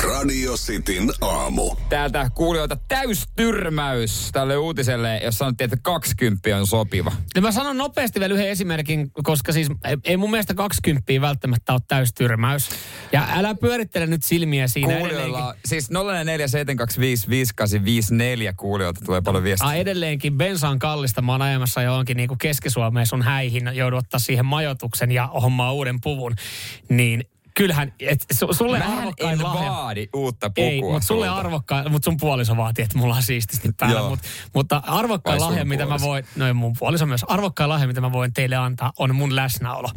Radio 0.00 0.52
Cityn 0.52 1.10
aamu. 1.20 1.76
Täältä 1.88 2.30
kuulijoilta 2.34 2.76
täystyrmäys 2.88 4.28
tälle 4.32 4.56
uutiselle, 4.56 5.20
jos 5.24 5.38
sanottiin, 5.38 5.64
että 5.64 5.76
20 5.82 6.56
on 6.56 6.66
sopiva. 6.66 7.12
No 7.34 7.42
mä 7.42 7.52
sanon 7.52 7.76
nopeasti 7.76 8.20
vielä 8.20 8.34
yhden 8.34 8.48
esimerkin, 8.48 9.10
koska 9.22 9.52
siis 9.52 9.68
ei, 10.04 10.16
mun 10.16 10.30
mielestä 10.30 10.54
20 10.54 11.12
välttämättä 11.20 11.72
ole 11.72 11.80
täystyrmäys. 11.88 12.68
Ja 13.12 13.26
älä 13.34 13.54
pyörittele 13.54 14.06
nyt 14.06 14.22
silmiä 14.22 14.68
siinä 14.68 14.88
edelleenkin. 14.88 15.16
Kuulijoilla, 15.16 15.54
siis 15.64 15.90
047255854 15.90 15.94
kuulijoilta 18.56 19.00
tulee 19.04 19.20
paljon 19.20 19.44
viestiä. 19.44 19.68
A, 19.68 19.74
edelleenkin 19.74 20.36
bensa 20.36 20.68
on 20.68 20.78
kallista. 20.78 21.22
Mä 21.22 21.32
oon 21.32 21.42
ajamassa 21.42 21.82
johonkin 21.82 22.16
niin 22.16 22.38
Keski-Suomeen 22.38 23.06
sun 23.06 23.22
häihin. 23.22 23.70
Joudun 23.74 23.98
ottaa 23.98 24.20
siihen 24.20 24.46
majoituksen 24.46 25.12
ja 25.12 25.26
hommaa 25.26 25.72
uuden 25.72 26.00
puvun. 26.00 26.36
Niin 26.88 27.24
kyllähän, 27.54 27.92
et, 28.00 28.26
su, 28.32 28.52
sulle 28.52 28.78
Mä 28.78 28.84
en 28.84 28.90
arvokkain 28.98 29.42
lahja... 29.42 29.70
vaadi 29.70 30.08
uutta 30.14 30.50
pukua 30.50 30.70
Ei, 30.70 30.82
mutta 30.82 31.06
sulle 31.06 31.28
arvokkain, 31.28 31.92
mutta 31.92 32.04
sun 32.04 32.16
puoliso 32.16 32.56
vaatii, 32.56 32.82
että 32.82 32.98
mulla 32.98 33.16
on 33.16 33.22
siististi 33.22 33.70
päällä. 33.80 34.08
Mut, 34.08 34.20
mutta 34.54 34.82
arvokkain 34.86 35.40
Vai 35.40 35.48
lahja, 35.48 35.64
mitä 35.64 35.86
mä 35.86 35.96
voin, 36.00 36.24
no 36.36 36.54
mun 36.54 36.72
puoliso 36.78 37.06
myös, 37.06 37.24
arvokkain 37.24 37.68
lahja, 37.68 37.86
mitä 37.86 38.00
mä 38.00 38.12
voin 38.12 38.32
teille 38.32 38.56
antaa, 38.56 38.92
on 38.98 39.14
mun 39.14 39.36
läsnäolo. 39.36 39.88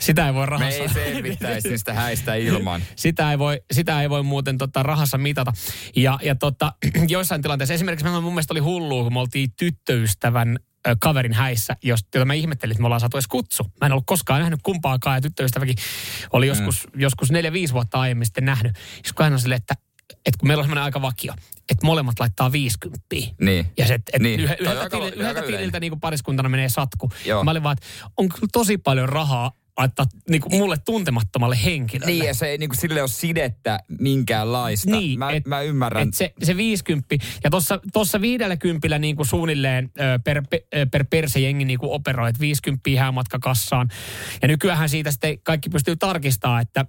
Sitä 0.00 0.26
ei 0.26 0.34
voi 0.34 0.46
Me 0.46 0.50
rahassa. 0.50 0.82
ei 0.82 0.88
selvittäisi 0.88 1.68
niistä 1.68 1.94
häistä 1.94 2.34
ilman. 2.34 2.82
Sitä 2.96 3.30
ei 3.30 3.38
voi, 3.38 3.60
sitä 3.72 4.02
ei 4.02 4.10
voi 4.10 4.22
muuten 4.22 4.58
tota, 4.58 4.82
rahassa 4.82 5.18
mitata. 5.18 5.52
Ja, 5.96 6.18
ja 6.22 6.34
tota, 6.34 6.72
joissain 7.08 7.42
tilanteissa, 7.42 7.74
esimerkiksi 7.74 8.06
mä, 8.06 8.20
mun 8.20 8.32
mielestä 8.32 8.54
oli 8.54 8.60
hullua, 8.60 9.02
kun 9.02 9.12
me 9.12 9.20
oltiin 9.20 9.52
tyttöystävän 9.58 10.58
kaverin 11.00 11.32
häissä, 11.32 11.76
jos, 11.82 12.00
jota 12.14 12.24
mä 12.24 12.34
ihmettelin, 12.34 12.72
että 12.72 12.80
me 12.82 12.86
ollaan 12.86 13.00
saatu 13.00 13.16
edes 13.16 13.26
kutsu. 13.26 13.64
Mä 13.80 13.86
en 13.86 13.92
ollut 13.92 14.06
koskaan 14.06 14.40
nähnyt 14.40 14.60
kumpaakaan 14.62 15.16
ja 15.16 15.20
tyttöystäväkin 15.20 15.76
oli 16.32 16.46
joskus, 16.46 16.86
mm. 16.94 17.00
joskus 17.00 17.30
neljä-viisi 17.30 17.74
vuotta 17.74 18.00
aiemmin 18.00 18.26
sitten 18.26 18.44
nähnyt. 18.44 18.76
Siis 18.94 19.12
kun 19.12 19.24
hän 19.24 19.32
on 19.32 19.40
silleen, 19.40 19.60
että, 19.60 19.74
että 20.26 20.38
kun 20.38 20.48
meillä 20.48 20.60
on 20.60 20.64
semmoinen 20.64 20.84
aika 20.84 21.02
vakio, 21.02 21.34
että 21.70 21.86
molemmat 21.86 22.20
laittaa 22.20 22.52
50. 22.52 23.06
Niin. 23.40 23.66
Ja 23.78 23.86
se, 23.86 23.94
että 23.94 24.18
Niin. 24.18 24.40
niin. 24.40 24.56
Yhdeltä, 24.60 24.90
tililtä, 24.90 25.16
yhdeltä 25.16 25.42
tililtä 25.42 25.80
niin 25.80 25.90
kuin 25.90 26.00
pariskuntana 26.00 26.48
menee 26.48 26.68
satku. 26.68 27.10
Joo. 27.24 27.44
Mä 27.44 27.50
olin 27.50 27.62
vaan, 27.62 27.72
että 27.72 27.86
on 28.16 28.28
kyllä 28.28 28.48
tosi 28.52 28.78
paljon 28.78 29.08
rahaa 29.08 29.52
laittaa 29.78 30.06
niin 30.30 30.40
kuin 30.42 30.56
mulle 30.56 30.76
tuntemattomalle 30.84 31.58
henkilölle. 31.64 32.12
Niin, 32.12 32.26
ja 32.26 32.34
se 32.34 32.46
ei 32.46 32.58
niinku 32.58 32.74
sille 32.78 33.00
ole 33.00 33.08
sidettä 33.08 33.80
minkäänlaista. 34.00 34.90
Niin, 34.90 35.18
mä, 35.18 35.30
et- 35.30 35.46
mä 35.46 35.60
ymmärrän. 35.60 36.08
Et 36.08 36.14
se, 36.14 36.32
se 36.42 36.56
50, 36.56 37.16
ja 37.44 37.50
tuossa 37.50 37.80
tossa 37.92 38.20
viidellä 38.20 38.56
kympillä 38.56 38.98
niin 38.98 39.16
kuin 39.16 39.26
suunnilleen 39.26 39.90
per, 40.24 40.42
per 40.90 41.04
perse 41.10 41.40
jengi 41.40 41.64
niin 41.64 41.78
kuin 41.78 41.92
operoi, 41.92 42.28
että 42.28 42.40
50 42.40 42.90
häämatka 42.98 43.38
kassaan. 43.38 43.88
Ja 44.42 44.48
nykyään 44.48 44.88
siitä 44.88 45.10
sitten 45.10 45.38
kaikki 45.42 45.68
pystyy 45.68 45.96
tarkistamaan, 45.96 46.62
että 46.62 46.84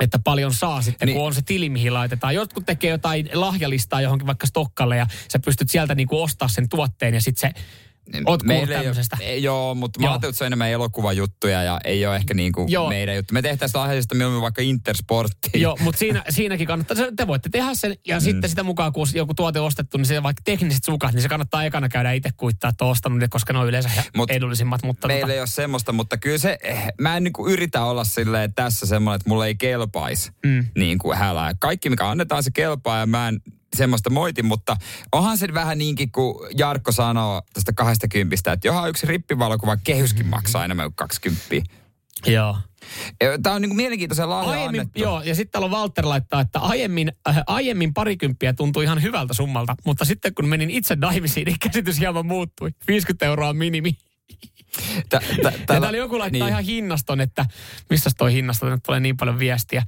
että 0.00 0.18
paljon 0.18 0.54
saa 0.54 0.82
sitten, 0.82 1.06
Niin. 1.06 1.14
niin. 1.14 1.20
kun 1.20 1.26
on 1.26 1.34
se 1.34 1.42
tili, 1.42 1.68
mihin 1.68 1.94
laitetaan. 1.94 2.34
Jotkut 2.34 2.66
tekee 2.66 2.90
jotain 2.90 3.28
lahjalistaa 3.34 4.00
johonkin 4.00 4.26
vaikka 4.26 4.46
Stokkalle 4.46 4.96
ja 4.96 5.06
sä 5.32 5.38
pystyt 5.38 5.70
sieltä 5.70 5.94
niin 5.94 6.08
kuin 6.08 6.22
ostaa 6.22 6.48
sen 6.48 6.68
tuotteen 6.68 7.14
ja 7.14 7.20
sitten 7.20 7.50
se 7.54 7.60
Oot 8.14 8.24
kuullut 8.24 8.42
meillä 8.42 8.74
ei 8.74 8.80
tämmöisestä? 8.80 9.16
Ole, 9.20 9.28
ei, 9.28 9.42
joo, 9.42 9.74
mutta 9.74 10.00
mä 10.00 10.10
ajattelin, 10.10 10.30
että 10.30 10.38
se 10.38 10.44
on 10.44 10.46
enemmän 10.46 10.70
elokuvajuttuja 10.70 11.62
ja 11.62 11.80
ei 11.84 12.06
ole 12.06 12.16
ehkä 12.16 12.34
niin 12.34 12.52
kuin 12.52 12.72
Joo. 12.72 12.88
meidän 12.88 13.16
juttu. 13.16 13.34
Me 13.34 13.42
tehtäisiin 13.42 13.80
lahjaisesta 13.80 14.14
mieluummin 14.14 14.42
vaikka 14.42 14.62
Intersporttiin. 14.62 15.62
Joo, 15.62 15.76
mutta 15.80 15.98
siinä, 15.98 16.24
siinäkin 16.28 16.66
kannattaa, 16.66 16.96
te 17.16 17.26
voitte 17.26 17.48
tehdä 17.48 17.74
sen 17.74 17.96
ja 18.06 18.16
mm. 18.16 18.20
sitten 18.20 18.50
sitä 18.50 18.62
mukaan, 18.62 18.92
kun 18.92 19.06
joku 19.14 19.34
tuote 19.34 19.60
ostettu, 19.60 19.98
niin 19.98 20.06
se 20.06 20.22
vaikka 20.22 20.42
tekniset 20.44 20.84
sukat, 20.84 21.12
niin 21.12 21.22
se 21.22 21.28
kannattaa 21.28 21.64
ekana 21.64 21.88
käydä 21.88 22.12
itse 22.12 22.30
kuittaa, 22.36 22.70
että 22.70 22.84
ostanut 22.84 23.18
ne, 23.18 23.28
koska 23.28 23.52
ne 23.52 23.58
on 23.58 23.68
yleensä 23.68 23.90
Mut 24.16 24.30
edullisimmat. 24.30 24.82
Mutta 24.82 25.08
Meillä 25.08 25.20
tota, 25.22 25.32
ei 25.32 25.40
ole 25.40 25.46
semmoista, 25.46 25.92
mutta 25.92 26.16
kyllä 26.16 26.38
se, 26.38 26.58
eh, 26.62 26.84
mä 27.00 27.16
en 27.16 27.24
niinku 27.24 27.48
yritä 27.48 27.84
olla 27.84 28.04
silleen 28.04 28.54
tässä 28.54 28.86
semmoinen, 28.86 29.16
että 29.16 29.28
mulle 29.28 29.46
ei 29.46 29.54
kelpaisi 29.54 30.32
Mm. 30.46 30.66
niin 30.76 30.98
kuin 30.98 31.18
hälää. 31.18 31.52
Kaikki, 31.58 31.90
mikä 31.90 32.08
annetaan, 32.08 32.42
se 32.42 32.50
kelpaa 32.50 32.98
ja 32.98 33.06
mä 33.06 33.28
en 33.28 33.40
semmoista 33.76 34.10
moiti, 34.10 34.42
mutta 34.42 34.76
onhan 35.12 35.38
se 35.38 35.54
vähän 35.54 35.78
niinkin, 35.78 36.12
kun 36.12 36.46
Jarkko 36.56 36.92
sanoo 36.92 37.42
tästä 37.52 37.72
kahdesta 37.72 38.08
kympistä, 38.08 38.52
että 38.52 38.68
johan 38.68 38.88
yksi 38.90 39.06
rippivalokuva 39.06 39.76
kehyskin 39.76 40.26
maksaa 40.26 40.64
enemmän 40.64 40.86
kuin 40.86 40.96
20. 40.96 41.44
joo. 42.26 42.56
Tämä 43.42 43.54
on 43.56 43.62
niinku 43.62 43.74
mielenkiintoisen 43.74 44.30
lahja 44.30 44.50
Aiemmin, 44.50 44.80
annettu. 44.80 45.00
joo, 45.00 45.22
ja 45.22 45.34
sitten 45.34 45.52
täällä 45.52 45.66
on 45.66 45.70
Walter 45.70 46.08
laittaa, 46.08 46.40
että 46.40 46.58
aiemmin, 46.58 47.12
äh, 47.28 47.42
aiemmin 47.46 47.94
parikymppiä 47.94 48.52
tuntui 48.52 48.84
ihan 48.84 49.02
hyvältä 49.02 49.34
summalta, 49.34 49.74
mutta 49.84 50.04
sitten 50.04 50.34
kun 50.34 50.48
menin 50.48 50.70
itse 50.70 50.96
naimisiin, 50.96 51.44
niin 51.44 51.56
käsitys 51.60 51.98
hieman 51.98 52.26
muuttui. 52.26 52.70
50 52.88 53.26
euroa 53.26 53.52
minimi. 53.52 53.98
Tä, 55.08 55.20
tä, 55.42 55.52
Ja 55.74 55.80
täällä 55.80 55.98
joku 55.98 56.18
laittaa 56.18 56.40
niin. 56.40 56.48
ihan 56.48 56.64
hinnaston, 56.64 57.20
että 57.20 57.46
missä 57.90 58.10
toi 58.18 58.32
hinnasto, 58.32 58.70
nyt 58.70 58.82
tulee 58.86 59.00
niin 59.00 59.16
paljon 59.16 59.38
viestiä. 59.38 59.82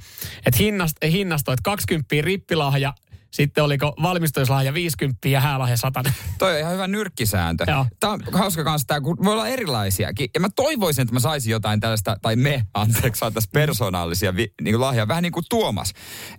Että 0.46 0.58
hinnast, 0.58 0.96
hinnasto, 1.12 1.52
että 1.52 1.62
20 1.62 2.14
rippilahja, 2.20 2.94
sitten 3.30 3.64
oliko 3.64 3.94
valmistuslahja 4.02 4.74
50 4.74 5.28
ja 5.28 5.40
häälahja 5.40 5.76
100. 5.76 6.02
Toi 6.38 6.52
on 6.52 6.58
ihan 6.58 6.72
hyvä 6.72 6.86
nyrkkisääntö. 6.86 7.64
Joo. 7.68 7.86
Tämä 8.00 8.12
on 8.12 8.20
hauska 8.32 8.64
kanssa 8.64 8.86
tämä, 8.86 9.00
kun 9.00 9.16
voi 9.24 9.32
olla 9.32 9.48
erilaisiakin. 9.48 10.30
Ja 10.34 10.40
mä 10.40 10.48
toivoisin, 10.56 11.02
että 11.02 11.14
mä 11.14 11.20
saisin 11.20 11.50
jotain 11.50 11.80
tällaista, 11.80 12.16
tai 12.22 12.36
me, 12.36 12.66
anteeksi, 12.74 13.18
saataisiin 13.18 13.52
persoonallisia 13.52 14.36
vi, 14.36 14.52
niin 14.62 14.72
kuin 14.72 14.80
lahjaa. 14.80 15.08
Vähän 15.08 15.22
niin 15.22 15.32
kuin 15.32 15.44
Tuomas. 15.50 15.92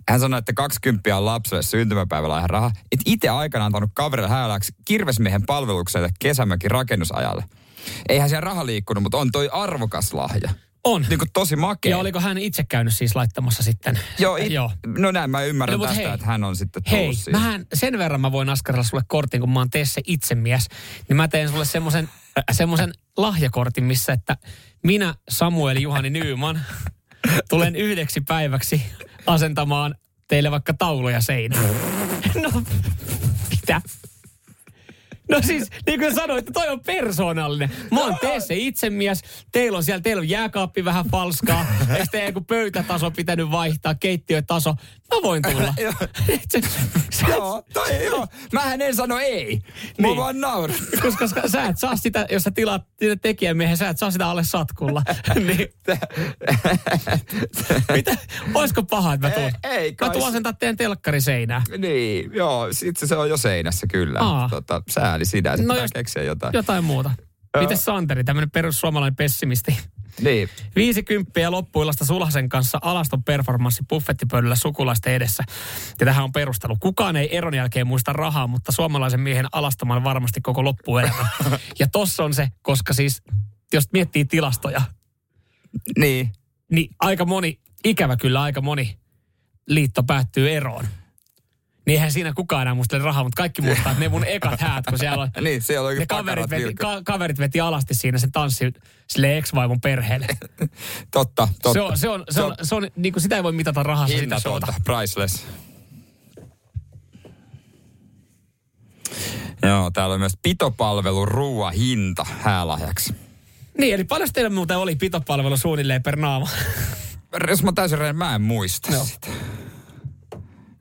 Hän 0.08 0.20
sanoi, 0.20 0.38
että 0.38 0.52
20 0.52 1.16
on 1.16 1.24
lapselle 1.24 1.62
syntymäpäivälahjan 1.62 2.50
raha. 2.50 2.70
Että 2.92 3.02
itse 3.06 3.28
aikana 3.28 3.64
antanut 3.64 3.90
kaverille 3.94 4.28
hääläksi 4.28 4.72
kirvesmiehen 4.84 5.42
palvelukselle 5.46 6.10
kesämökin 6.20 6.70
rakennusajalle. 6.70 7.44
Eihän 8.08 8.28
siellä 8.28 8.44
raha 8.44 8.66
liikkunut, 8.66 9.02
mutta 9.02 9.18
on 9.18 9.30
toi 9.32 9.48
arvokas 9.52 10.12
lahja. 10.12 10.50
On. 10.84 11.06
Niin 11.08 11.18
kuin 11.18 11.28
tosi 11.32 11.56
makea. 11.56 11.90
Ja 11.90 11.98
oliko 11.98 12.20
hän 12.20 12.38
itse 12.38 12.64
käynyt 12.68 12.94
siis 12.94 13.16
laittamassa 13.16 13.62
sitten? 13.62 13.98
Joo, 14.18 14.36
it, 14.36 14.52
Joo. 14.52 14.70
no 14.98 15.10
näin 15.10 15.30
mä 15.30 15.42
ymmärrän 15.42 15.78
No, 15.78 15.86
tästä, 15.86 16.02
hei. 16.02 16.12
että 16.12 16.26
hän 16.26 16.44
on 16.44 16.56
sitten 16.56 16.82
tullut 16.82 16.98
Hei, 17.04 17.14
siihen. 17.14 17.40
mähän 17.40 17.66
sen 17.74 17.98
verran 17.98 18.20
mä 18.20 18.32
voin 18.32 18.48
askarella 18.48 18.84
sulle 18.84 19.02
kortin, 19.08 19.40
kun 19.40 19.50
mä 19.50 19.60
oon 19.60 19.70
tee 19.70 19.84
se 19.84 20.00
itsemies, 20.06 20.66
niin 21.08 21.16
mä 21.16 21.28
teen 21.28 21.48
sulle 21.48 21.64
semmoisen 21.64 22.08
semmosen 22.52 22.92
lahjakortin, 23.16 23.84
missä 23.84 24.12
että 24.12 24.36
minä, 24.82 25.14
Samuel 25.30 25.76
Juhani 25.76 26.10
Nyyman, 26.10 26.60
tulen 27.48 27.76
yhdeksi 27.76 28.20
päiväksi 28.20 28.82
asentamaan 29.26 29.94
teille 30.28 30.50
vaikka 30.50 30.74
tauluja 30.74 31.20
seinään. 31.20 31.64
No, 32.42 32.62
mitä? 33.50 33.80
No 35.32 35.38
siis, 35.42 35.68
niin 35.86 36.00
kuin 36.00 36.14
sanoin, 36.14 36.38
että 36.38 36.52
toi 36.52 36.68
on 36.68 36.80
persoonallinen. 36.80 37.70
Mä 37.90 38.00
oon 38.00 38.16
tee 38.20 38.40
se 38.40 38.54
itsemies. 38.56 39.22
Teillä 39.52 39.76
on 39.78 39.84
siellä, 39.84 40.00
teillä 40.02 40.20
on 40.20 40.28
jääkaappi 40.28 40.84
vähän 40.84 41.04
falskaa. 41.10 41.66
Eikö 41.90 42.04
teidän 42.10 42.28
joku 42.28 42.40
pöytätaso 42.40 43.10
pitänyt 43.10 43.50
vaihtaa, 43.50 43.94
keittiötaso? 43.94 44.74
Mä 45.14 45.22
voin 45.22 45.42
tulla. 45.42 45.74
Joo, 47.28 47.62
toi, 47.72 48.04
joo. 48.04 48.26
Mähän 48.52 48.80
en 48.80 48.96
sano 48.96 49.18
ei. 49.18 49.60
Mä 49.98 50.06
Niin. 50.06 50.16
vaan 50.16 50.40
nauran. 50.40 50.76
koska 51.02 51.28
sä- 51.28 51.48
sä 51.48 51.64
et 51.64 51.78
saa 51.78 51.96
sitä, 51.96 52.26
jos 52.30 52.42
sä 52.42 52.50
tilaat 52.50 52.82
sitä 53.00 53.16
tekijämiehen, 53.16 53.76
sä 53.76 53.88
et 53.88 53.98
saa 53.98 54.10
sitä 54.10 54.26
alle 54.26 54.44
satkulla. 54.44 55.02
niin. 55.46 55.68
Mitä? 57.94 58.16
Oisko 58.54 58.82
paha, 58.82 59.14
että 59.14 59.28
mä 59.28 59.34
tuun? 59.34 59.46
Ei- 59.62 59.70
ei 59.78 59.90
Mä 59.90 59.96
kai 59.96 60.10
tuun 60.10 60.22
se- 60.22 60.28
asentaa 60.28 60.52
teidän 60.52 60.76
telkkari 60.76 61.20
seinään. 61.20 61.62
Niin, 61.78 62.30
joo, 62.34 62.68
sit 62.72 62.96
se 62.96 63.16
on 63.16 63.28
jo 63.28 63.36
seinässä 63.36 63.86
kyllä. 63.86 64.20
Tota, 64.50 64.82
sääli 64.90 65.21
sitä, 65.24 65.50
No 65.50 65.56
sitten 65.56 65.76
no 65.76 65.82
jos- 65.82 65.92
keksiä 65.94 66.22
jotain. 66.22 66.52
Jotain 66.54 66.84
muuta. 66.84 67.10
Miten 67.60 67.76
Santeri, 67.78 68.24
tämmöinen 68.24 68.50
perussuomalainen 68.50 69.16
pessimisti? 69.16 69.78
Niin. 70.20 70.48
50 70.76 71.50
loppuillasta 71.50 72.04
Sulhasen 72.04 72.48
kanssa 72.48 72.78
alaston 72.82 73.24
performanssi 73.24 73.82
buffettipöydällä 73.88 74.56
sukulaisten 74.56 75.12
edessä. 75.14 75.44
Ja 76.00 76.06
tähän 76.06 76.24
on 76.24 76.32
perustelu. 76.32 76.76
Kukaan 76.80 77.16
ei 77.16 77.36
eron 77.36 77.54
jälkeen 77.54 77.86
muista 77.86 78.12
rahaa, 78.12 78.46
mutta 78.46 78.72
suomalaisen 78.72 79.20
miehen 79.20 79.46
alastamaan 79.52 80.04
varmasti 80.04 80.40
koko 80.40 80.64
loppuelämä. 80.64 81.26
ja 81.80 81.86
tossa 81.92 82.24
on 82.24 82.34
se, 82.34 82.48
koska 82.62 82.92
siis, 82.92 83.22
jos 83.72 83.84
miettii 83.92 84.24
tilastoja, 84.24 84.82
Niin. 85.98 86.32
niin 86.70 86.90
aika 87.00 87.24
moni, 87.24 87.58
ikävä 87.84 88.16
kyllä 88.16 88.42
aika 88.42 88.60
moni 88.60 88.98
liitto 89.68 90.02
päättyy 90.02 90.50
eroon. 90.50 90.84
Niin 91.86 91.94
eihän 91.94 92.12
siinä 92.12 92.32
kukaan 92.32 92.62
enää 92.62 92.74
muistele 92.74 93.04
rahaa, 93.04 93.24
mutta 93.24 93.36
kaikki 93.42 93.62
muistaa, 93.62 93.92
että 93.92 94.04
ne 94.04 94.08
mun 94.08 94.24
ekat 94.24 94.60
häät, 94.60 94.86
kun 94.86 94.98
siellä 94.98 95.22
on... 95.22 95.30
Niin, 95.44 95.62
siellä 95.62 95.88
on 95.88 95.96
Ne 95.98 96.06
kaverit 96.06 96.50
veti, 96.50 96.74
ka, 96.74 97.02
kaverit 97.04 97.38
veti 97.38 97.60
alasti 97.60 97.94
siinä 97.94 98.18
sen 98.18 98.32
tanssi 98.32 98.72
sille 99.06 99.38
ex-vaimon 99.38 99.80
perheelle. 99.80 100.26
Totta, 101.10 101.48
totta. 101.62 101.72
Se 101.72 101.80
on, 101.80 101.98
se 101.98 102.08
on, 102.08 102.24
se 102.30 102.42
on, 102.42 102.54
se 102.62 102.74
on 102.74 102.88
niin 102.96 103.12
kuin 103.12 103.22
sitä 103.22 103.36
ei 103.36 103.42
voi 103.42 103.52
mitata 103.52 103.82
rahassa 103.82 104.18
sitä 104.18 104.40
showta. 104.40 104.66
hinnatonta, 104.66 104.92
priceless. 104.98 105.46
Joo, 109.62 109.90
täällä 109.90 110.12
on 110.12 110.20
myös 110.20 110.38
pitopalvelu 110.42 111.26
ruoa 111.26 111.70
hinta 111.70 112.26
häälahjaksi. 112.40 113.14
Niin, 113.78 113.94
eli 113.94 114.04
paljon 114.04 114.28
teillä 114.32 114.50
muuten 114.50 114.78
oli 114.78 114.96
pitopalvelu 114.96 115.56
suunnilleen 115.56 116.02
per 116.02 116.16
naama? 116.16 116.48
Jos 117.48 117.62
mä 117.62 117.72
täysin 117.72 117.98
rehellinen, 117.98 118.18
mä 118.28 118.34
en 118.34 118.42
muista 118.42 118.92
Joo. 118.92 119.04
sitä. 119.04 119.28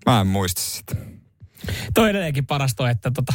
Mä 0.06 0.22
en 0.22 0.28
muista 0.28 0.62
sitä. 0.62 0.96
Toi 1.94 2.10
edelleenkin 2.10 2.46
paras 2.46 2.76
toi, 2.76 2.92
että 2.92 3.12
tota, 3.12 3.34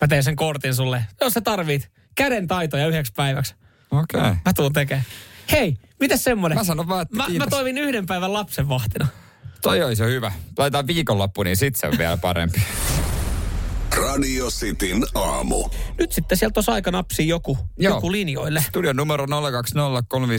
mä 0.00 0.08
teen 0.08 0.22
sen 0.22 0.36
kortin 0.36 0.74
sulle. 0.74 1.04
Jos 1.20 1.32
sä 1.32 1.40
tarvit 1.40 1.90
käden 2.14 2.46
taitoja 2.46 2.86
yhdeksi 2.86 3.12
päiväksi, 3.16 3.54
Okei. 3.90 4.20
Okay. 4.20 4.36
mä 4.44 4.52
tuun 4.52 4.72
tekemään. 4.72 5.04
Hei, 5.52 5.76
mitäs 6.00 6.24
semmonen? 6.24 6.58
Mä 6.58 6.64
sanon 6.64 6.88
vaan, 6.88 7.02
että 7.02 7.16
Mä, 7.16 7.26
mä 7.38 7.46
toimin 7.46 7.78
yhden 7.78 8.06
päivän 8.06 8.32
lapsenvahtina. 8.32 9.06
Toi 9.62 9.82
olisi 9.82 10.02
jo 10.02 10.08
hyvä. 10.08 10.32
Laitetaan 10.58 10.86
viikonloppu, 10.86 11.42
niin 11.42 11.56
sit 11.56 11.76
se 11.76 11.86
on 11.86 11.98
vielä 11.98 12.16
parempi. 12.16 12.62
Radio 14.18 14.46
Cityn 14.50 15.02
aamu. 15.14 15.68
Nyt 15.98 16.12
sitten 16.12 16.38
sieltä 16.38 16.52
tuossa 16.54 16.72
aika 16.72 16.90
napsii 16.90 17.28
joku, 17.28 17.58
Joo. 17.78 17.94
joku 17.94 18.12
linjoille. 18.12 18.60
Studion 18.68 18.96
numero 18.96 19.26
020 19.60 20.36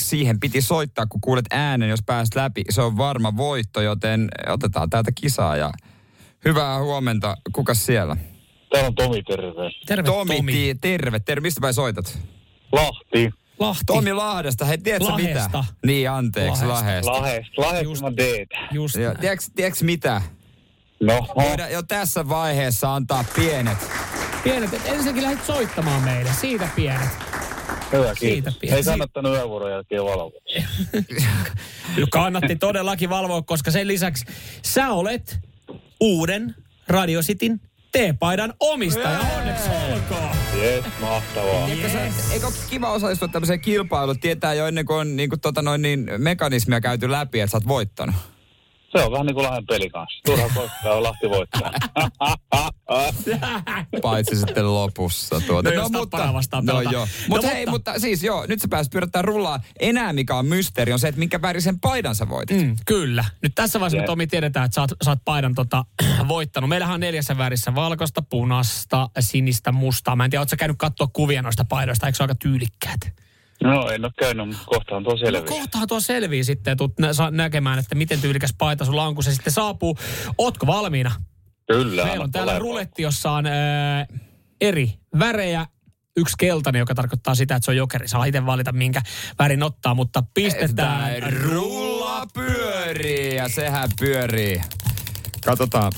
Siihen 0.00 0.40
piti 0.40 0.62
soittaa, 0.62 1.06
kun 1.06 1.20
kuulet 1.20 1.44
äänen, 1.50 1.88
jos 1.88 2.00
pääst 2.06 2.34
läpi. 2.34 2.64
Se 2.70 2.82
on 2.82 2.96
varma 2.96 3.36
voitto, 3.36 3.80
joten 3.80 4.28
otetaan 4.48 4.90
täältä 4.90 5.10
kisaa 5.14 5.56
ja 5.56 5.70
hyvää 6.44 6.80
huomenta. 6.80 7.36
Kukas 7.52 7.86
siellä? 7.86 8.16
Täällä 8.72 8.86
on 8.86 8.94
Tomi, 8.94 9.22
terve. 9.22 9.70
Terve 9.86 10.02
Tomi, 10.02 10.36
Tomi. 10.36 10.52
Tomi. 10.52 10.74
terve, 10.80 11.20
terve. 11.20 11.40
Mistä 11.40 11.60
päin 11.60 11.74
soitat? 11.74 12.18
Lahti. 12.72 13.30
Lahti. 13.58 13.84
Tomi 13.86 14.12
Lahdesta. 14.12 14.64
Hei, 14.64 14.78
tiedätkö 14.78 15.12
mitä? 15.16 15.28
Lahesta. 15.34 15.64
Niin, 15.86 16.10
anteeksi, 16.10 16.64
Lahesta. 16.66 17.12
Lahdesta. 17.12 17.12
Lahest. 17.12 17.48
Just- 17.48 17.58
Lahest 17.58 18.02
mä 18.02 18.10
teet. 18.16 18.48
Just 18.72 18.96
näin. 18.96 19.18
tiedätkö, 19.18 19.44
tiedätkö 19.56 19.84
mitä? 19.84 20.22
No, 21.00 21.26
Voidaan 21.36 21.72
jo 21.72 21.82
tässä 21.82 22.28
vaiheessa 22.28 22.94
antaa 22.94 23.24
pienet. 23.34 23.78
Pienet, 24.44 24.74
et 24.74 24.82
ensinnäkin 24.86 25.22
lähdit 25.22 25.44
soittamaan 25.44 26.02
meille. 26.02 26.30
Siitä 26.40 26.68
pienet. 26.76 27.08
hyvä, 27.92 28.04
Siitä 28.04 28.20
kiitos. 28.20 28.56
pieni. 28.56 28.76
Ei 28.76 28.82
kannattanut 28.82 29.32
yövuoron 29.32 29.70
jälkeen 29.70 30.04
valvoa. 30.04 30.40
Kannatti 32.10 32.56
todellakin 32.56 33.10
valvoa, 33.10 33.42
koska 33.42 33.70
sen 33.70 33.88
lisäksi 33.88 34.24
sä 34.62 34.88
olet 34.88 35.38
uuden 36.00 36.54
Radio 36.88 37.20
Cityn 37.20 37.60
T-paidan 37.92 38.54
omistaja. 38.60 39.18
Onneksi 39.38 39.70
olkoon. 39.92 40.36
Jes, 40.62 40.84
mahtavaa. 41.00 41.68
Eikö, 41.68 41.88
se, 41.88 42.10
eikö 42.32 42.46
ole 42.46 42.54
kiva 42.70 42.90
osallistua 42.92 43.28
tämmöiseen 43.28 43.60
kilpailuun? 43.60 44.20
Tietää 44.20 44.54
jo 44.54 44.66
ennen 44.66 44.86
kuin 44.86 44.96
on 44.96 45.16
niin 45.16 45.28
kuin, 45.28 45.40
tota 45.40 45.62
noin, 45.62 45.82
niin, 45.82 46.10
mekanismia 46.18 46.80
käyty 46.80 47.10
läpi, 47.10 47.40
että 47.40 47.50
sä 47.50 47.56
oot 47.56 47.68
voittanut. 47.68 48.14
Se 48.92 49.04
on 49.04 49.12
vähän 49.12 49.26
niin 49.26 49.34
kuin 49.34 49.44
Lahden 49.46 49.66
peli 49.66 49.90
kanssa. 49.90 50.20
Turha 50.24 50.48
koittaa 50.54 50.94
on 50.94 51.02
Lahti 51.02 51.30
voittaa. 51.30 51.72
Paitsi 54.02 54.36
sitten 54.36 54.74
lopussa. 54.74 55.40
Tuota. 55.46 55.68
No, 55.68 55.74
jos 55.74 55.90
Tappara 55.90 56.32
vastaan 56.32 56.66
no, 56.66 56.72
pelataan. 56.72 56.92
joo. 56.92 57.04
No, 57.04 57.10
Mut 57.28 57.44
hei, 57.44 57.66
mutta- 57.66 57.70
mutta 57.90 58.00
siis 58.00 58.22
joo, 58.22 58.46
nyt 58.46 58.60
sä 58.60 58.68
pääsit 58.68 58.90
pyörittää 58.92 59.22
rullaa. 59.22 59.60
Enää 59.80 60.12
mikä 60.12 60.34
on 60.34 60.46
mysteeri 60.46 60.92
on 60.92 60.98
se, 60.98 61.08
että 61.08 61.18
minkä 61.18 61.42
värisen 61.42 61.80
paidan 61.80 62.14
sä 62.14 62.28
voitit. 62.28 62.66
Mm, 62.66 62.76
kyllä. 62.86 63.24
Nyt 63.42 63.52
tässä 63.54 63.80
vaiheessa, 63.80 64.00
me 64.00 64.06
Tomi 64.06 64.26
tiedetään, 64.26 64.64
että 64.64 64.74
sä 64.74 64.80
oot, 64.80 64.90
sä 65.04 65.10
oot 65.10 65.18
paidan 65.24 65.54
tota, 65.54 65.84
voittanut. 66.28 66.68
Meillähän 66.70 66.94
on 66.94 67.00
neljässä 67.00 67.38
värissä 67.38 67.74
valkoista, 67.74 68.22
punasta, 68.22 69.10
sinistä, 69.20 69.72
mustaa. 69.72 70.16
Mä 70.16 70.24
en 70.24 70.30
tiedä, 70.30 70.40
ootko 70.40 70.50
sä 70.50 70.56
käynyt 70.56 70.78
katsoa 70.78 71.06
kuvia 71.12 71.42
noista 71.42 71.64
paidoista? 71.64 72.06
Eikö 72.06 72.16
se 72.16 72.22
ole 72.22 72.28
aika 72.30 72.38
tyylikkäät? 72.38 73.00
No, 73.62 73.88
en 73.90 74.04
ole 74.04 74.12
käynyt, 74.18 74.46
mutta 74.46 74.62
kohtaan 74.66 75.04
tuo 75.04 75.12
No 75.12 75.18
selviää. 75.18 75.42
kohtahan 75.44 75.88
tuo 75.88 76.00
selvii 76.00 76.44
sitten 76.44 76.70
ja 76.72 76.76
tuut 76.76 76.98
nä- 76.98 77.08
näkemään, 77.30 77.78
että 77.78 77.94
miten 77.94 78.20
tyylikäs 78.20 78.54
paita 78.58 78.84
sulla 78.84 79.04
on, 79.04 79.14
kun 79.14 79.24
se 79.24 79.34
sitten 79.34 79.52
saapuu. 79.52 79.96
Ootko 80.38 80.66
valmiina? 80.66 81.12
Kyllä. 81.72 82.04
Meillä 82.04 82.24
on 82.24 82.30
täällä 82.32 82.58
ruletti, 82.58 83.02
jossa 83.02 83.30
on 83.30 83.46
äh, 83.46 83.52
eri 84.60 84.94
värejä. 85.18 85.66
Yksi 86.16 86.34
keltainen, 86.38 86.80
joka 86.80 86.94
tarkoittaa 86.94 87.34
sitä, 87.34 87.56
että 87.56 87.64
se 87.64 87.70
on 87.70 87.76
jokeri. 87.76 88.08
Saa 88.08 88.24
itse 88.24 88.46
valita, 88.46 88.72
minkä 88.72 89.02
värin 89.38 89.62
ottaa, 89.62 89.94
mutta 89.94 90.22
pistetään 90.34 91.20
Tää 91.20 91.30
rulla 91.30 92.26
pyörii 92.34 93.36
ja 93.36 93.48
sehän 93.48 93.88
pyörii. 94.00 94.60
Katsotaan, 95.44 95.92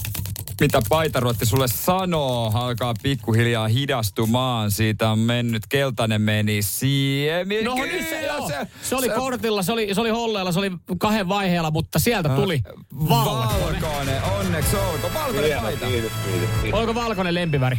mitä 0.60 0.80
Paitaruotti 0.88 1.46
sulle 1.46 1.68
sanoo. 1.68 2.50
Alkaa 2.54 2.94
pikkuhiljaa 3.02 3.68
hidastumaan. 3.68 4.70
Siitä 4.70 5.10
on 5.10 5.18
mennyt, 5.18 5.62
keltainen 5.68 6.22
meni 6.22 6.62
siemi. 6.62 7.62
No 7.62 7.74
nyt 7.74 8.08
se, 8.08 8.26
joo. 8.26 8.48
Se, 8.48 8.66
se, 8.82 8.96
oli 8.96 9.08
kortilla, 9.08 9.62
se 9.62 9.72
oli, 9.72 9.94
se 9.94 10.00
oli 10.00 10.10
holleella, 10.10 10.52
se 10.52 10.58
oli 10.58 10.70
kahden 10.98 11.28
vaiheella, 11.28 11.70
mutta 11.70 11.98
sieltä 11.98 12.28
tuli 12.28 12.62
valkoinen. 13.08 13.82
Valkoinen, 13.82 14.22
onneksi 14.22 14.76
olko. 14.76 15.10
Valkoinen 15.14 15.44
Hieno, 15.44 15.62
paita. 15.62 15.86
kiitos, 15.86 16.12
kiitos, 16.24 16.48
kiitos. 16.62 16.80
Onko 16.80 16.94
valkoinen 16.94 17.34
lempiväri? 17.34 17.78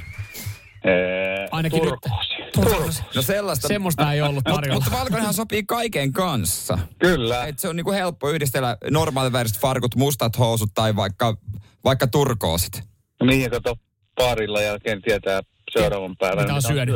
Ee, 0.83 1.47
Ainakin 1.51 1.81
turkoosi. 1.81 2.17
nyt. 2.39 2.51
Turkoosi. 2.53 3.03
No 3.15 3.21
sellaista. 3.21 3.67
Semmoista 3.67 4.13
ei 4.13 4.21
ollut 4.21 4.43
tarjolla. 4.43 4.73
mutta 4.83 4.97
valkoinenhan 4.97 5.33
sopii 5.33 5.63
kaiken 5.63 6.11
kanssa. 6.13 6.77
Kyllä. 6.99 7.45
Et 7.45 7.59
se 7.59 7.67
on 7.69 7.75
niinku 7.75 7.91
helppo 7.91 8.29
yhdistellä 8.29 8.77
normaaliväriset 8.89 9.59
farkut, 9.61 9.95
mustat 9.95 10.39
housut 10.39 10.69
tai 10.73 10.95
vaikka, 10.95 11.37
vaikka 11.83 12.07
turkoosit. 12.07 12.83
No 13.19 13.25
Niin, 13.25 13.51
kato 13.51 13.75
parilla 14.15 14.61
jälkeen 14.61 15.01
tietää 15.01 15.41
seuraavan 15.71 16.15
päivän, 16.17 16.43
Mitä 16.43 16.53
on 16.53 16.61
syönyt. 16.61 16.95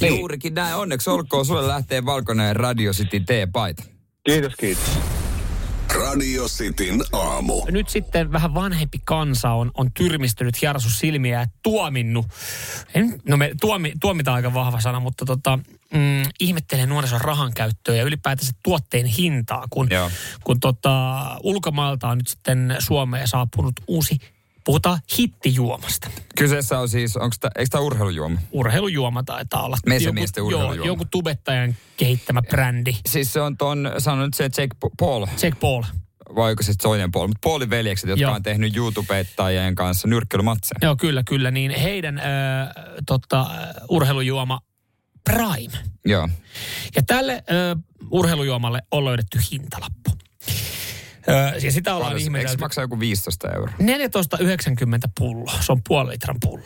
Niin. 0.00 0.18
Juurikin 0.18 0.54
näin. 0.54 0.74
Onneksi 0.76 1.10
olkoon. 1.10 1.46
Sulle 1.46 1.68
lähtee 1.68 2.06
valkoinen 2.06 2.56
Radio 2.56 2.92
City 2.92 3.20
T-paita. 3.20 3.82
Kiitos, 4.26 4.52
kiitos. 4.56 5.15
Radio 5.96 6.44
Cityn 6.48 7.04
aamu. 7.12 7.62
nyt 7.70 7.88
sitten 7.88 8.32
vähän 8.32 8.54
vanhempi 8.54 8.98
kansa 9.04 9.50
on, 9.50 9.70
on 9.74 9.92
tyrmistynyt 9.92 10.62
hiersu 10.62 10.90
silmiä 10.90 11.40
ja 11.40 11.46
tuominnut, 11.62 12.26
en, 12.94 13.20
no 13.28 13.36
me 13.36 13.50
tuomi, 13.60 13.92
tuomitaan 14.00 14.34
aika 14.34 14.54
vahva 14.54 14.80
sana, 14.80 15.00
mutta 15.00 15.24
tota, 15.24 15.58
mm, 15.92 16.22
ihmettelee 16.40 16.86
nuorison 16.86 17.20
rahan 17.20 17.54
käyttöä 17.54 17.96
ja 17.96 18.02
ylipäätänsä 18.02 18.52
tuotteen 18.62 19.06
hintaa, 19.06 19.64
kun, 19.70 19.88
Joo. 19.90 20.10
kun 20.44 20.60
tota, 20.60 21.26
ulkomailta 21.42 22.08
on 22.08 22.18
nyt 22.18 22.28
sitten 22.28 22.76
Suomeen 22.78 23.28
saapunut 23.28 23.72
uusi, 23.86 24.18
puhutaan 24.66 24.98
hittijuomasta. 25.18 26.10
Kyseessä 26.38 26.78
on 26.78 26.88
siis, 26.88 27.16
onko 27.16 27.36
tämä, 27.40 27.50
eikö 27.56 27.68
tämä 27.70 27.84
urheilujuoma? 27.84 28.38
Urheilujuoma 28.52 29.22
taitaa 29.22 29.62
olla. 29.62 29.76
Mesemiesten 29.86 30.40
Joku- 30.40 30.48
urheilujuoma. 30.48 30.86
Joo, 30.86 30.94
joku 30.94 31.04
tubettajan 31.10 31.76
kehittämä 31.96 32.42
brändi. 32.42 32.94
Siis 33.08 33.32
se 33.32 33.40
on 33.40 33.56
ton, 33.56 33.92
sanon 33.98 34.24
nyt 34.24 34.34
se 34.34 34.44
Jake 34.44 34.76
Paul, 34.98 35.26
Jack 35.42 35.60
Paul. 35.60 35.82
vai 36.34 36.50
onko 36.50 36.62
se 36.62 36.72
toinen 36.82 37.12
Paul, 37.12 37.26
mutta 37.26 37.48
Paulin 37.48 37.70
veljekset, 37.70 38.10
jotka 38.10 38.22
Joo. 38.22 38.34
on 38.34 38.42
tehnyt 38.42 38.76
YouTubettajien 38.76 39.74
kanssa 39.74 40.08
nyrkkeilymatseja. 40.08 40.78
Joo, 40.82 40.96
kyllä, 40.96 41.22
kyllä. 41.28 41.50
Niin 41.50 41.70
heidän 41.70 42.18
äh, 42.18 42.24
tota, 43.06 43.40
äh, 43.40 43.48
urheilujuoma 43.88 44.60
Prime. 45.24 45.78
Joo. 46.04 46.28
Ja 46.96 47.02
tälle 47.06 47.44
ö, 47.50 47.76
urheilujuomalle 48.10 48.82
on 48.90 49.04
löydetty 49.04 49.38
hintalappu. 49.52 50.10
Ja 51.62 51.72
sitä 51.72 51.94
ollaan 51.94 52.12
se- 52.12 52.16
Eikö 52.16 52.24
ihmetelty. 52.24 52.60
maksaa 52.60 52.84
joku 52.84 53.00
15 53.00 53.52
euroa? 53.52 53.74
14,90 53.78 55.08
pullo. 55.18 55.52
Se 55.60 55.72
on 55.72 55.80
puoli 55.88 56.10
litran 56.10 56.36
pullo. 56.40 56.64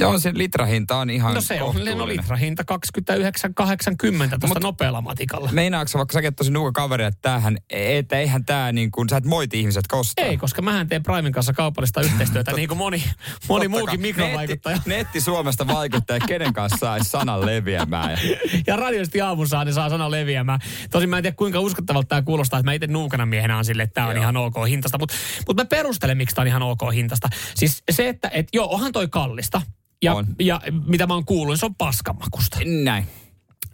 Joo, 0.00 0.18
se 0.18 0.32
litrahinta 0.34 0.96
on 0.96 1.10
ihan 1.10 1.34
No 1.34 1.40
se 1.40 1.62
on 1.62 1.74
no 1.98 2.08
litrahinta 2.08 2.64
29,80 2.72 4.38
tuosta 4.40 4.60
nopealla 4.60 5.00
matikalla. 5.00 5.50
Meinaatko 5.52 5.98
vaikka 5.98 6.12
säkin 6.12 6.34
tosi 6.34 6.50
nuuka 6.50 6.72
kaveri, 6.72 7.04
että 7.04 7.18
tämähän, 7.22 7.58
että 7.70 8.18
eihän 8.18 8.44
tämä 8.44 8.72
niin 8.72 8.90
kuin, 8.90 9.08
sä 9.08 9.16
et 9.16 9.24
moiti 9.24 9.60
ihmiset 9.60 9.86
kostaa. 9.86 10.24
Ei, 10.24 10.36
koska 10.36 10.62
mähän 10.62 10.88
teen 10.88 11.02
Primen 11.02 11.32
kanssa 11.32 11.52
kaupallista 11.52 12.00
yhteistyötä, 12.10 12.52
niin 12.52 12.68
kuin 12.68 12.78
moni, 12.78 13.04
moni 13.48 13.68
muukin 13.68 14.00
mikrovaikuttaja. 14.00 14.76
Netti, 14.76 14.90
netti 14.90 15.20
Suomesta 15.20 15.66
vaikuttaa, 15.66 16.18
kenen 16.18 16.52
kanssa 16.52 16.78
saisi 16.80 17.10
sanan 17.10 17.46
leviämään. 17.46 18.18
ja 18.66 18.76
radiosti 18.76 19.20
aamun 19.20 19.48
saa, 19.48 19.64
niin 19.64 19.74
saa 19.74 19.88
sana 19.88 20.10
leviämään. 20.10 20.60
Tosin 20.90 21.10
mä 21.10 21.16
en 21.18 21.22
tiedä 21.22 21.36
kuinka 21.36 21.60
uskottavalta 21.60 22.08
tämä 22.08 22.22
kuulostaa, 22.22 22.58
että 22.58 22.70
mä 22.70 22.72
itse 22.72 22.86
nuukana 22.86 23.26
miehenä 23.26 23.58
on 23.58 23.64
silleen, 23.64 23.84
että 23.84 23.94
tämä 23.94 24.06
on 24.06 24.16
ihan 24.16 24.36
ok 24.36 24.54
hintasta. 24.68 24.98
Mutta 24.98 25.14
mut 25.46 25.56
mä 25.56 25.64
perustelen, 25.64 26.16
miksi 26.16 26.34
tämä 26.34 26.42
on 26.42 26.48
ihan 26.48 26.62
ok 26.62 26.80
hintasta. 26.94 27.28
Siis 27.54 27.82
se, 27.90 28.08
että 28.08 28.30
et, 28.32 28.48
joo, 28.52 28.74
onhan 28.74 28.92
toi 28.92 29.08
kallista. 29.08 29.62
Ja, 30.02 30.14
On. 30.14 30.26
ja 30.40 30.60
mitä 30.86 31.06
mä 31.06 31.14
oon 31.14 31.24
kuullut, 31.24 31.52
niin 31.52 31.58
se 31.58 31.66
on 31.66 31.74
paskamakusta. 31.74 32.58
Näin. 32.84 33.06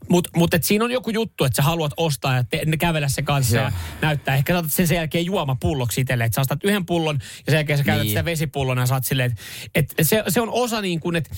Mutta 0.08 0.30
mut, 0.36 0.50
siinä 0.60 0.84
on 0.84 0.90
joku 0.90 1.10
juttu, 1.10 1.44
että 1.44 1.56
sä 1.56 1.62
haluat 1.62 1.92
ostaa 1.96 2.34
ja 2.36 2.44
te, 2.44 2.62
ne 2.66 2.76
kävellä 2.76 3.08
se 3.08 3.22
kanssa 3.22 3.56
Joo. 3.56 3.64
ja 3.64 3.72
näyttää. 4.02 4.36
Ehkä 4.36 4.52
saatat 4.52 4.72
sen, 4.72 4.86
sen 4.86 4.96
jälkeen 4.96 5.24
juomapulloksi 5.26 6.00
itselle. 6.00 6.24
Että 6.24 6.34
sä 6.34 6.40
ostat 6.40 6.64
yhden 6.64 6.86
pullon 6.86 7.18
ja 7.20 7.50
sen 7.50 7.54
jälkeen 7.54 7.78
sä 7.78 7.84
käytät 7.84 8.02
Niin. 8.02 8.10
sitä 8.10 8.24
vesipullona 8.24 8.82
ja 8.82 8.86
saat 8.86 9.04
silleen, 9.04 9.34
että 9.74 9.94
et 9.98 10.06
se, 10.06 10.24
se 10.28 10.40
on 10.40 10.48
osa 10.50 10.80
niin 10.80 11.00
kuin, 11.00 11.16
että 11.16 11.30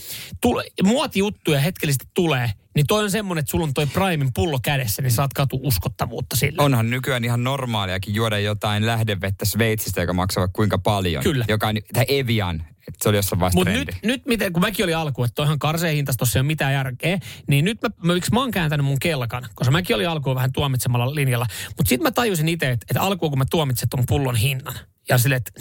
muotijuttuja 0.82 1.60
hetkellisesti 1.60 2.06
tulee. 2.14 2.52
Niin 2.78 2.86
toi 2.86 3.04
on 3.04 3.10
semmonen, 3.10 3.40
että 3.40 3.50
sulla 3.50 3.64
on 3.64 3.74
toi 3.74 3.86
Primein 3.86 4.30
pullo 4.34 4.58
kädessä, 4.62 5.02
niin 5.02 5.10
saat 5.10 5.32
katu 5.32 5.60
uskottavuutta 5.62 6.36
sille. 6.36 6.62
Onhan 6.62 6.90
nykyään 6.90 7.24
ihan 7.24 7.44
normaaliakin 7.44 8.14
juoda 8.14 8.38
jotain 8.38 8.86
lähdevettä 8.86 9.44
Sveitsistä, 9.44 10.00
joka 10.00 10.12
maksaa 10.12 10.48
kuinka 10.48 10.78
paljon. 10.78 11.22
Kyllä. 11.22 11.44
Joka 11.48 11.68
on, 11.68 11.74
tai 11.92 12.04
Evian, 12.08 12.56
että 12.60 13.02
se 13.02 13.08
oli 13.08 13.16
jossain 13.16 13.40
vaiheessa 13.40 13.58
Mutta 13.58 13.72
nyt, 13.72 13.88
nyt 14.04 14.26
miten, 14.26 14.52
kun 14.52 14.62
mäkin 14.62 14.84
oli 14.84 14.94
alku, 14.94 15.24
että 15.24 15.34
toihan 15.34 15.58
karseen 15.58 15.94
hintas 15.94 16.16
tossa 16.16 16.38
ei 16.38 16.40
ole 16.40 16.46
mitään 16.46 16.72
järkeä, 16.72 17.18
niin 17.46 17.64
nyt 17.64 17.82
mä, 17.82 17.88
mä, 18.02 18.14
miksi 18.14 18.32
mä 18.32 18.40
oon 18.40 18.50
kääntänyt 18.50 18.86
mun 18.86 18.98
kelkan, 18.98 19.46
koska 19.54 19.70
mäkin 19.70 19.96
oli 19.96 20.06
alkuun 20.06 20.36
vähän 20.36 20.52
tuomitsemalla 20.52 21.14
linjalla. 21.14 21.46
Mutta 21.76 21.88
sitten 21.88 22.02
mä 22.02 22.10
tajusin 22.10 22.48
itse, 22.48 22.70
että, 22.70 22.86
että 22.90 23.02
alkuun 23.02 23.30
kun 23.30 23.38
mä 23.38 23.44
tuomitsen 23.50 23.88
ton 23.88 24.04
pullon 24.08 24.36
hinnan, 24.36 24.74
ja 25.08 25.18
sille, 25.18 25.36
että 25.36 25.52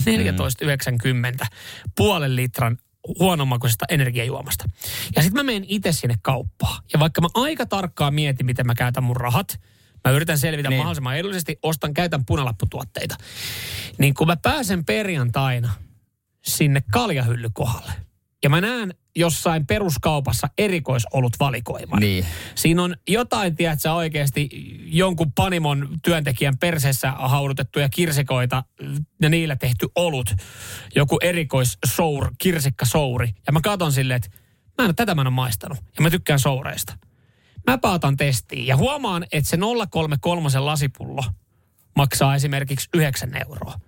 14,90 1.44 1.48
puolen 1.96 2.36
litran 2.36 2.78
huonommakoisesta 3.20 3.86
energiajuomasta. 3.90 4.66
Ja 5.16 5.22
sitten 5.22 5.40
mä 5.40 5.44
menen 5.44 5.66
itse 5.68 5.92
sinne 5.92 6.16
kauppaan. 6.22 6.84
Ja 6.94 7.00
vaikka 7.00 7.22
mä 7.22 7.28
aika 7.34 7.66
tarkkaan 7.66 8.14
mietin, 8.14 8.46
miten 8.46 8.68
mä 8.68 8.76
käytän 8.76 9.04
mun 9.04 9.16
rahat, 9.16 9.60
mä 10.06 10.12
yritän 10.12 10.38
selvitä 10.38 10.70
Niin. 10.70 10.78
mahdollisimman 10.78 11.18
edullisesti, 11.18 11.60
ostan, 11.64 11.94
käytän 11.94 12.26
punalapputuotteita. 12.26 13.16
Niin 13.98 14.14
kun 14.14 14.28
mä 14.28 14.38
pääsen 14.38 14.86
perjantaina 14.86 15.74
sinne 16.46 16.82
kaljahyllykohalle. 16.92 17.92
Ja 18.44 18.50
mä 18.50 18.62
näen 18.62 18.94
jossain 19.18 19.68
peruskaupassa 19.68 20.50
erikoisolut 20.58 21.34
valikoiman. 21.40 22.00
Niin. 22.00 22.26
Siinä 22.56 22.84
on 22.84 22.96
jotain, 23.08 23.56
tiedätkö 23.56 23.92
oikeasti, 23.92 24.50
jonkun 24.86 25.32
panimon 25.32 25.88
työntekijän 26.04 26.58
perseessä 26.58 27.12
haudutettuja 27.12 27.90
kirsikoita 27.90 28.64
ja 29.22 29.30
niillä 29.30 29.56
tehty 29.56 29.88
olut. 29.96 30.36
Joku 30.96 31.18
erikoissour, 31.22 32.32
kirsikkasouri. 32.38 33.30
Ja 33.48 33.54
mä 33.54 33.62
katon 33.64 33.92
silleen, 33.92 34.16
että 34.16 34.30
mä 34.78 34.86
en, 34.86 34.96
tätä 34.96 35.16
mä 35.16 35.22
en 35.22 35.28
ole 35.28 35.34
maistanut. 35.34 35.78
Ja 35.98 36.02
mä 36.02 36.10
tykkään 36.10 36.40
soureista. 36.40 36.98
Mä 37.68 37.78
paatan 37.78 38.18
testiin 38.18 38.68
ja 38.68 38.78
huomaan, 38.78 39.26
että 39.32 39.50
se 39.50 39.58
033 39.90 40.50
lasipullo 40.60 41.24
maksaa 41.96 42.36
esimerkiksi 42.36 42.90
9 42.94 43.30
euroa 43.48 43.80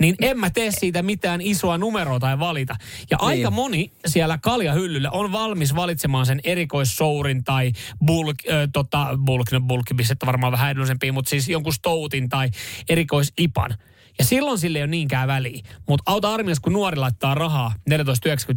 niin 0.00 0.14
en 0.20 0.38
mä 0.38 0.50
tee 0.50 0.70
siitä 0.70 1.02
mitään 1.02 1.40
isoa 1.40 1.78
numeroa 1.78 2.20
tai 2.20 2.38
valita. 2.38 2.76
Ja 3.10 3.16
niin. 3.16 3.26
aika 3.26 3.50
moni 3.50 3.92
siellä 4.06 4.38
kaljahyllyllä 4.42 5.10
on 5.10 5.32
valmis 5.32 5.74
valitsemaan 5.74 6.26
sen 6.26 6.40
erikoissourin 6.44 7.44
tai 7.44 7.72
bulk, 8.06 8.36
äh, 8.50 8.68
tota, 8.72 9.08
bulk, 9.24 9.52
no 9.52 9.60
bulkibissettä 9.60 10.26
varmaan 10.26 10.52
vähän 10.52 10.70
edullisempi, 10.70 11.12
mutta 11.12 11.28
siis 11.30 11.48
jonkun 11.48 11.72
stoutin 11.72 12.28
tai 12.28 12.50
erikoisipan. 12.88 13.74
Ja 14.18 14.24
silloin 14.24 14.58
sille 14.58 14.78
ei 14.78 14.82
ole 14.82 14.90
niinkään 14.90 15.28
väliä. 15.28 15.62
Mutta 15.88 16.02
auta 16.06 16.34
armias, 16.34 16.60
kun 16.60 16.72
nuori 16.72 16.96
laittaa 16.96 17.34
rahaa 17.34 17.74
14,90 17.90 17.94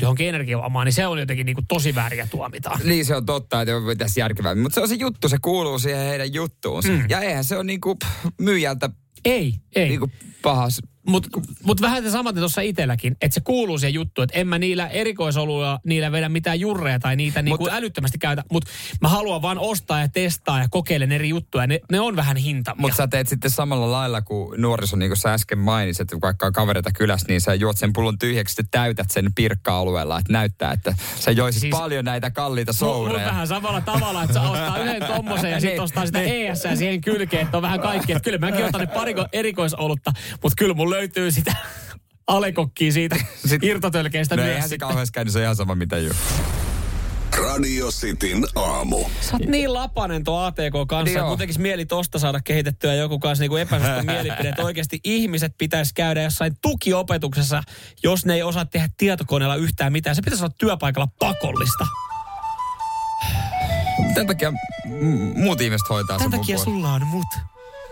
johonkin 0.02 0.30
energiaomaan, 0.30 0.86
niin 0.86 0.94
se 0.94 1.08
on 1.08 1.20
jotenkin 1.20 1.46
niinku 1.46 1.62
tosi 1.68 1.96
vääriä 1.96 2.28
tuomitaan. 2.32 2.80
Niin 2.84 3.06
se 3.06 3.16
on 3.16 3.26
totta, 3.26 3.62
että 3.62 3.74
pitäisi 3.88 4.20
järkevää. 4.20 4.56
Mutta 4.56 4.76
se 4.76 4.82
on 4.82 4.88
se 4.88 4.96
juttu, 4.96 5.30
se 5.30 5.38
kuuluu 5.42 5.80
siihen 5.80 6.06
heidän 6.06 6.34
juttuunsa. 6.34 6.90
Mm. 6.90 7.06
Ja 7.10 7.22
eihän 7.22 7.44
se 7.44 7.56
ole 7.56 7.64
niinku 7.64 7.98
myyjältä 8.42 8.90
Ei, 9.26 9.54
ei. 9.76 9.90
niinku 9.90 10.12
pahas. 10.42 10.82
Mutta 11.08 11.30
mut 11.64 11.82
vähän 11.82 12.04
te 12.04 12.10
samaten 12.12 12.42
tuossa 12.42 12.62
itselläkin, 12.62 13.16
että 13.22 13.36
se 13.36 13.42
kuuluu 13.42 13.78
siihen 13.78 13.94
juttuun, 13.94 14.24
että 14.24 14.40
en 14.40 14.48
mä 14.48 14.60
niillä 14.60 14.88
erikoisoluilla 14.88 15.80
niillä 15.84 16.12
vedä 16.12 16.30
mitään 16.30 16.60
jurreja 16.60 17.00
tai 17.00 17.16
niitä 17.16 17.42
niinku 17.42 17.64
Mut- 17.66 17.74
älyttömästi 17.74 18.18
käytä, 18.18 18.44
mutta 18.52 18.72
mä 19.02 19.08
haluan 19.08 19.42
vaan 19.42 19.60
ostaa 19.60 20.00
ja 20.02 20.08
testaa 20.08 20.60
ja 20.62 20.68
kokeilen 20.72 21.12
eri 21.12 21.30
juttuja. 21.30 21.68
Ne, 21.68 21.80
ne 21.92 22.00
on 22.00 22.16
vähän 22.16 22.38
hintamia. 22.38 22.82
Mutta 22.82 22.98
sä 22.98 23.08
teet 23.08 23.28
sitten 23.28 23.52
samalla 23.52 23.92
lailla 23.92 24.22
kuin 24.22 24.62
nuoriso, 24.62 24.96
niin 24.96 25.10
kuin 25.10 25.18
sä 25.18 25.34
äsken 25.34 25.58
mainitsit, 25.60 26.02
että 26.02 26.22
vaikka 26.22 26.46
on 26.46 26.54
kavereita 26.54 26.92
kylässä, 26.92 27.26
niin 27.30 27.42
sä 27.42 27.54
juot 27.54 27.78
sen 27.78 27.94
pullon 27.94 28.20
tyhjäksi, 28.20 28.52
sitten 28.52 28.72
täytät 28.72 29.12
sen 29.12 29.34
pirkka-alueella, 29.36 30.20
että 30.20 30.34
näyttää, 30.34 30.72
että 30.72 30.96
sä 31.20 31.32
joisit 31.32 31.62
Siis- 31.62 31.72
paljon 31.76 32.06
näitä 32.06 32.32
kalliita 32.32 32.74
soureja. 32.74 33.28
vähän 33.28 33.48
samalla 33.48 33.82
tavalla, 33.82 34.24
että 34.24 34.34
sä 34.34 34.42
ostaa 34.42 34.78
yhden 34.80 35.04
tommosen 35.06 35.52
ja 35.52 35.60
sitten 35.60 35.68
Niin, 35.78 35.82
ostaa 35.84 36.06
sitä 36.06 36.20
niin. 36.20 36.48
ES 36.52 36.64
siihen 36.76 37.02
kylkeen, 37.02 37.42
että 37.46 37.58
on 37.58 37.64
vähän 37.64 37.80
kaikki. 37.80 38.12
Että 38.12 38.24
kyllä 38.24 38.38
mäkin 38.38 38.66
otan 38.66 38.82
ne 38.82 38.88
pari 38.88 39.14
ko- 39.14 39.30
erikoisolutta, 39.34 40.12
mutta 40.44 40.56
kyllä 40.58 40.74
mun 40.74 40.90
löytyy 40.98 41.32
sitä 41.32 41.56
alekokkia 42.28 42.92
siitä 42.92 43.16
Sit- 43.46 43.64
irtotölkeistä 43.64 44.36
No 44.36 44.44
myös. 44.44 44.54
eihän 44.56 44.70
se 44.70 44.78
kauheasti 44.78 45.12
käy, 45.14 45.24
niin 45.24 45.32
se 45.32 45.38
on 45.40 45.44
ihan 45.44 45.56
sama 45.56 45.76
mitä 45.76 45.98
juo. 45.98 46.14
Radio 47.44 47.88
Cityn 47.92 48.44
aamu. 48.56 49.06
Sä 49.22 49.30
oot 49.34 49.46
niin 49.46 49.74
lapanen 49.74 50.24
tuo 50.24 50.40
ATK 50.40 50.60
kanssa, 50.88 51.20
Niin 51.20 51.26
että 51.28 51.38
tekisi 51.38 51.60
mieli 51.60 51.86
tosta 51.86 52.20
saada 52.20 52.40
kehitettyä 52.42 52.94
joku 52.94 53.20
kanssa 53.20 53.42
niinku 53.44 53.56
epäsuhta 53.56 54.04
mielipide, 54.12 54.50
että 54.50 54.64
oikeasti 54.64 55.00
ihmiset 55.04 55.54
pitäisi 55.58 55.94
käydä 55.94 56.22
jossain 56.24 56.58
tukiopetuksessa, 56.62 57.64
jos 58.04 58.26
ne 58.26 58.34
ei 58.34 58.44
osaa 58.44 58.66
tehdä 58.66 58.90
tietokoneella 58.98 59.56
yhtään 59.56 59.92
mitään. 59.94 60.16
Se 60.16 60.22
pitäisi 60.22 60.44
olla 60.44 60.54
työpaikalla 60.58 61.08
pakollista. 61.20 61.88
Tämän 64.14 64.28
takia 64.28 64.54
muut 65.36 65.62
ihmiset 65.62 65.90
hoitaa 65.90 66.18
Tämän 66.18 66.32
takia 66.32 66.46
puolesta. 66.56 66.66
sulla 66.72 66.94
on 66.94 67.08
mut. 67.08 67.28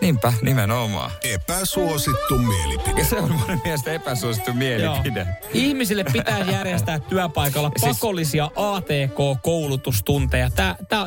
Niinpä, 0.00 0.32
nimenomaan. 0.42 1.10
Epäsuosittu 1.22 2.38
mielipide. 2.38 3.00
Ja 3.00 3.04
se 3.04 3.16
on 3.16 3.32
mun 3.32 3.60
mielestä 3.64 3.92
epäsuosittu 3.92 4.52
mielipide. 4.52 5.20
Joo. 5.20 5.28
Ihmisille 5.52 6.04
pitää 6.12 6.38
järjestää 6.52 6.98
työpaikalla 6.98 7.70
Siis- 7.76 7.96
pakollisia 7.96 8.50
ATK-koulutustunteja. 8.56 10.50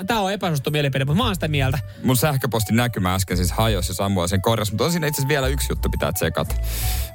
Tämä, 0.07 0.19
on 0.21 0.33
epäsuosittu 0.33 0.71
mielipide, 0.71 1.05
mutta 1.05 1.17
mä 1.17 1.25
oon 1.25 1.35
sitä 1.35 1.47
mieltä. 1.47 1.79
Mun 2.03 2.17
sähköpostin 2.17 2.75
näkymä 2.75 3.13
äsken 3.15 3.37
siis 3.37 3.51
hajosi 3.51 3.91
ja 3.91 3.95
Samuel 3.95 4.27
sen 4.27 4.41
korjasi, 4.41 4.71
mutta 4.71 4.83
on 4.85 4.91
siinä 4.91 5.07
itse 5.07 5.19
asiassa 5.19 5.27
vielä 5.29 5.47
yksi 5.47 5.71
juttu 5.71 5.89
pitää 5.89 6.11
tsekata. 6.11 6.55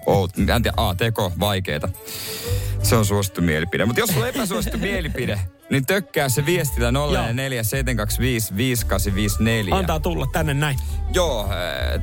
Oh, 0.06 0.30
en 0.38 0.46
tiedä, 0.46 0.72
ATK, 0.76 1.18
vaikeeta. 1.40 1.88
Se 2.82 2.96
on 2.96 3.04
suosittu 3.04 3.42
mielipide. 3.42 3.84
Mutta 3.84 4.00
jos 4.00 4.10
sulla 4.10 4.22
on 4.22 4.28
epäsuosittu 4.28 4.78
mielipide, 4.88 5.40
niin 5.70 5.86
tökkää 5.86 6.28
se 6.28 6.46
viestillä 6.46 6.90
047255854. 6.90 6.94
Antaa 9.74 10.00
tulla 10.00 10.26
tänne 10.32 10.54
näin. 10.54 10.78
Joo, 11.12 11.42
äh, 11.42 11.48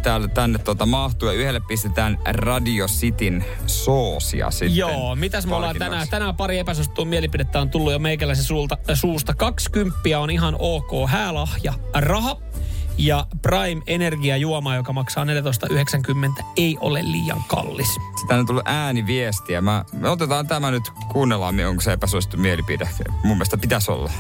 täällä, 0.02 0.28
tänne 0.28 0.60
tota 0.60 0.86
mahtuu 0.86 1.30
ja 1.30 1.34
yhdelle 1.34 1.62
pistetään 1.68 2.18
Radio 2.26 2.88
Cityn 2.88 3.46
soosia 3.68 4.52
sitten. 4.52 4.76
Joo, 4.76 5.16
mitäs 5.16 5.46
me 5.46 5.56
ollaan 5.56 5.76
tänään? 5.76 6.08
Tänään 6.10 6.36
pari 6.36 6.60
epäsuosittua 6.60 7.06
mielipidettä 7.06 7.62
on 7.62 7.70
tullut 7.70 7.92
jo 7.92 8.00
meikäläisen 8.00 8.46
suulta, 8.46 8.78
suusta. 8.94 9.34
20 9.34 10.20
on 10.20 10.32
ihan 10.32 10.56
ok 10.60 10.92
häälahja 11.10 11.74
raha. 11.94 12.38
Ja 12.98 13.26
Prime 13.42 13.82
Energiajuoma, 13.88 14.76
joka 14.76 14.94
maksaa 14.94 15.26
14,90, 15.26 16.44
ei 16.58 16.78
ole 16.80 17.02
liian 17.04 17.44
kallis. 17.48 17.98
Tänne 18.28 18.40
on 18.40 18.46
tullut 18.46 18.64
ääniviestiä. 18.66 19.62
Mä, 19.62 19.86
me 19.94 20.10
otetaan 20.10 20.48
tämä 20.48 20.72
nyt, 20.72 20.84
kuunnellaan, 21.12 21.60
onko 21.60 21.82
se 21.82 21.94
epäsuosittu 21.94 22.38
mielipide. 22.38 22.90
Mun 23.24 23.38
mielestä 23.38 23.58
pitäisi 23.58 23.92
olla. 23.92 24.12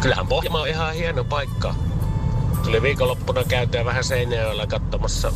Kyllähän 0.00 0.26
Pohjanmaa 0.26 0.62
on 0.62 0.68
ihan 0.68 0.94
hieno 0.94 1.24
paikka. 1.24 1.74
Tuli 2.64 2.82
viikonloppuna 2.82 3.44
käytyä 3.44 3.84
vähän 3.84 4.04
Seinäjoella 4.04 4.66
katsomassa 4.66 5.32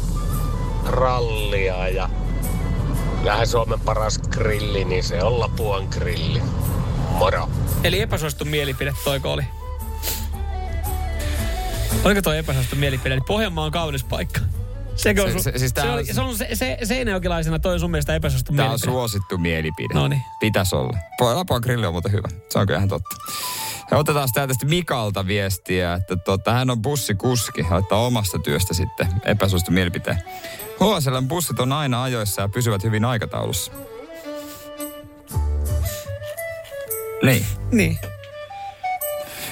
rallia 0.87 1.89
ja 1.89 2.11
kyllähän 3.19 3.47
Suomen 3.47 3.81
paras 3.81 4.19
grilli, 4.19 4.85
niin 4.85 5.05
se 5.05 5.23
on 5.23 5.41
Lapuan 5.41 5.89
grilli. 5.91 6.43
Moro. 7.11 7.49
Eli 7.85 8.01
epäsuosittu 8.01 8.45
mielipide 8.45 8.95
toiko 9.05 9.33
oli? 9.33 9.58
Oliko 12.05 12.23
toi 12.23 12.39
epäsuosittu 12.39 12.77
mielipide? 12.77 13.15
Eli 13.15 13.21
Pohjanmaa 13.27 13.65
on 13.65 13.71
kaunis 13.73 14.05
paikka. 14.05 14.41
Sekö 14.97 15.23
on, 15.25 15.31
Se- 15.33 15.39
su- 15.39 15.43
se- 15.43 15.59
siis 15.59 15.73
se, 15.75 15.83
on- 15.83 15.91
oli, 15.95 16.05
se, 16.05 16.21
on 16.21 16.37
se, 16.39 16.49
se 16.55 16.79
seinäjokilaisena 16.85 17.59
toi 17.59 17.73
on 17.75 17.81
sun 17.81 17.91
mielestä 17.91 18.15
epäsuosittu 18.15 18.53
Tämä 18.53 18.63
on 18.65 18.69
mielipide. 18.71 18.91
suosittu 18.93 19.39
mielipide. 19.39 19.95
Noniin. 19.95 20.23
Pitäisi 20.41 20.77
olla. 20.77 20.99
Lapuan 21.21 21.61
grilli 21.63 21.87
on 21.87 21.95
muuten 21.95 22.13
hyvä. 22.13 22.29
Se 22.51 22.59
on 22.59 22.67
kyllä 22.67 22.79
ihan 22.79 22.89
totta. 22.89 23.17
Ja 23.91 23.99
otetaan 23.99 24.29
täältä 24.35 24.55
sitten 24.55 24.69
Mikalta 24.71 25.27
viestiä, 25.27 25.95
että 25.95 26.17
tota, 26.17 26.53
hän 26.53 26.71
on 26.71 26.83
bussikuski. 26.83 27.67
Laittaa 27.71 28.07
omasta 28.07 28.39
työstä 28.39 28.75
sitten 28.75 29.07
epäsuosittu 29.25 29.73
mielipiteen. 29.73 30.23
HSLn 30.81 31.29
bussit 31.29 31.61
on 31.61 31.73
aina 31.73 32.03
ajoissa 32.03 32.43
ja 32.43 32.49
pysyvät 32.49 32.83
hyvin 32.85 33.05
aikataulussa. 33.05 33.73
Niin. 37.23 37.47
Niin. 37.73 37.99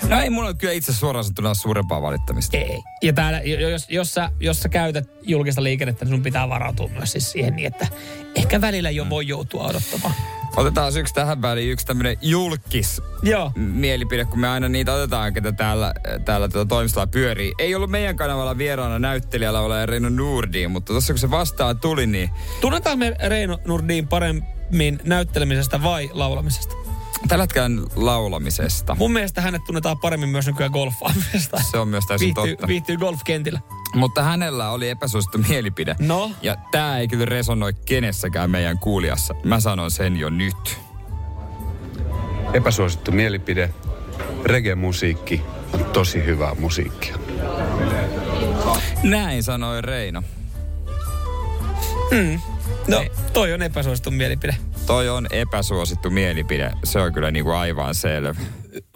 No 0.09 0.21
ei 0.21 0.31
mulla 0.31 0.55
kyllä 0.55 0.73
itse 0.73 0.93
suoraan 0.93 1.25
sanottuna 1.25 1.55
suurempaa 1.55 2.03
valittamista. 2.03 2.57
Ei. 2.57 2.83
Ja 3.03 3.13
täällä, 3.13 3.41
jo- 3.41 3.69
jos, 3.69 3.87
jos, 3.89 4.15
sä, 4.15 4.31
jos 4.41 4.61
sä 4.61 4.69
käytät 4.69 5.11
julkista 5.23 5.63
liikennettä, 5.63 6.05
niin 6.05 6.15
sun 6.15 6.23
pitää 6.23 6.49
varautua 6.49 6.89
myös 6.89 7.13
siis 7.13 7.33
siihen 7.33 7.57
niin, 7.57 7.67
että 7.67 7.87
ehkä 8.35 8.61
välillä 8.61 8.91
jo 8.91 9.11
voi 9.11 9.29
joutua 9.29 9.67
odottamaan. 9.67 10.15
Otetaan 10.57 10.97
yksi 10.97 11.15
tähän 11.15 11.43
väliin, 11.43 11.71
yksi 11.71 11.87
tämmönen 11.87 12.17
julkis 12.23 13.03
Joo. 13.23 13.53
mielipide, 13.57 14.25
kun 14.25 14.41
me 14.41 14.49
aina 14.49 14.69
niitä 14.69 14.93
otetaan, 14.93 15.33
ketä 15.35 15.53
täällä, 15.53 15.95
täällä 16.25 16.49
tuota 16.49 16.69
toimistolla 16.69 17.07
pyörii. 17.07 17.53
Ei 17.59 17.75
ollut 17.75 17.91
meidän 17.91 18.17
kanavalla 18.17 18.59
vieraana 18.59 18.99
näyttelijällä 18.99 19.61
ole 19.61 19.87
Reino 19.87 20.09
Nurdiin, 20.09 20.71
mutta 20.71 20.93
tuossa 20.93 21.13
kun 21.13 21.21
se 21.21 21.31
vastaan 21.31 21.79
tuli, 21.81 22.07
niin 22.07 22.31
Tunnetaan 22.61 22.99
me 22.99 23.17
Reino 23.29 23.59
Nurdin 23.67 24.09
paremmin 24.09 25.01
näyttelemisestä 25.05 25.83
vai 25.83 26.11
laulamisesta? 26.13 26.86
Tällä 27.29 27.43
hetkellä 27.43 27.69
laulamisesta. 27.97 28.95
Mun 28.95 29.13
mielestä 29.13 29.41
hänet 29.41 29.65
tunnetaan 29.65 29.99
paremmin 29.99 30.29
myös 30.29 30.47
nykyään 30.47 30.73
golfaamisesta. 30.73 31.61
Se 31.71 31.79
on 31.79 31.89
myös 31.89 32.07
täysin 32.07 32.27
viihtyy, 32.27 32.57
totta. 32.57 32.67
viihtyy 32.67 32.97
golfkentillä. 32.97 33.61
Mutta 33.95 34.23
hänellä 34.23 34.71
oli 34.71 34.89
epäsuosittu 34.89 35.39
mielipide. 35.39 35.97
No? 35.99 36.31
Ja 36.43 36.57
tää 36.71 36.99
ei 36.99 37.09
kyllä 37.09 37.25
resonoi 37.25 37.73
kenessäkään 37.73 38.51
meidän 38.51 38.79
kuulijassa. 38.79 39.35
Mä 39.45 39.61
sanon 39.61 39.91
sen 39.91 40.17
jo 40.17 40.31
nyt. 40.31 40.79
Epäsuosittu 42.53 43.13
mielipide. 43.13 43.71
Reggae-musiikki 44.45 45.43
on 45.73 45.85
tosi 45.85 46.25
hyvää 46.25 46.55
musiikkia. 46.55 47.17
Näin 49.03 49.43
sanoi 49.43 49.83
Reino. 49.83 50.23
No, 52.89 53.01
Ei. 53.01 53.11
toi 53.33 53.53
on 53.53 53.63
epäsuosittu 53.63 54.11
mielipide. 54.11 54.57
Toi 54.87 55.09
on 55.09 55.27
epäsuosittu 55.31 56.11
mielipide. 56.11 56.73
Se 56.85 56.99
on 56.99 57.13
kyllä 57.13 57.31
niinku 57.31 57.51
aivan 57.51 57.95
selvä. 57.95 58.35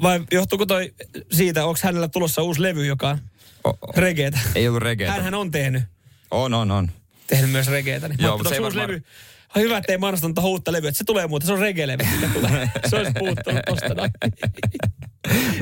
Vai 0.02 0.20
johtuuko 0.32 0.66
toi 0.66 0.94
siitä, 1.32 1.64
onko 1.66 1.80
hänellä 1.82 2.08
tulossa 2.08 2.42
uusi 2.42 2.62
levy, 2.62 2.86
joka 2.86 3.08
on 3.08 3.18
O- 3.64 3.68
o- 3.68 3.76
regeetä? 3.96 4.38
Ei 4.54 4.68
ollut 4.68 4.82
regeetä. 4.82 5.12
Hänhän 5.12 5.34
on 5.34 5.50
tehnyt, 5.50 5.82
On, 6.30 6.54
on, 6.54 6.70
on. 6.70 6.90
tehnyt 7.26 7.50
myös 7.50 7.68
regeetä. 7.68 8.08
Niin 8.08 8.22
Joo, 8.22 8.36
mutta 8.36 8.48
se 8.48 8.54
ei 8.54 8.60
uusi 8.60 8.76
varmaan- 8.76 8.90
levy. 8.90 9.04
Ai 9.56 9.62
hyvä, 9.62 9.78
ettei 9.78 9.98
mainostanut 9.98 10.34
tuohon 10.34 10.50
uutta 10.50 10.72
levyä. 10.72 10.88
että 10.88 10.98
Se 10.98 11.04
tulee 11.04 11.26
muuten, 11.26 11.46
se 11.46 11.52
on 11.52 11.58
reggae-levy, 11.58 12.06
mikä 12.14 12.28
tulee. 12.34 12.70
Se 12.90 12.96
olisi 12.96 13.12
puuttunut 13.18 13.60
tosta 13.66 13.94
noin. 13.94 14.10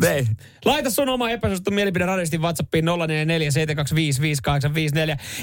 Ei. 0.14 0.26
Laita 0.64 0.90
sun 0.90 1.08
oma 1.08 1.30
epäsuosittu 1.30 1.70
mielipide 1.70 2.06
radistin 2.06 2.42
WhatsAppiin 2.42 2.84
0447255854. 2.84 2.88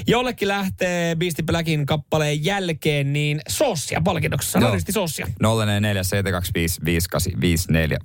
Jollekin 0.06 0.48
lähtee 0.48 1.14
Beastie 1.14 1.44
Blackin 1.44 1.86
kappaleen 1.86 2.44
jälkeen, 2.44 3.12
niin 3.12 3.40
sossia 3.48 4.00
palkinnoksessa. 4.04 4.58
Joo. 4.58 4.68
Radisti 4.68 4.92
sossia. 4.92 5.26
0447255854 5.26 5.30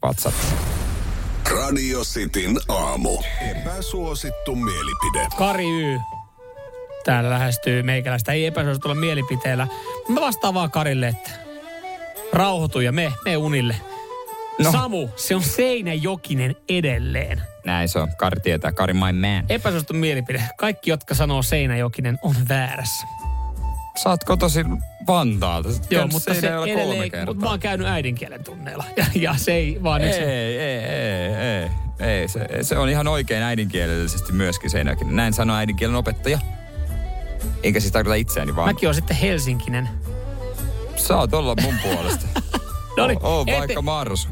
WhatsApp. 0.03 0.35
Radio 1.51 2.01
Cityn 2.03 2.57
aamu. 2.67 3.17
Epäsuosittu 3.51 4.55
mielipide. 4.55 5.27
Kari 5.37 5.65
Y. 5.65 5.99
Täällä 7.05 7.29
lähestyy 7.29 7.83
meikäläistä. 7.83 8.31
Ei 8.31 8.45
epäsuositulla 8.45 8.95
mielipiteellä. 8.95 9.67
Mä 10.07 10.21
vastaan 10.21 10.53
vaan 10.53 10.71
Karille, 10.71 11.07
että 11.07 11.31
rauhoitu 12.33 12.79
ja 12.79 12.91
me, 12.91 13.13
me 13.25 13.37
unille. 13.37 13.75
No. 14.59 14.71
Samu, 14.71 15.09
se 15.15 15.35
on 15.35 15.43
Seinäjokinen 15.43 16.55
edelleen. 16.69 17.41
Näin 17.65 17.89
se 17.89 17.99
on. 17.99 18.15
Kari 18.17 18.39
tietää. 18.39 18.71
Kari 18.71 18.93
my 18.93 18.99
man. 18.99 19.45
Epäsuosittu 19.49 19.93
mielipide. 19.93 20.43
Kaikki, 20.57 20.89
jotka 20.89 21.15
sanoo 21.15 21.43
Seinäjokinen, 21.43 22.17
on 22.21 22.35
väärässä. 22.49 23.07
Sä 24.03 24.09
oot 24.09 24.23
kotoisin 24.23 24.65
Vantaalta. 25.07 25.69
Joo, 25.89 26.07
mutta 26.07 26.33
se 26.33 26.47
edelleen, 26.47 27.11
kertaa. 27.11 27.25
mutta 27.25 27.45
mä 27.45 27.49
oon 27.49 27.59
käynyt 27.59 27.87
äidinkielen 27.87 28.43
tunneilla. 28.43 28.83
Ja, 28.97 29.05
ja 29.15 29.33
se 29.37 29.53
ei 29.53 29.79
vaan 29.83 30.01
Ei, 30.01 30.13
se, 30.13 30.19
ei, 30.19 30.57
ei, 30.59 30.85
ei, 31.35 31.69
ei. 31.99 32.27
Se, 32.27 32.47
se 32.61 32.77
on 32.77 32.89
ihan 32.89 33.07
oikein 33.07 33.43
äidinkielellisesti 33.43 34.31
myöskin 34.31 34.69
Seinäjoki. 34.69 35.05
Näin 35.05 35.33
sanoo 35.33 35.55
äidinkielen 35.55 35.95
opettaja. 35.95 36.39
Eikä 37.63 37.79
siis 37.79 37.91
tarkoita 37.93 38.15
itseäni, 38.15 38.55
vaan 38.55 38.69
Mäkin 38.69 38.89
on 38.89 38.95
sitten 38.95 39.17
helsinkinen. 39.17 39.89
saat 40.95 41.33
olla 41.33 41.55
mun 41.61 41.75
puolesta. 41.83 42.25
No 42.97 43.07
niin, 43.07 43.19
Oo 43.23 43.43
ete- 43.47 43.57
vaikka 43.59 43.81
Marsu. 43.81 44.27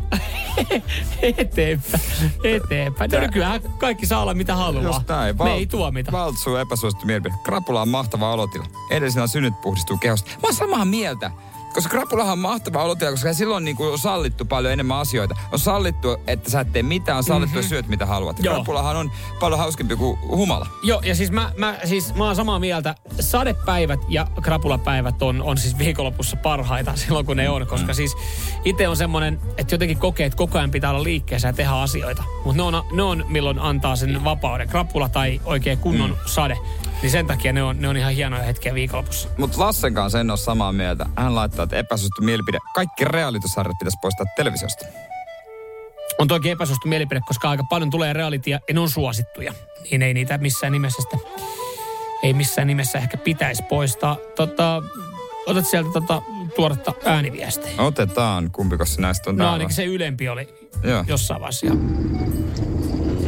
eteenpäin, 1.21 2.01
eteenpäin. 2.43 3.11
No 3.11 3.19
nykyään 3.19 3.61
kaikki 3.77 4.05
saa 4.05 4.21
olla 4.21 4.33
mitä 4.33 4.55
haluaa. 4.55 4.83
Just 4.83 5.07
näin. 5.07 5.35
Me 5.43 5.53
ei 5.53 5.65
tuomita. 5.67 6.11
Valtsuu 6.11 6.55
epäsuosittu 6.55 7.05
mielipide. 7.05 7.35
Krapula 7.43 7.81
on 7.81 7.89
mahtava 7.89 8.33
olotila. 8.33 8.65
Edellisenä 8.89 9.27
synnyt 9.27 9.53
puhdistuu 9.61 9.97
kehosta. 9.97 10.31
Mä 10.31 10.37
oon 10.43 10.53
samaa 10.53 10.85
mieltä. 10.85 11.31
Koska 11.73 11.89
krapulahan 11.89 12.31
on 12.33 12.39
mahtava 12.39 12.83
olotila, 12.83 13.11
koska 13.11 13.33
silloin 13.33 13.65
niin 13.65 13.75
kuin 13.75 13.91
on 13.91 13.99
sallittu 13.99 14.45
paljon 14.45 14.73
enemmän 14.73 14.97
asioita. 14.97 15.35
On 15.51 15.59
sallittu, 15.59 16.17
että 16.27 16.49
sä 16.51 16.59
et 16.59 16.71
tee 16.71 16.83
mitään, 16.83 17.17
on 17.17 17.23
sallittu, 17.23 17.55
mm-hmm. 17.55 17.69
syöt 17.69 17.87
mitä 17.87 18.05
haluat. 18.05 18.43
Joo. 18.43 18.55
Krapulahan 18.55 18.95
on 18.95 19.11
paljon 19.39 19.59
hauskempi 19.59 19.95
kuin 19.95 20.19
humala. 20.21 20.67
Joo, 20.83 21.01
ja 21.03 21.15
siis 21.15 21.31
mä, 21.31 21.51
mä, 21.57 21.77
siis 21.83 22.15
mä 22.15 22.25
oon 22.25 22.35
samaa 22.35 22.59
mieltä. 22.59 22.95
Sadepäivät 23.19 23.99
ja 24.07 24.27
krapulapäivät 24.41 25.21
on, 25.21 25.41
on 25.43 25.57
siis 25.57 25.77
viikonlopussa 25.77 26.37
parhaita 26.37 26.95
silloin, 27.05 27.25
kun 27.25 27.37
ne 27.37 27.49
on. 27.49 27.67
Koska 27.67 27.93
siis 27.93 28.15
itse 28.65 28.87
on 28.87 28.97
semmoinen, 28.97 29.39
että 29.57 29.73
jotenkin 29.73 29.97
kokee, 29.97 30.25
että 30.25 30.37
koko 30.37 30.57
ajan 30.57 30.71
pitää 30.71 30.89
olla 30.89 31.03
liikkeessä 31.03 31.47
ja 31.47 31.53
tehdä 31.53 31.71
asioita. 31.71 32.23
Mutta 32.45 32.57
ne 32.57 32.63
on, 32.63 32.83
ne 32.91 33.03
on, 33.03 33.25
milloin 33.27 33.59
antaa 33.59 33.95
sen 33.95 34.23
vapauden. 34.23 34.69
Krapula 34.69 35.09
tai 35.09 35.41
oikein 35.45 35.77
kunnon 35.77 36.09
mm. 36.09 36.17
sade. 36.25 36.57
Niin 37.01 37.11
sen 37.11 37.27
takia 37.27 37.53
ne 37.53 37.63
on, 37.63 37.81
ne 37.81 37.87
on 37.87 37.97
ihan 37.97 38.13
hienoja 38.13 38.43
hetkiä 38.43 38.73
viikonlopussa. 38.73 39.29
Mutta 39.37 39.59
Lassen 39.59 39.93
kanssa 39.93 40.19
en 40.19 40.29
ole 40.29 40.37
samaa 40.37 40.71
mieltä. 40.71 41.05
Hän 41.17 41.35
laittaa, 41.35 41.63
että 41.63 41.75
epäsuosittu 41.75 42.21
mielipide. 42.21 42.57
Kaikki 42.75 43.05
realitysarjat 43.05 43.77
pitäisi 43.79 43.97
poistaa 44.01 44.25
televisiosta. 44.35 44.85
On 46.19 46.27
toki 46.27 46.49
epäsuosittu 46.49 46.87
mielipide, 46.87 47.21
koska 47.27 47.49
aika 47.49 47.63
paljon 47.69 47.89
tulee 47.89 48.13
realitia 48.13 48.59
ja 48.67 48.73
ne 48.73 48.79
on 48.79 48.89
suosittuja. 48.89 49.53
Niin 49.91 50.01
ei 50.01 50.13
niitä 50.13 50.37
missään 50.37 50.73
nimessä 50.73 51.01
sitä, 51.01 51.17
ei 52.23 52.33
missään 52.33 52.67
nimessä 52.67 52.97
ehkä 52.97 53.17
pitäisi 53.17 53.63
poistaa. 53.63 54.17
Tota, 54.35 54.81
otat 55.47 55.65
sieltä 55.65 55.89
tota, 55.93 56.21
tuoretta 56.55 56.93
ääniviestejä. 57.05 57.81
Otetaan, 57.81 58.51
kumpiko 58.51 58.85
se 58.85 59.01
näistä 59.01 59.29
on 59.29 59.37
No 59.37 59.51
ainakin 59.51 59.75
se 59.75 59.85
ylempi 59.85 60.29
oli 60.29 60.69
Joo. 60.83 61.03
jossain 61.07 61.41
vaiheessa. 61.41 61.67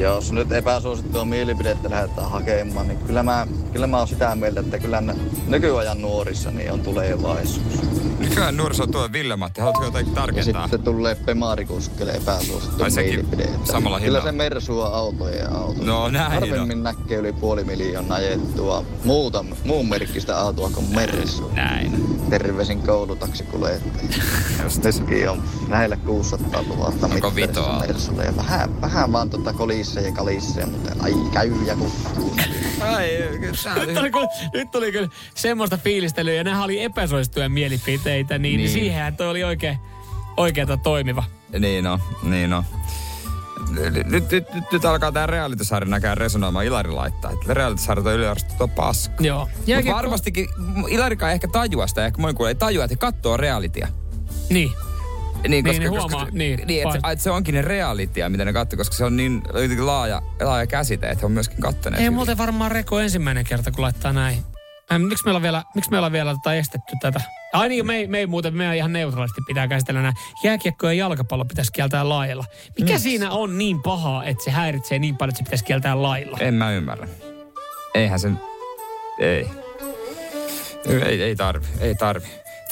Jos 0.02 0.32
nyt 0.32 0.52
epäsuosittua 0.52 1.26
mielipidettä 1.26 1.90
lähdetään 1.90 2.30
hakemaan, 2.32 2.88
niin 2.88 3.00
kyllä 3.00 3.24
mä, 3.24 3.48
kyllä 3.74 3.88
mä 3.88 3.98
oon 3.98 4.08
sitä 4.08 4.36
mieltä, 4.36 4.60
että 4.60 4.80
kyllä 4.80 5.04
nykyajan 5.48 6.02
nuorissa 6.02 6.52
niin 6.52 6.72
on 6.72 6.80
tulevaisuus. 6.80 7.82
Nykyään 8.20 8.58
nuoriso 8.58 8.88
tuo 8.88 9.10
Ville-Matti, 9.14 9.62
haluatko 9.62 9.84
jotain 9.86 10.08
Ja 10.08 10.14
tarkentaa? 10.16 10.62
sitten 10.64 10.84
tulee 10.84 11.16
Pemarikuskelle 11.16 12.12
epäsuosittu 12.12 12.84
Ai 12.84 12.92
sekin 12.92 13.14
mielipide. 13.16 13.50
samalla 13.64 14.00
Kyllä 14.00 14.22
se 14.22 14.32
Mersu 14.32 14.82
on 14.82 14.94
autojen 14.94 15.54
auto. 15.54 15.84
No 15.84 16.10
näin 16.10 16.32
Harvemmin 16.32 16.84
näkee 16.84 17.18
yli 17.18 17.34
puoli 17.34 17.64
miljoonaa 17.64 18.18
ajettua 18.18 18.84
muuta, 19.04 19.46
muun 19.66 19.90
merkkistä 19.90 20.40
autoa 20.40 20.70
kuin 20.70 20.86
Mersu. 20.96 21.52
Näin. 21.54 22.06
Terveisin 22.30 22.82
koulutaksikuljettaja. 22.82 24.08
Just. 24.64 24.84
Nytkin 24.84 25.30
on 25.30 25.44
lähellä 25.70 25.98
600 25.98 26.62
000 26.62 26.94
Onko 27.02 27.36
vitoa? 27.36 27.84
Ja 28.26 28.38
vähän, 28.38 28.82
vähän 28.82 29.12
vaan 29.14 29.30
tota 29.30 29.54
kolisseja 29.92 30.08
ja 30.08 30.16
kalisseja, 30.16 30.68
mutta 30.68 30.92
ai 31.00 31.14
käy 31.34 31.52
ja 31.66 31.76
kukkuu. 31.76 32.36
Ai, 32.82 33.10
Nyt 33.86 33.96
tuli, 33.96 34.12
kyllä, 34.12 34.28
nyt 34.54 34.72
tuli 34.72 34.92
kyllä 34.92 35.10
semmoista 35.36 35.78
fiilistelyä, 35.78 36.34
ja 36.34 36.44
nämä 36.44 36.64
oli 36.64 36.84
epäsuosittuja 36.84 37.50
mielipiteitä, 37.50 38.38
niin, 38.38 38.58
niin. 38.58 38.70
Siihenhän 38.70 39.18
toi 39.18 39.30
oli 39.30 39.44
oikein, 39.44 39.78
oikeata 40.38 40.78
toimiva. 40.78 41.24
Niin 41.60 41.88
on, 41.88 42.00
niin 42.24 42.54
on. 42.54 42.64
Nyt, 43.70 43.94
nyt, 44.08 44.32
nyt, 44.32 44.46
nyt 44.72 44.86
alkaa 44.86 45.12
tää 45.12 45.28
realitysarja 45.28 45.90
näkään 45.90 46.18
resonoimaan 46.18 46.66
Ilari 46.66 46.92
laittaa. 46.92 47.32
Että 47.32 47.54
realitysarjat 47.54 48.08
on 48.08 48.14
yliarvostettua 48.14 48.68
paska. 48.68 49.16
Joo. 49.20 49.50
Mutta 49.76 49.96
varmastikin 49.96 50.48
Ilarikaan 50.88 51.30
ei 51.30 51.34
ehkä 51.34 51.48
tajua 51.48 51.88
sitä, 51.88 52.06
ehkä 52.06 52.22
moni 52.22 52.36
ei 52.48 52.56
tajua, 52.56 52.84
että 52.84 52.94
he 52.94 52.98
katsoo 52.98 53.38
realitia. 53.38 53.88
Niin. 54.50 54.72
Niin, 55.48 55.66
Niin, 55.66 55.82
ne 55.82 55.88
huomaa, 55.88 56.28
niin, 56.32 56.62
niin 56.68 56.82
että, 56.88 57.00
vaan- 57.02 57.14
että, 57.14 57.24
se 57.24 57.32
onkin 57.32 57.56
ne 57.56 57.62
realitia, 57.62 58.30
mitä 58.30 58.46
ne 58.46 58.54
katsoo, 58.54 58.78
koska 58.78 58.96
se 58.96 59.06
on 59.06 59.18
niin 59.18 59.42
jotenkin 59.48 59.86
laaja, 59.86 60.22
laaja 60.42 60.68
käsite, 60.68 61.10
että 61.10 61.20
he 61.22 61.26
on 61.26 61.32
myöskin 61.32 61.58
kattoneet. 61.62 62.04
Ei 62.04 62.10
muuten 62.10 62.38
varmaan 62.38 62.72
Reko 62.72 63.00
ensimmäinen 63.00 63.46
kerta, 63.46 63.72
kun 63.72 63.82
laittaa 63.82 64.14
näin. 64.14 64.38
Äh, 64.92 65.00
miksi 65.00 65.26
meillä 65.26 65.38
on 65.38 65.42
vielä, 65.44 65.64
miksi 65.76 65.92
meillä 65.92 66.06
on 66.06 66.12
vielä 66.12 66.32
tota 66.34 66.54
estetty 66.54 66.96
tätä? 67.02 67.22
Ai 67.54 67.70
niin, 67.70 67.86
me 67.88 67.96
ei, 67.96 68.08
me 68.08 68.18
ei 68.20 68.28
muuten, 68.28 68.58
me 68.58 68.78
ihan 68.78 68.94
neutraalisti 68.94 69.42
pitää 69.48 69.68
käsitellä 69.68 70.02
nämä. 70.02 70.14
Jääkiekko 70.44 70.88
ja 70.88 70.94
jalkapallo 70.94 71.46
pitäisi 71.46 71.72
kieltää 71.72 72.10
lailla. 72.10 72.46
Mikä 72.80 72.94
Miksi? 72.94 73.04
siinä 73.04 73.32
on 73.32 73.58
niin 73.58 73.82
pahaa, 73.82 74.26
että 74.26 74.44
se 74.44 74.52
häiritsee 74.52 75.00
niin 75.00 75.18
paljon, 75.18 75.30
että 75.32 75.38
se 75.38 75.44
pitäisi 75.44 75.66
kieltää 75.66 76.02
lailla? 76.02 76.38
En 76.40 76.54
mä 76.54 76.72
ymmärrä. 76.72 77.08
Eihän 77.96 78.20
sen... 78.20 78.40
Ei. 79.20 79.48
Ei, 81.06 81.24
ei 81.24 81.36
tarvi, 81.36 81.66
ei 81.80 81.96
tarvi. 81.96 82.28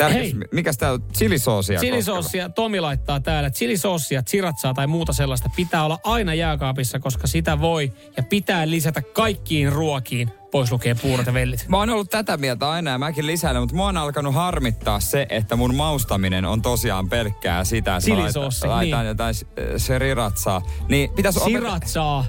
Hei. 0.08 0.36
mikäs 0.52 0.78
tää 0.78 0.92
on? 0.92 1.04
Chilisoosia 1.14 1.80
Chilisoosia, 1.80 2.50
Tomi 2.50 2.80
laittaa 2.80 3.20
täällä, 3.20 3.50
chilisoosia, 3.50 4.24
siratsaa 4.26 4.74
tai 4.74 4.88
muuta 4.88 5.14
sellaista 5.14 5.50
pitää 5.56 5.86
olla 5.86 6.00
aina 6.04 6.34
jääkaapissa, 6.34 7.00
koska 7.00 7.28
sitä 7.28 7.62
voi 7.62 7.94
ja 8.18 8.24
pitää 8.24 8.70
lisätä 8.70 9.02
kaikkiin 9.02 9.72
ruokiin, 9.72 10.32
pois 10.52 10.72
lukee 10.72 10.96
puurot 10.96 11.26
ja 11.26 11.34
vellit. 11.34 11.66
Mä 11.68 11.78
oon 11.78 11.90
ollut 11.90 12.10
tätä 12.10 12.38
mieltä 12.38 12.70
aina 12.70 12.92
ja 12.92 12.98
mäkin 12.98 13.28
lisään, 13.28 13.56
mutta 13.60 13.76
mua 13.76 13.88
on 13.88 13.98
alkanut 13.98 14.34
harmittaa 14.36 15.00
se, 15.00 15.26
että 15.30 15.56
mun 15.56 15.76
maustaminen 15.76 16.46
on 16.46 16.62
tosiaan 16.62 17.10
pelkkää 17.10 17.64
sitä, 17.64 17.96
että 17.96 18.10
mä 18.10 18.16
Chilisoossi, 18.16 18.68
laitan, 18.68 18.78
laitan 18.78 19.00
niin. 19.00 19.08
jotain 19.08 19.36
seriratsaa. 19.78 20.62
Niin 20.90 21.10
pitäisi 21.10 21.40
Siratsaa. 21.40 22.26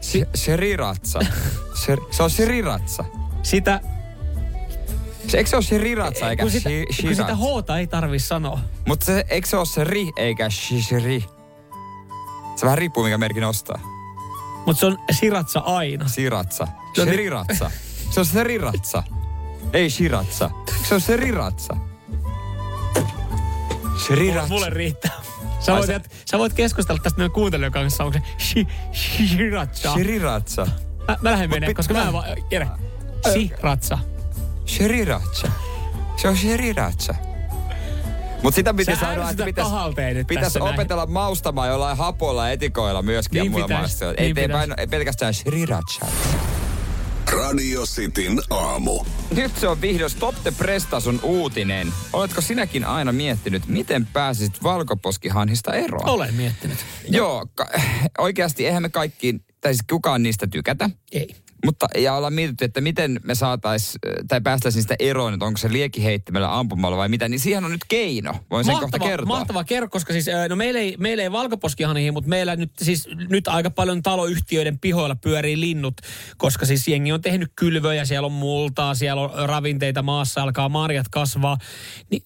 Si- 0.00 0.26
seriratsa. 0.34 1.18
Ser- 1.84 2.04
se 2.10 2.22
on 2.22 2.30
seriratsa. 2.30 3.04
Sitä, 3.42 3.80
Se, 5.28 5.38
eikö 5.38 5.50
se 5.50 5.56
ole 5.56 5.62
seriratsa 5.64 6.30
eikä 6.30 6.42
kun 6.42 6.50
sitä, 6.50 6.68
shi- 6.70 6.86
kun 6.86 6.94
shiratsa? 6.94 7.22
sitä 7.22 7.34
hoota 7.36 7.78
ei 7.78 7.86
tarvi 7.86 8.18
sanoa. 8.18 8.60
Mutta 8.86 9.06
se, 9.06 9.24
eikö 9.28 9.48
se 9.48 9.56
ole 9.56 9.66
se 9.66 9.84
ri 9.84 10.10
eikä 10.16 10.50
shishiri? 10.50 11.24
Se 12.56 12.66
vähän 12.66 12.78
riippuu, 12.78 13.04
mikä 13.04 13.18
merkin 13.18 13.44
ostaa. 13.44 13.80
Mutta 14.66 14.80
se 14.80 14.86
on 14.86 14.98
siratsa 15.10 15.60
aina. 15.60 16.08
Siratsa. 16.08 16.64
No. 16.98 17.04
Sheriratsa. 17.04 17.70
Se 18.10 18.20
on 18.20 18.26
seriratsa. 18.26 19.02
Ei 19.72 19.90
shiratsa. 19.90 20.50
Se 20.88 20.94
on 20.94 21.00
seriratsa. 21.00 21.76
Sheriratsa. 24.06 24.48
Mulle 24.48 24.70
riittää. 24.70 25.12
Sä 25.60 25.72
voit, 25.72 25.86
se- 25.86 26.00
sä 26.30 26.38
voit 26.38 26.52
keskustella 26.52 27.00
tästä 27.02 27.18
meidän 27.18 27.30
kuuntelijan 27.32 27.72
kanssa, 27.72 28.04
onko 28.04 28.18
se 28.18 28.24
shi, 28.38 28.66
shiratsa. 28.92 29.92
Sheriratsa. 29.92 30.66
Mä, 31.08 31.16
mä 31.20 31.30
lähden 31.30 31.50
menee, 31.50 31.74
koska 31.74 31.94
mä 31.94 32.02
en 32.06 32.12
vaan... 32.12 32.24
Jere. 32.50 32.68
Siratsa. 33.32 33.98
Sheriratsa. 34.66 35.50
Se 36.16 36.28
on 36.28 36.36
sheriratsa. 36.36 37.14
Mutta 38.42 38.56
sitä 38.56 38.74
piti 38.74 38.92
Sä 38.94 39.00
sanoa, 39.00 39.30
että 39.30 39.44
pitäisi 39.44 39.70
pitäis 40.28 40.46
tässä 40.46 40.58
näin. 40.58 40.74
opetella 40.74 41.06
maustamaan 41.06 41.68
jollain 41.68 41.96
hapoilla 41.98 42.46
ja 42.46 42.52
etikoilla 42.52 43.02
myöskin 43.02 43.36
Niin 43.38 43.44
ja 43.44 43.50
muilla 43.50 43.66
pitäis, 43.66 43.80
maistoilla. 43.80 44.14
Ei, 44.18 44.26
niin 44.26 44.38
ei, 44.38 44.48
pitäis. 44.48 44.68
vain, 44.76 44.90
pelkästään 44.90 45.34
sheriratsa. 45.34 46.06
Radio 47.32 47.82
Cityn 47.82 48.40
aamu. 48.50 49.04
Nyt 49.36 49.56
se 49.56 49.68
on 49.68 49.80
vihdoin 49.80 50.10
Stop 50.10 50.34
the 50.42 50.50
Prestasun 50.58 51.20
uutinen. 51.22 51.92
Oletko 52.12 52.40
sinäkin 52.40 52.84
aina 52.84 53.12
miettinyt, 53.12 53.66
miten 53.66 54.06
pääsisit 54.06 54.62
valkoposkihanhista 54.62 55.74
eroon? 55.74 56.08
Olen 56.08 56.34
miettinyt. 56.34 56.78
Joo, 57.08 57.46
ka- 57.54 57.68
oikeasti 58.18 58.66
eihän 58.66 58.82
me 58.82 58.88
kaikki, 58.88 59.34
tai 59.60 59.74
siis 59.74 59.84
kukaan 59.90 60.22
niistä 60.22 60.46
tykätä. 60.46 60.90
Ei. 61.12 61.36
Mutta 61.64 61.86
ja 61.98 62.14
ollaan 62.14 62.32
mietitty, 62.32 62.64
että 62.64 62.80
miten 62.80 63.20
me 63.24 63.34
saatais, 63.34 63.98
tai 64.28 64.40
päästäisiin 64.40 64.78
niistä 64.78 64.94
eroon, 64.98 65.34
että 65.34 65.46
onko 65.46 65.56
se 65.56 65.72
liekiheittimellä 65.72 66.58
ampumalla 66.58 66.96
vai 66.96 67.08
mitä, 67.08 67.28
niin 67.28 67.40
siihen 67.40 67.64
on 67.64 67.70
nyt 67.70 67.84
keino. 67.88 68.34
Voin 68.50 68.64
sen 68.64 68.78
kohta 68.78 68.98
kertoa. 68.98 69.26
Mahtava 69.26 69.64
kerro, 69.64 69.88
koska 69.88 70.12
siis, 70.12 70.28
ö, 70.28 70.48
no 70.48 70.56
meillä 70.56 70.80
ei, 70.80 70.96
meillä 70.98 71.22
ei 71.22 71.32
valkoposkihanihin, 71.32 72.12
mutta 72.12 72.28
meillä 72.28 72.56
nyt 72.56 72.72
siis 72.82 73.08
nyt 73.30 73.48
aika 73.48 73.70
paljon 73.70 74.02
taloyhtiöiden 74.02 74.78
pihoilla 74.78 75.16
pyörii 75.16 75.60
linnut, 75.60 75.94
koska 76.36 76.66
siis 76.66 76.88
jengi 76.88 77.12
on 77.12 77.20
tehnyt 77.20 77.52
kylvöjä, 77.56 78.04
siellä 78.04 78.26
on 78.26 78.32
multaa, 78.32 78.94
siellä 78.94 79.22
on 79.22 79.48
ravinteita 79.48 80.02
maassa, 80.02 80.42
alkaa 80.42 80.68
marjat 80.68 81.08
kasvaa. 81.08 81.56
Niin 82.10 82.22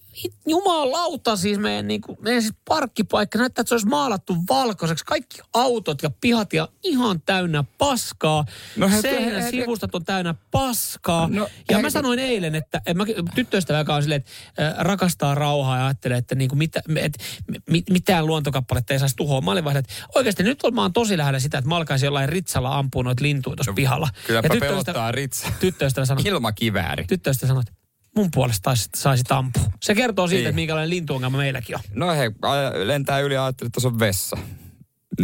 jumalauta 0.47 1.35
siis 1.35 1.59
meidän, 1.59 1.87
niin 1.87 2.01
kuin, 2.01 2.17
meidän 2.21 2.41
siis 2.41 2.53
parkkipaikka 2.65 3.39
näyttää, 3.39 3.61
että 3.61 3.69
se 3.69 3.75
olisi 3.75 3.87
maalattu 3.87 4.35
valkoiseksi. 4.49 5.05
Kaikki 5.05 5.41
autot 5.53 6.03
ja 6.03 6.09
pihat 6.21 6.53
ja 6.53 6.67
ihan 6.83 7.21
täynnä 7.21 7.63
paskaa. 7.77 8.45
No 8.75 8.89
No 8.89 9.01
he- 9.35 9.41
Seinän 9.41 9.53
he- 9.59 9.61
sivustat 9.63 9.95
on 9.95 10.05
täynnä 10.05 10.35
paskaa. 10.51 11.27
No, 11.31 11.47
ja 11.69 11.79
mä 11.79 11.89
sanoin 11.89 12.19
eilen, 12.19 12.55
että 12.55 12.77
että 12.77 12.93
mä, 12.93 13.05
tyttöystävä, 13.35 13.79
joka 13.79 13.95
on 13.95 14.01
silleen, 14.01 14.23
että 14.57 14.67
äh, 14.67 14.73
rakastaa 14.77 15.35
rauhaa 15.35 15.77
ja 15.77 15.85
ajattelee, 15.85 16.17
että 16.17 16.35
niinku 16.35 16.55
mitä, 16.55 16.81
et, 16.95 17.17
mi, 17.69 17.83
mitään 17.89 18.25
luontokappaletta 18.25 18.93
ei 18.93 18.99
saisi 18.99 19.15
tuhoa. 19.15 19.41
Mä 19.41 19.51
olin 19.51 19.63
vaan, 19.63 19.77
että 19.77 19.93
oikeasti 20.15 20.43
nyt 20.43 20.63
on, 20.63 20.73
mä 20.75 20.81
oon 20.81 20.93
tosi 20.93 21.17
lähellä 21.17 21.39
sitä, 21.39 21.57
että 21.57 21.69
mä 21.69 21.75
alkaisin 21.75 22.07
jollain 22.07 22.29
ritsalla 22.29 22.77
ampua 22.77 23.03
noita 23.03 23.23
lintuja 23.23 23.55
tuossa 23.55 23.73
pihalla. 23.73 24.05
No, 24.05 24.11
Kylläpä 24.27 24.53
ja 24.53 24.59
pelottaa 24.59 25.11
ritsa. 25.11 25.47
tyttöystävä 25.59 26.05
sanoi, 26.05 26.23
Ilmakivääri. 26.27 27.03
tyttöystävä 27.07 27.47
sanoi, 27.47 27.61
että 27.61 27.73
mun 28.15 28.29
puolesta 28.33 28.63
saisit, 28.69 28.95
saisit 28.95 29.31
ampua. 29.31 29.63
Se 29.81 29.95
kertoo 29.95 30.27
siitä, 30.27 30.39
Niin. 30.39 30.47
että 30.47 30.55
minkälainen 30.55 30.89
lintuongelma 30.89 31.37
meilläkin 31.37 31.75
on. 31.75 31.81
No 31.93 32.09
he 32.11 32.31
lentää 32.85 33.19
yli 33.19 33.33
ja 33.33 33.45
ajattelee, 33.45 33.67
että 33.67 33.81
tuossa 33.81 33.87
on 33.89 33.99
vessa. 33.99 34.37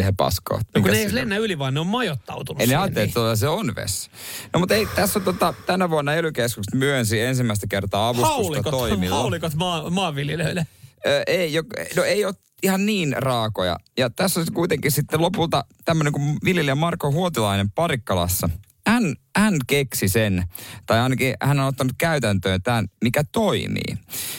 He 0.04 0.14
paskoo. 0.18 0.58
No, 0.76 0.82
kun 0.82 0.92
ne 0.92 0.98
ei 0.98 1.16
lennä 1.16 1.38
yli, 1.38 1.60
vaan 1.60 1.74
ne 1.74 1.80
on 1.80 1.88
majoittautunut 1.88 2.62
Ei 2.62 2.68
ne 2.68 2.70
siihen, 2.70 2.82
ajattele, 2.82 3.04
niin. 3.04 3.10
että 3.10 3.14
tuolla 3.20 3.36
se 3.36 3.48
on 3.48 3.76
vessa. 3.76 4.12
No 4.54 4.60
mutta 4.60 4.76
ei, 4.76 4.88
tässä 4.96 5.20
on 5.20 5.26
tota, 5.26 5.54
tänä 5.66 5.90
vuonna 5.90 6.14
ely 6.14 6.32
myönsi 6.74 7.22
ensimmäistä 7.22 7.68
kertaa 7.70 8.10
avustusta 8.10 8.34
Haulikot, 8.36 8.72
toimilla. 8.72 9.16
haulikot 9.16 9.56
maa, 9.56 9.90
maanviljelijöille. 9.90 10.68
Ö, 11.08 11.24
ei, 11.28 11.54
jo, 11.54 11.64
no 11.96 12.04
ei 12.04 12.26
ole 12.26 12.34
ihan 12.64 12.86
niin 12.86 13.16
raakoja. 13.18 13.78
Ja 13.98 14.10
tässä 14.10 14.40
on 14.40 14.46
kuitenkin 14.54 14.92
sitten 14.92 15.22
lopulta 15.22 15.66
tämmöinen 15.86 16.14
kuin 16.14 16.38
viljelijä 16.46 16.76
Marko 16.76 17.12
Huotilainen 17.12 17.72
Parikkalassa. 17.72 18.50
Hän, 18.88 19.16
hän 19.38 19.54
keksi 19.68 20.08
sen, 20.08 20.44
tai 20.86 21.00
ainakin 21.00 21.34
hän 21.42 21.60
on 21.60 21.68
ottanut 21.68 21.94
käytäntöön 21.98 22.62
tämän, 22.62 22.88
mikä 23.04 23.24
toimii. 23.32 23.98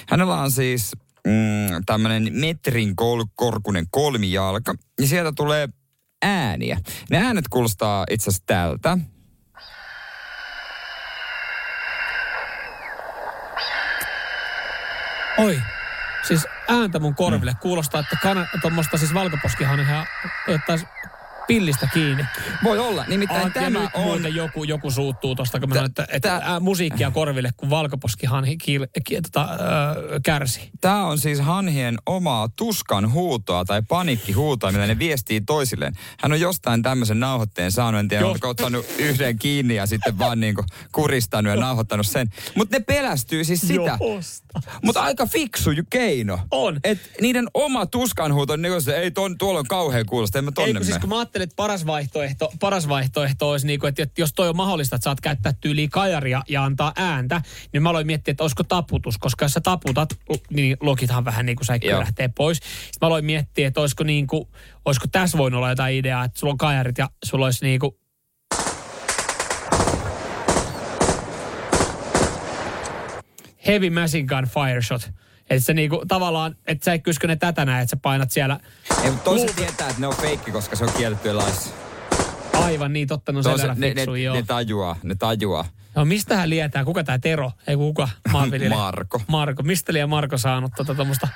Hänellä 0.09 0.40
on 0.40 0.50
siis 0.50 0.92
mm, 1.27 1.83
tämmöinen 1.87 2.29
metrin 2.31 2.97
kol, 2.97 3.24
korkunen 3.35 3.87
kolmijalka, 3.91 4.74
ja 5.01 5.07
sieltä 5.07 5.33
tulee 5.37 5.68
ääniä. 6.22 6.79
Ne 7.11 7.18
äänet 7.18 7.49
kuulostaa 7.49 8.07
itse 8.11 8.31
asiassa 8.31 8.43
tältä. 8.47 8.99
Oi. 15.39 15.62
Siis 16.29 16.47
ääntä 16.68 16.99
mun 16.99 17.14
korville. 17.14 17.55
Kuulostaa, 17.62 18.01
että 18.01 18.16
kana, 18.22 18.47
tuommoista 18.61 18.99
siis 18.99 19.14
valkoposkihan 19.14 19.81
ihan 19.81 20.07
pillistä 21.47 21.88
kiinni. 21.94 22.24
Voi 22.64 22.78
olla, 22.78 23.05
nimittäin 23.09 23.42
ja 23.42 23.51
tämä 23.51 23.70
nyt 23.70 23.90
on... 23.94 24.03
muuten 24.03 24.34
joku, 24.34 24.64
joku 24.64 24.90
suuttuu 24.90 25.34
tosta, 25.34 25.61
kun 25.61 25.68
mä 25.68 25.74
sanoin, 25.74 25.90
että, 25.90 26.07
että 26.12 26.28
tä- 26.28 26.42
ää, 26.44 26.61
musiikkia 26.61 27.11
korville, 27.11 27.51
kun 27.57 27.70
valkoposkihan 27.70 28.44
kiil, 28.62 28.86
ki, 29.05 29.20
tota, 29.22 29.49
kärsi. 30.22 30.70
Tämä 30.80 31.07
on 31.07 31.18
siis 31.18 31.40
hanhien 31.40 31.99
omaa 32.07 32.49
tuskan 32.57 33.12
huutoa 33.12 33.64
tai 33.64 33.82
panikkihuutoa, 33.88 34.72
millä 34.72 34.86
ne 34.86 34.99
viestii 34.99 35.40
toisilleen. 35.40 35.92
Hän 36.20 36.32
on 36.32 36.40
jostain 36.40 36.82
tämmöisen 36.82 37.20
nauhoitteen 37.20 37.72
saanut, 37.72 37.99
en 37.99 38.09
tiedä, 38.09 38.26
onko 38.26 38.49
ottanut 38.49 38.86
yhden 38.99 39.38
kiinni 39.38 39.74
ja 39.74 39.86
sitten 39.86 40.18
vaan 40.18 40.40
niinku 40.40 40.64
kuristanut 40.92 41.55
ja 41.55 41.61
nauhoittanut 41.61 42.07
sen. 42.07 42.28
Mutta 42.55 42.76
ne 42.76 42.84
pelästyy 42.84 43.44
siis 43.44 43.61
sitä. 43.61 43.99
Mutta 44.82 45.03
aika 45.03 45.26
fiksu 45.26 45.70
keino. 45.90 46.38
On. 46.51 46.80
Et 46.84 46.99
niiden 47.20 47.49
oma 47.55 47.86
tuskanhuuto 47.86 48.57
niin 48.57 48.82
se, 48.82 48.97
ei 48.97 49.11
ton, 49.11 49.38
tuolla 49.38 49.61
on 49.61 49.66
kauhean 49.66 50.07
kuulosta, 50.07 50.38
en 50.38 50.44
mä 50.44 50.49
Ei, 50.49 50.55
tonne 50.55 50.80
kun 50.80 50.86
siis 50.86 50.99
kun 50.99 51.09
mä 51.09 51.16
ajattelin, 51.37 51.45
että 51.45 51.57
paras 51.57 51.87
vaihtoehto, 51.87 52.53
paras 52.61 52.89
vaihtoehto 52.89 53.51
olisi, 53.51 53.66
niin 53.66 53.80
kuin, 53.80 53.89
että 53.89 54.20
jos 54.20 54.32
toi 54.32 54.49
on 54.49 54.57
mahdollista, 54.57 54.97
että 54.97 55.05
saat 55.05 55.20
käyttää 55.20 55.53
tyyliä 55.61 55.89
kajaria 55.91 56.43
ja 56.49 56.64
antaa 56.64 56.93
ääntä, 56.97 57.43
niin 57.72 57.82
mä 57.82 57.91
aloin 57.91 58.07
miettiä, 58.07 58.32
että 58.32 58.45
olisiko 58.45 58.62
taputus, 58.62 59.18
koska 59.18 59.45
jos 59.45 59.53
sä 59.53 59.61
taputat, 59.61 60.09
niin 60.51 60.76
lokithan 60.80 61.24
vähän 61.24 61.47
niin 61.47 61.57
kuin 61.57 61.66
säikkö 61.66 61.99
lähtee 61.99 62.28
pois. 62.28 62.57
Sitten 62.57 62.99
mä 63.01 63.07
aloin 63.07 63.24
miettiä, 63.24 63.68
että 63.68 63.80
olisiko, 63.80 64.05
niin 64.05 64.26
kuin, 64.26 64.49
olisiko 64.84 65.07
tässä 65.12 65.39
voinut 65.39 65.59
olla 65.59 65.70
jotain 65.70 65.97
ideaa, 65.97 66.24
että 66.24 66.39
sulla 66.39 66.53
on 66.53 66.59
kajarit 66.59 66.99
ja 66.99 67.11
sulla 67.24 67.45
olisi 67.45 67.64
niin 67.64 67.80
kuin 67.80 67.93
heavy 73.66 73.91
machine 73.91 74.26
gun 74.26 74.49
fire 74.49 74.82
shot. 74.82 75.11
Että 75.51 75.64
se 75.64 75.74
niinku 75.74 76.03
tavallaan, 76.09 76.57
että 76.66 76.84
sä 76.84 76.92
et 76.92 77.03
kyskö 77.03 77.26
ne 77.26 77.36
tätä 77.36 77.64
näin, 77.64 77.82
että 77.82 77.90
sä 77.90 77.97
painat 77.97 78.30
siellä 78.30 78.61
Ei, 79.05 79.11
mutta 79.11 79.24
toiset 79.24 79.57
tietää, 79.57 79.88
että 79.88 80.01
ne 80.01 80.07
on 80.07 80.16
feikki, 80.16 80.51
koska 80.51 80.76
se 80.76 80.84
on 80.84 80.92
kielletty 80.97 81.32
laissa. 81.32 81.70
aivan 82.53 82.92
niin, 82.92 83.09
totta, 83.09 83.32
no 83.32 83.42
sen 83.42 83.53
verran 83.59 83.80
ne, 83.80 83.94
ne, 83.94 84.20
joo. 84.22 84.34
ne, 84.34 84.42
tajuaa, 84.42 84.97
ne 85.03 85.14
tajuaa. 85.14 85.64
No 85.94 86.05
mistä 86.05 86.36
hän 86.36 86.51
lietää? 86.51 86.84
Kuka 86.84 87.05
tämä 87.05 87.18
Tero? 87.18 87.53
Ei 87.66 87.76
kuka? 87.76 88.09
Maanviljelijä. 88.32 88.78
Marko. 88.78 89.20
Marko. 89.26 89.62
Mistä 89.62 89.92
liian 89.92 90.09
Marko 90.09 90.38
saanut 90.38 90.72
tota 90.76 90.94
tommosta? 90.94 91.28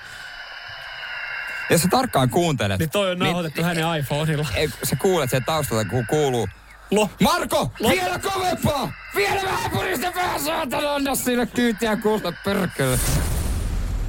Jos 1.70 1.82
sä 1.82 1.88
tarkkaan 1.90 2.30
kuuntelet. 2.30 2.78
Niin 2.78 2.90
toi 2.90 3.10
on 3.10 3.18
nauhoitettu 3.18 3.62
hänen 3.62 3.84
iPhoneilla. 3.98 4.46
Ei, 4.54 4.68
sä 4.82 4.96
kuulet 4.96 5.30
sen 5.30 5.44
taustalta, 5.44 5.84
kun 5.90 6.06
kuuluu. 6.06 6.48
Lo. 6.90 7.10
Marko! 7.20 7.72
Vielä 7.90 8.18
kovempaa! 8.18 8.92
Vielä 9.16 9.42
vähän 9.42 9.70
purista 9.70 10.12
päähän, 10.12 10.40
saatana! 10.40 10.94
Anna 10.94 11.14
sille 11.14 11.46
kyytiä 11.46 11.96
kuulla, 11.96 12.32
perkele. 12.44 12.98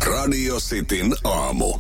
Radio 0.06 0.56
Cityn 0.56 1.16
aamu. 1.24 1.74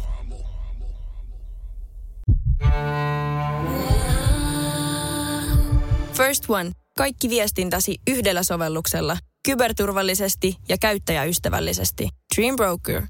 First 6.13 6.43
One. 6.47 6.71
Kaikki 6.97 7.29
viestintäsi 7.29 7.95
yhdellä 8.09 8.43
sovelluksella. 8.43 9.17
Kyberturvallisesti 9.45 10.55
ja 10.69 10.77
käyttäjäystävällisesti. 10.77 12.09
Dream 12.35 12.55
Broker. 12.55 13.01
Nyt 13.01 13.09